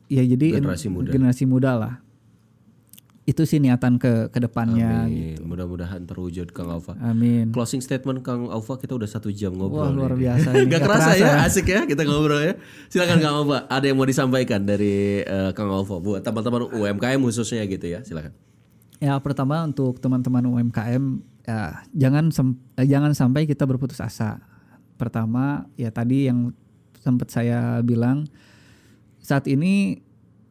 ya 0.05 0.21
jadi 0.21 0.61
Generasi 0.61 0.88
muda. 0.88 1.09
generasi 1.09 1.43
muda 1.45 1.71
lah 1.75 1.93
itu 3.25 3.41
sih 3.41 3.57
niatan 3.57 3.97
ke 3.97 4.29
ke 4.29 4.38
depannya 4.38 5.09
Amin. 5.09 5.41
Mudah-mudahan 5.41 6.05
terwujud 6.05 6.53
Kang 6.53 6.69
Alfa. 6.69 6.93
amin 7.01 7.49
Closing 7.49 7.81
statement 7.81 8.21
Kang 8.21 8.53
Alfa 8.53 8.77
kita 8.77 8.93
udah 8.93 9.09
satu 9.09 9.33
jam 9.33 9.49
ngobrol. 9.49 9.81
wah 9.81 9.89
luar 9.89 10.13
biasa 10.13 10.53
ini. 10.53 10.69
Gak 10.69 10.69
Nggak 10.69 10.81
kerasa 10.86 11.09
kerasa 11.09 11.25
ya, 11.25 11.41
asik 11.41 11.65
ya 11.65 11.89
kita 11.89 12.05
ngobrol 12.05 12.38
ya. 12.38 12.53
Silakan 12.86 13.17
Kang 13.17 13.33
Alfa, 13.41 13.65
ada 13.65 13.81
yang 13.81 13.97
mau 13.97 14.05
disampaikan 14.05 14.61
dari 14.61 15.25
eh, 15.25 15.49
Kang 15.57 15.73
Alfa 15.73 15.97
buat 15.97 16.21
teman-teman 16.21 16.69
UMKM 16.69 17.17
khususnya 17.19 17.65
gitu 17.65 17.89
ya. 17.89 18.05
Silakan. 18.05 18.29
Ya 19.01 19.17
pertama 19.17 19.65
untuk 19.65 19.97
teman-teman 19.97 20.45
UMKM 20.45 21.03
ya 21.45 21.85
jangan 21.93 22.33
eh, 22.81 22.87
jangan 22.89 23.13
sampai 23.13 23.45
kita 23.45 23.63
berputus 23.69 24.01
asa. 24.01 24.41
Pertama 24.97 25.69
ya 25.77 25.93
tadi 25.93 26.25
yang 26.25 26.51
sempat 26.99 27.29
saya 27.29 27.79
bilang 27.85 28.25
saat 29.21 29.45
ini 29.45 30.01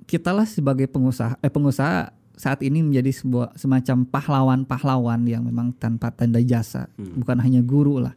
kitalah 0.07 0.47
sebagai 0.47 0.87
pengusaha 0.87 1.41
eh 1.43 1.51
pengusaha 1.51 2.15
saat 2.35 2.61
ini 2.67 2.83
menjadi 2.83 3.15
sebuah 3.15 3.55
semacam 3.55 4.07
pahlawan-pahlawan 4.11 5.23
yang 5.23 5.47
memang 5.47 5.71
tanpa 5.79 6.11
tanda 6.11 6.43
jasa, 6.43 6.91
bukan 7.15 7.39
hanya 7.39 7.63
guru 7.63 8.03
lah. 8.03 8.15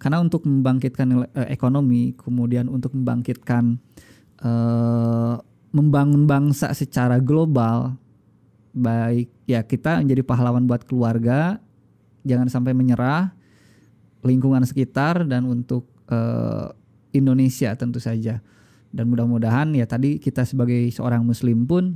Karena 0.00 0.16
untuk 0.16 0.48
membangkitkan 0.48 1.04
nilai- 1.04 1.32
eh, 1.36 1.52
ekonomi, 1.52 2.16
kemudian 2.16 2.72
untuk 2.72 2.96
membangkitkan 2.96 3.76
eh, 4.40 5.34
membangun 5.76 6.24
bangsa 6.24 6.72
secara 6.72 7.20
global, 7.20 8.00
baik 8.72 9.28
ya 9.44 9.60
kita 9.60 10.00
menjadi 10.00 10.24
pahlawan 10.24 10.64
buat 10.64 10.88
keluarga, 10.88 11.60
jangan 12.26 12.48
sampai 12.48 12.72
menyerah, 12.76 13.32
lingkungan 14.24 14.64
sekitar 14.64 15.24
dan 15.24 15.48
untuk 15.48 15.88
eh, 16.08 16.68
Indonesia 17.16 17.74
tentu 17.74 17.98
saja. 17.98 18.42
Dan 18.90 19.06
mudah-mudahan 19.06 19.70
ya 19.74 19.86
tadi 19.86 20.18
kita 20.18 20.42
sebagai 20.42 20.90
seorang 20.90 21.22
muslim 21.22 21.62
pun 21.62 21.94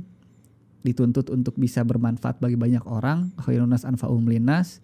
dituntut 0.85 1.33
untuk 1.33 1.57
bisa 1.57 1.81
bermanfaat 1.81 2.37
bagi 2.37 2.55
banyak 2.55 2.85
orang, 2.85 3.33
khairun 3.41 3.67
nas 3.67 3.83
anfa'uhum 3.83 4.29
linnas. 4.29 4.79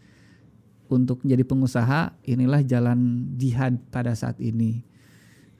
Untuk 0.92 1.24
menjadi 1.24 1.48
pengusaha, 1.48 2.20
inilah 2.28 2.68
jalan 2.68 3.32
jihad 3.40 3.80
pada 3.96 4.12
saat 4.12 4.36
ini. 4.44 4.84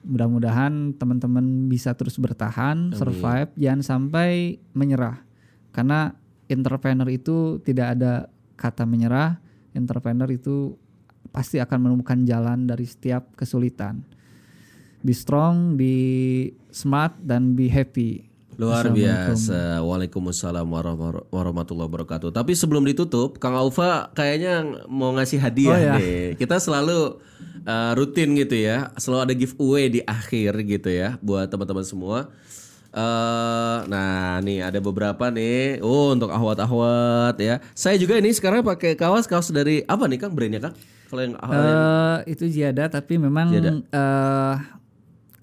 Mudah-mudahan 0.04 0.92
teman-teman 0.98 1.72
bisa 1.72 1.96
terus 1.96 2.20
bertahan, 2.20 2.92
survive, 2.92 3.48
jangan 3.56 3.80
sampai 3.80 4.60
menyerah. 4.76 5.24
Karena 5.72 6.12
entrepreneur 6.52 7.08
itu 7.08 7.64
tidak 7.64 7.96
ada 7.96 8.28
kata 8.60 8.84
menyerah. 8.84 9.40
Entrepreneur 9.72 10.28
itu 10.28 10.76
pasti 11.32 11.56
akan 11.58 11.78
menemukan 11.88 12.18
jalan 12.28 12.68
dari 12.68 12.84
setiap 12.84 13.32
kesulitan. 13.34 14.04
Be 15.02 15.14
strong, 15.16 15.74
be 15.74 15.94
smart, 16.70 17.18
dan 17.18 17.58
be 17.58 17.66
happy. 17.66 18.30
Luar 18.60 18.84
biasa. 18.92 19.80
Waalaikumsalam 19.80 20.68
warahmatullahi 21.32 21.88
wabarakatuh. 21.88 22.30
Tapi 22.30 22.52
sebelum 22.52 22.84
ditutup, 22.84 23.40
Kang 23.40 23.56
Aufa 23.56 24.12
kayaknya 24.12 24.84
mau 24.86 25.10
ngasih 25.16 25.40
hadiah 25.40 25.72
Oh, 25.72 25.80
ya. 25.80 25.94
nih. 25.96 26.36
Kita 26.36 26.60
selalu 26.60 27.18
uh, 27.64 27.92
rutin 27.96 28.36
gitu 28.36 28.54
ya, 28.54 28.92
selalu 29.00 29.20
ada 29.24 29.34
giveaway 29.34 29.84
di 29.88 30.00
akhir 30.04 30.52
gitu 30.68 30.92
ya 30.92 31.16
buat 31.24 31.48
teman-teman 31.48 31.82
semua. 31.82 32.28
Eh, 32.92 33.78
nah 33.88 34.36
nih 34.44 34.68
ada 34.68 34.76
beberapa 34.84 35.32
nih. 35.32 35.80
Oh 35.80 36.12
untuk 36.12 36.28
ahwat-ahwat 36.28 37.40
ya. 37.40 37.56
Saya 37.72 37.96
juga 37.96 38.20
ini 38.20 38.36
sekarang 38.36 38.60
pakai 38.60 39.00
kaos 39.00 39.24
kaos 39.24 39.48
dari 39.48 39.80
apa 39.88 40.04
nih 40.04 40.20
Kang 40.20 40.36
brandnya 40.36 40.60
Kang? 40.60 40.76
Kalau 41.08 41.22
yang 41.24 41.34
Eh, 41.40 42.36
itu 42.36 42.44
Ziada 42.52 42.92
tapi 42.92 43.16
memang 43.16 43.48
eh, 43.88 44.54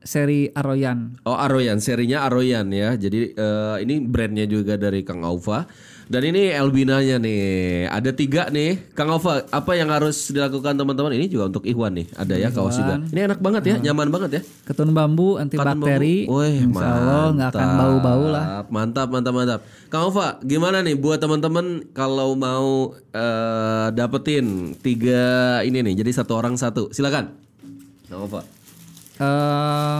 seri 0.05 0.53
Aroyan. 0.53 1.17
Oh 1.25 1.33
Aroyan, 1.33 1.81
serinya 1.81 2.29
Aroyan 2.29 2.69
ya. 2.69 2.93
Jadi 2.93 3.33
eh, 3.33 3.75
ini 3.81 3.97
brandnya 4.05 4.45
juga 4.45 4.77
dari 4.77 5.01
Kang 5.01 5.25
Aufa. 5.25 5.65
Dan 6.10 6.26
ini 6.26 6.49
Elbinanya 6.49 7.22
nih. 7.22 7.86
Ada 7.86 8.10
tiga 8.18 8.49
nih. 8.49 8.82
Kang 8.97 9.14
Aufa, 9.14 9.45
apa 9.45 9.78
yang 9.78 9.93
harus 9.93 10.34
dilakukan 10.34 10.74
teman-teman? 10.74 11.14
Ini 11.14 11.30
juga 11.30 11.53
untuk 11.53 11.62
Ikhwan 11.70 12.01
nih. 12.01 12.10
Ada 12.18 12.34
ya 12.34 12.49
kaos 12.49 12.82
juga. 12.82 12.97
Ini 13.14 13.30
enak 13.30 13.38
banget 13.38 13.64
ya, 13.70 13.76
nyaman 13.78 14.10
banget 14.10 14.30
ya. 14.34 14.41
Ketun 14.66 14.89
bambu 14.89 15.38
anti 15.38 15.53
Cotton 15.53 15.86
bakteri. 15.86 16.26
bambu. 16.26 16.41
Wih, 16.41 16.66
Insya 16.66 16.88
Allah 16.97 17.26
nggak 17.38 17.49
akan 17.53 17.68
bau-bau 17.78 18.26
lah. 18.26 18.45
Mantap, 18.74 19.07
mantap, 19.14 19.34
mantap. 19.38 19.60
Kang 19.93 20.10
Aufa, 20.10 20.41
gimana 20.41 20.82
nih 20.82 20.97
buat 20.97 21.22
teman-teman 21.22 21.86
kalau 21.93 22.34
mau 22.34 22.97
eh, 23.14 23.88
dapetin 23.93 24.74
tiga 24.82 25.62
ini 25.62 25.86
nih, 25.86 26.01
jadi 26.01 26.26
satu 26.26 26.34
orang 26.34 26.57
satu. 26.57 26.89
Silakan. 26.89 27.38
Kang 28.10 28.26
Aufa. 28.26 28.41
Eh, 29.22 29.99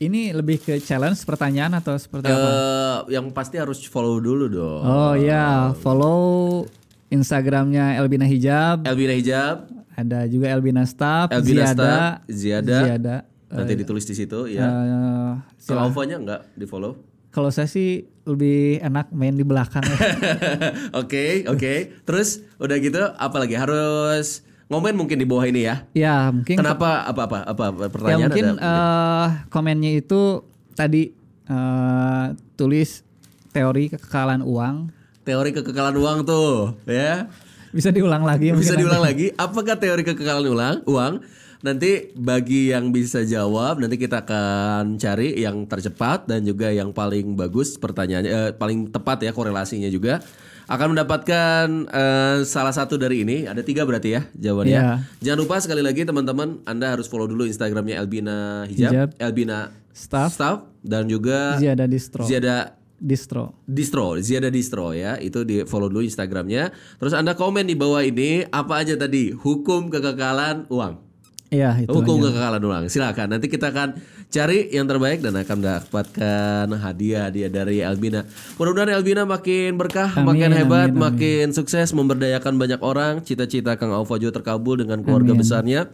ini 0.00 0.32
lebih 0.32 0.56
ke 0.58 0.80
challenge 0.80 1.20
pertanyaan 1.22 1.76
atau 1.76 1.92
seperti 1.94 2.26
apa? 2.26 2.48
Eh, 2.48 2.98
yang 3.12 3.28
pasti 3.30 3.60
harus 3.60 3.84
follow 3.84 4.16
dulu 4.16 4.48
dong. 4.48 4.80
Oh 4.80 5.12
ya, 5.12 5.76
follow 5.76 6.64
Instagramnya 7.08 7.94
Elbina 7.94 8.24
Hijab. 8.24 8.82
Elvira 8.82 9.12
Hijab, 9.12 9.68
Ada 9.92 10.24
juga 10.24 10.48
Elbina 10.48 10.82
Staff, 10.82 11.28
Elvira 11.28 11.68
Ziada, 11.68 11.76
Staff, 11.76 12.12
Ziada. 12.26 12.78
Ziada. 12.82 13.16
nanti 13.50 13.74
ditulis 13.74 14.02
di 14.02 14.14
situ 14.14 14.46
ya. 14.48 14.62
Eh, 14.62 15.32
Kalau 15.66 15.84
Alfanya 15.84 16.16
enggak 16.16 16.42
di 16.54 16.64
follow. 16.64 16.96
kalau 17.30 17.46
saya 17.46 17.66
sih 17.66 18.08
lebih 18.24 18.80
enak 18.80 19.12
main 19.12 19.30
di 19.32 19.44
belakang. 19.44 19.86
Oke, 21.00 21.46
oke. 21.46 22.02
Terus 22.02 22.42
udah 22.58 22.76
gitu 22.76 22.98
apa 22.98 23.36
lagi? 23.38 23.54
Harus 23.54 24.42
ngomen 24.70 24.94
mungkin 24.94 25.18
di 25.18 25.26
bawah 25.26 25.44
ini 25.50 25.66
ya. 25.66 25.82
ya 25.90 26.30
mungkin 26.30 26.54
Kenapa 26.54 27.02
apa 27.02 27.26
apa 27.26 27.38
apa, 27.42 27.64
apa 27.74 27.84
ya 27.84 27.90
pertanyaan 27.90 28.20
mungkin 28.30 28.46
ada? 28.54 28.62
eh, 28.70 29.28
komennya 29.50 29.90
itu 29.98 30.46
tadi 30.78 31.10
eh, 31.50 32.26
tulis 32.54 33.02
teori 33.50 33.90
kekekalan 33.90 34.46
uang. 34.46 34.94
Teori 35.26 35.50
kekekalan 35.50 35.98
uang 35.98 36.18
tuh, 36.22 36.78
ya. 36.86 37.26
Bisa 37.70 37.94
diulang 37.94 38.26
lagi 38.26 38.50
Bisa 38.50 38.74
diulang 38.74 39.02
lagi. 39.02 39.30
Apakah 39.34 39.78
teori 39.78 40.02
kekekalan 40.02 40.46
ulang 40.46 40.76
uang 40.86 41.22
Nanti 41.60 42.08
bagi 42.16 42.72
yang 42.72 42.88
bisa 42.88 43.20
jawab 43.20 43.84
nanti 43.84 44.00
kita 44.00 44.24
akan 44.24 44.96
cari 44.96 45.36
yang 45.44 45.68
tercepat 45.68 46.24
dan 46.24 46.40
juga 46.40 46.72
yang 46.72 46.88
paling 46.88 47.36
bagus 47.36 47.76
pertanyaannya 47.76 48.32
eh, 48.32 48.50
paling 48.56 48.88
tepat 48.88 49.28
ya 49.28 49.36
korelasinya 49.36 49.92
juga 49.92 50.24
akan 50.70 50.94
mendapatkan 50.94 51.66
eh, 51.90 52.38
salah 52.46 52.70
satu 52.70 52.94
dari 52.94 53.26
ini 53.26 53.50
ada 53.50 53.66
tiga 53.66 53.82
berarti 53.82 54.14
ya 54.14 54.22
jawabannya. 54.38 54.78
Iya. 54.78 54.90
Jangan 55.18 55.38
lupa 55.42 55.58
sekali 55.58 55.82
lagi 55.82 56.06
teman-teman 56.06 56.62
Anda 56.62 56.94
harus 56.94 57.10
follow 57.10 57.26
dulu 57.26 57.42
Instagramnya 57.50 57.98
Elbina 57.98 58.70
Hijab, 58.70 58.90
Hijab. 58.94 59.08
Elbina 59.18 59.74
Staff. 59.90 60.38
Staff 60.38 60.58
dan 60.86 61.10
juga 61.10 61.58
Ziada 61.58 61.90
distro. 61.90 62.22
Ziada 62.22 62.78
Distro. 63.00 63.56
Distro, 63.64 64.20
Ziada 64.20 64.52
Distro 64.52 64.92
ya, 64.92 65.16
itu 65.16 65.40
di 65.40 65.64
follow 65.64 65.88
dulu 65.88 66.04
Instagramnya. 66.04 66.68
Terus 67.00 67.16
anda 67.16 67.32
komen 67.32 67.64
di 67.64 67.72
bawah 67.72 68.04
ini 68.04 68.44
apa 68.52 68.84
aja 68.84 68.92
tadi 68.92 69.32
hukum 69.32 69.88
kekekalan 69.88 70.68
uang. 70.68 71.00
Iya, 71.48 71.80
itu 71.80 71.90
hukum 71.90 72.20
aja. 72.20 72.28
kekekalan 72.28 72.62
uang. 72.62 72.84
Silakan. 72.92 73.26
Nanti 73.32 73.48
kita 73.48 73.72
akan 73.72 73.96
cari 74.30 74.70
yang 74.70 74.86
terbaik 74.86 75.20
dan 75.20 75.34
akan 75.34 75.56
mendapatkan 75.58 76.66
hadiah 76.78 77.26
dia 77.28 77.50
dari 77.50 77.82
Elbina. 77.82 78.22
Mudah-mudahan 78.56 78.94
Elbina 78.94 79.26
makin 79.26 79.74
berkah, 79.74 80.14
Amin, 80.14 80.26
makin 80.30 80.50
hebat, 80.54 80.88
amin, 80.88 80.96
amin. 80.96 81.02
makin 81.02 81.46
sukses, 81.50 81.90
memberdayakan 81.90 82.54
banyak 82.56 82.80
orang. 82.80 83.26
Cita-cita 83.26 83.74
Kang 83.74 83.90
Aufajo 83.90 84.30
terkabul 84.30 84.86
dengan 84.86 85.02
keluarga 85.02 85.34
besarnya. 85.34 85.90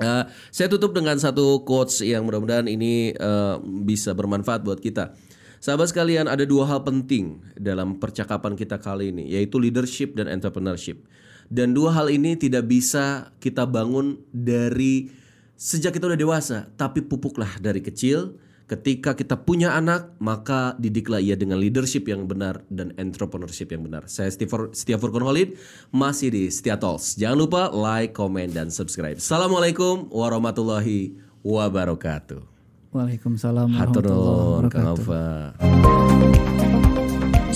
Eh, 0.00 0.24
saya 0.54 0.68
tutup 0.70 0.96
dengan 0.96 1.20
satu 1.20 1.66
quotes 1.66 2.00
yang 2.00 2.24
mudah-mudahan 2.24 2.66
ini 2.66 3.12
eh, 3.12 3.54
bisa 3.84 4.16
bermanfaat 4.16 4.64
buat 4.64 4.80
kita. 4.80 5.12
Sahabat 5.58 5.90
sekalian, 5.90 6.30
ada 6.30 6.46
dua 6.46 6.70
hal 6.70 6.86
penting 6.86 7.42
dalam 7.58 7.98
percakapan 7.98 8.54
kita 8.54 8.78
kali 8.78 9.10
ini, 9.10 9.26
yaitu 9.26 9.58
leadership 9.58 10.14
dan 10.14 10.30
entrepreneurship. 10.30 11.02
Dan 11.50 11.74
dua 11.74 11.90
hal 11.98 12.14
ini 12.14 12.38
tidak 12.38 12.70
bisa 12.70 13.34
kita 13.42 13.66
bangun 13.66 14.22
dari 14.30 15.10
sejak 15.58 15.98
kita 15.98 16.06
udah 16.06 16.16
dewasa, 16.16 16.70
tapi 16.78 17.02
pupuklah 17.02 17.58
dari 17.58 17.82
kecil. 17.82 18.38
Ketika 18.68 19.16
kita 19.16 19.32
punya 19.40 19.72
anak, 19.80 20.12
maka 20.20 20.76
didiklah 20.76 21.24
ia 21.24 21.40
dengan 21.40 21.56
leadership 21.56 22.04
yang 22.04 22.28
benar 22.28 22.60
dan 22.68 22.92
entrepreneurship 23.00 23.72
yang 23.72 23.80
benar. 23.80 24.04
Saya 24.12 24.28
Setia 24.28 24.46
Setia 24.76 25.00
Furkon 25.00 25.24
Holid, 25.24 25.56
masih 25.88 26.28
di 26.28 26.52
Setia 26.52 26.76
Talks. 26.76 27.16
Jangan 27.16 27.38
lupa 27.40 27.72
like, 27.72 28.12
comment, 28.12 28.52
dan 28.52 28.68
subscribe. 28.68 29.16
Assalamualaikum 29.16 30.12
warahmatullahi 30.12 31.16
wabarakatuh. 31.40 32.44
Waalaikumsalam 32.92 33.72
warahmatullahi 33.72 34.68
wabarakatuh. 34.68 35.56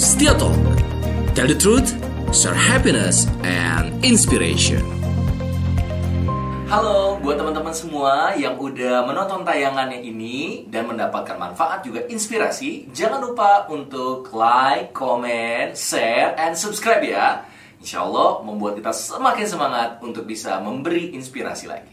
Setia 0.00 0.32
Talk. 0.40 0.56
Tell 1.36 1.44
the 1.44 1.56
truth, 1.60 1.92
share 2.32 2.56
happiness 2.56 3.28
and 3.44 3.92
inspiration. 4.00 5.01
Halo 6.72 7.20
buat 7.20 7.36
teman-teman 7.36 7.76
semua 7.76 8.32
yang 8.32 8.56
udah 8.56 9.04
menonton 9.04 9.44
tayangannya 9.44 10.00
ini 10.08 10.64
dan 10.72 10.88
mendapatkan 10.88 11.36
manfaat 11.36 11.84
juga 11.84 12.08
inspirasi, 12.08 12.88
jangan 12.96 13.20
lupa 13.20 13.68
untuk 13.68 14.32
like, 14.32 14.88
comment, 14.96 15.76
share, 15.76 16.32
and 16.40 16.56
subscribe 16.56 17.04
ya. 17.04 17.44
Insya 17.76 18.08
Allah 18.08 18.40
membuat 18.40 18.80
kita 18.80 18.88
semakin 18.88 19.44
semangat 19.44 20.00
untuk 20.00 20.24
bisa 20.24 20.64
memberi 20.64 21.12
inspirasi 21.12 21.68
lagi. 21.68 21.91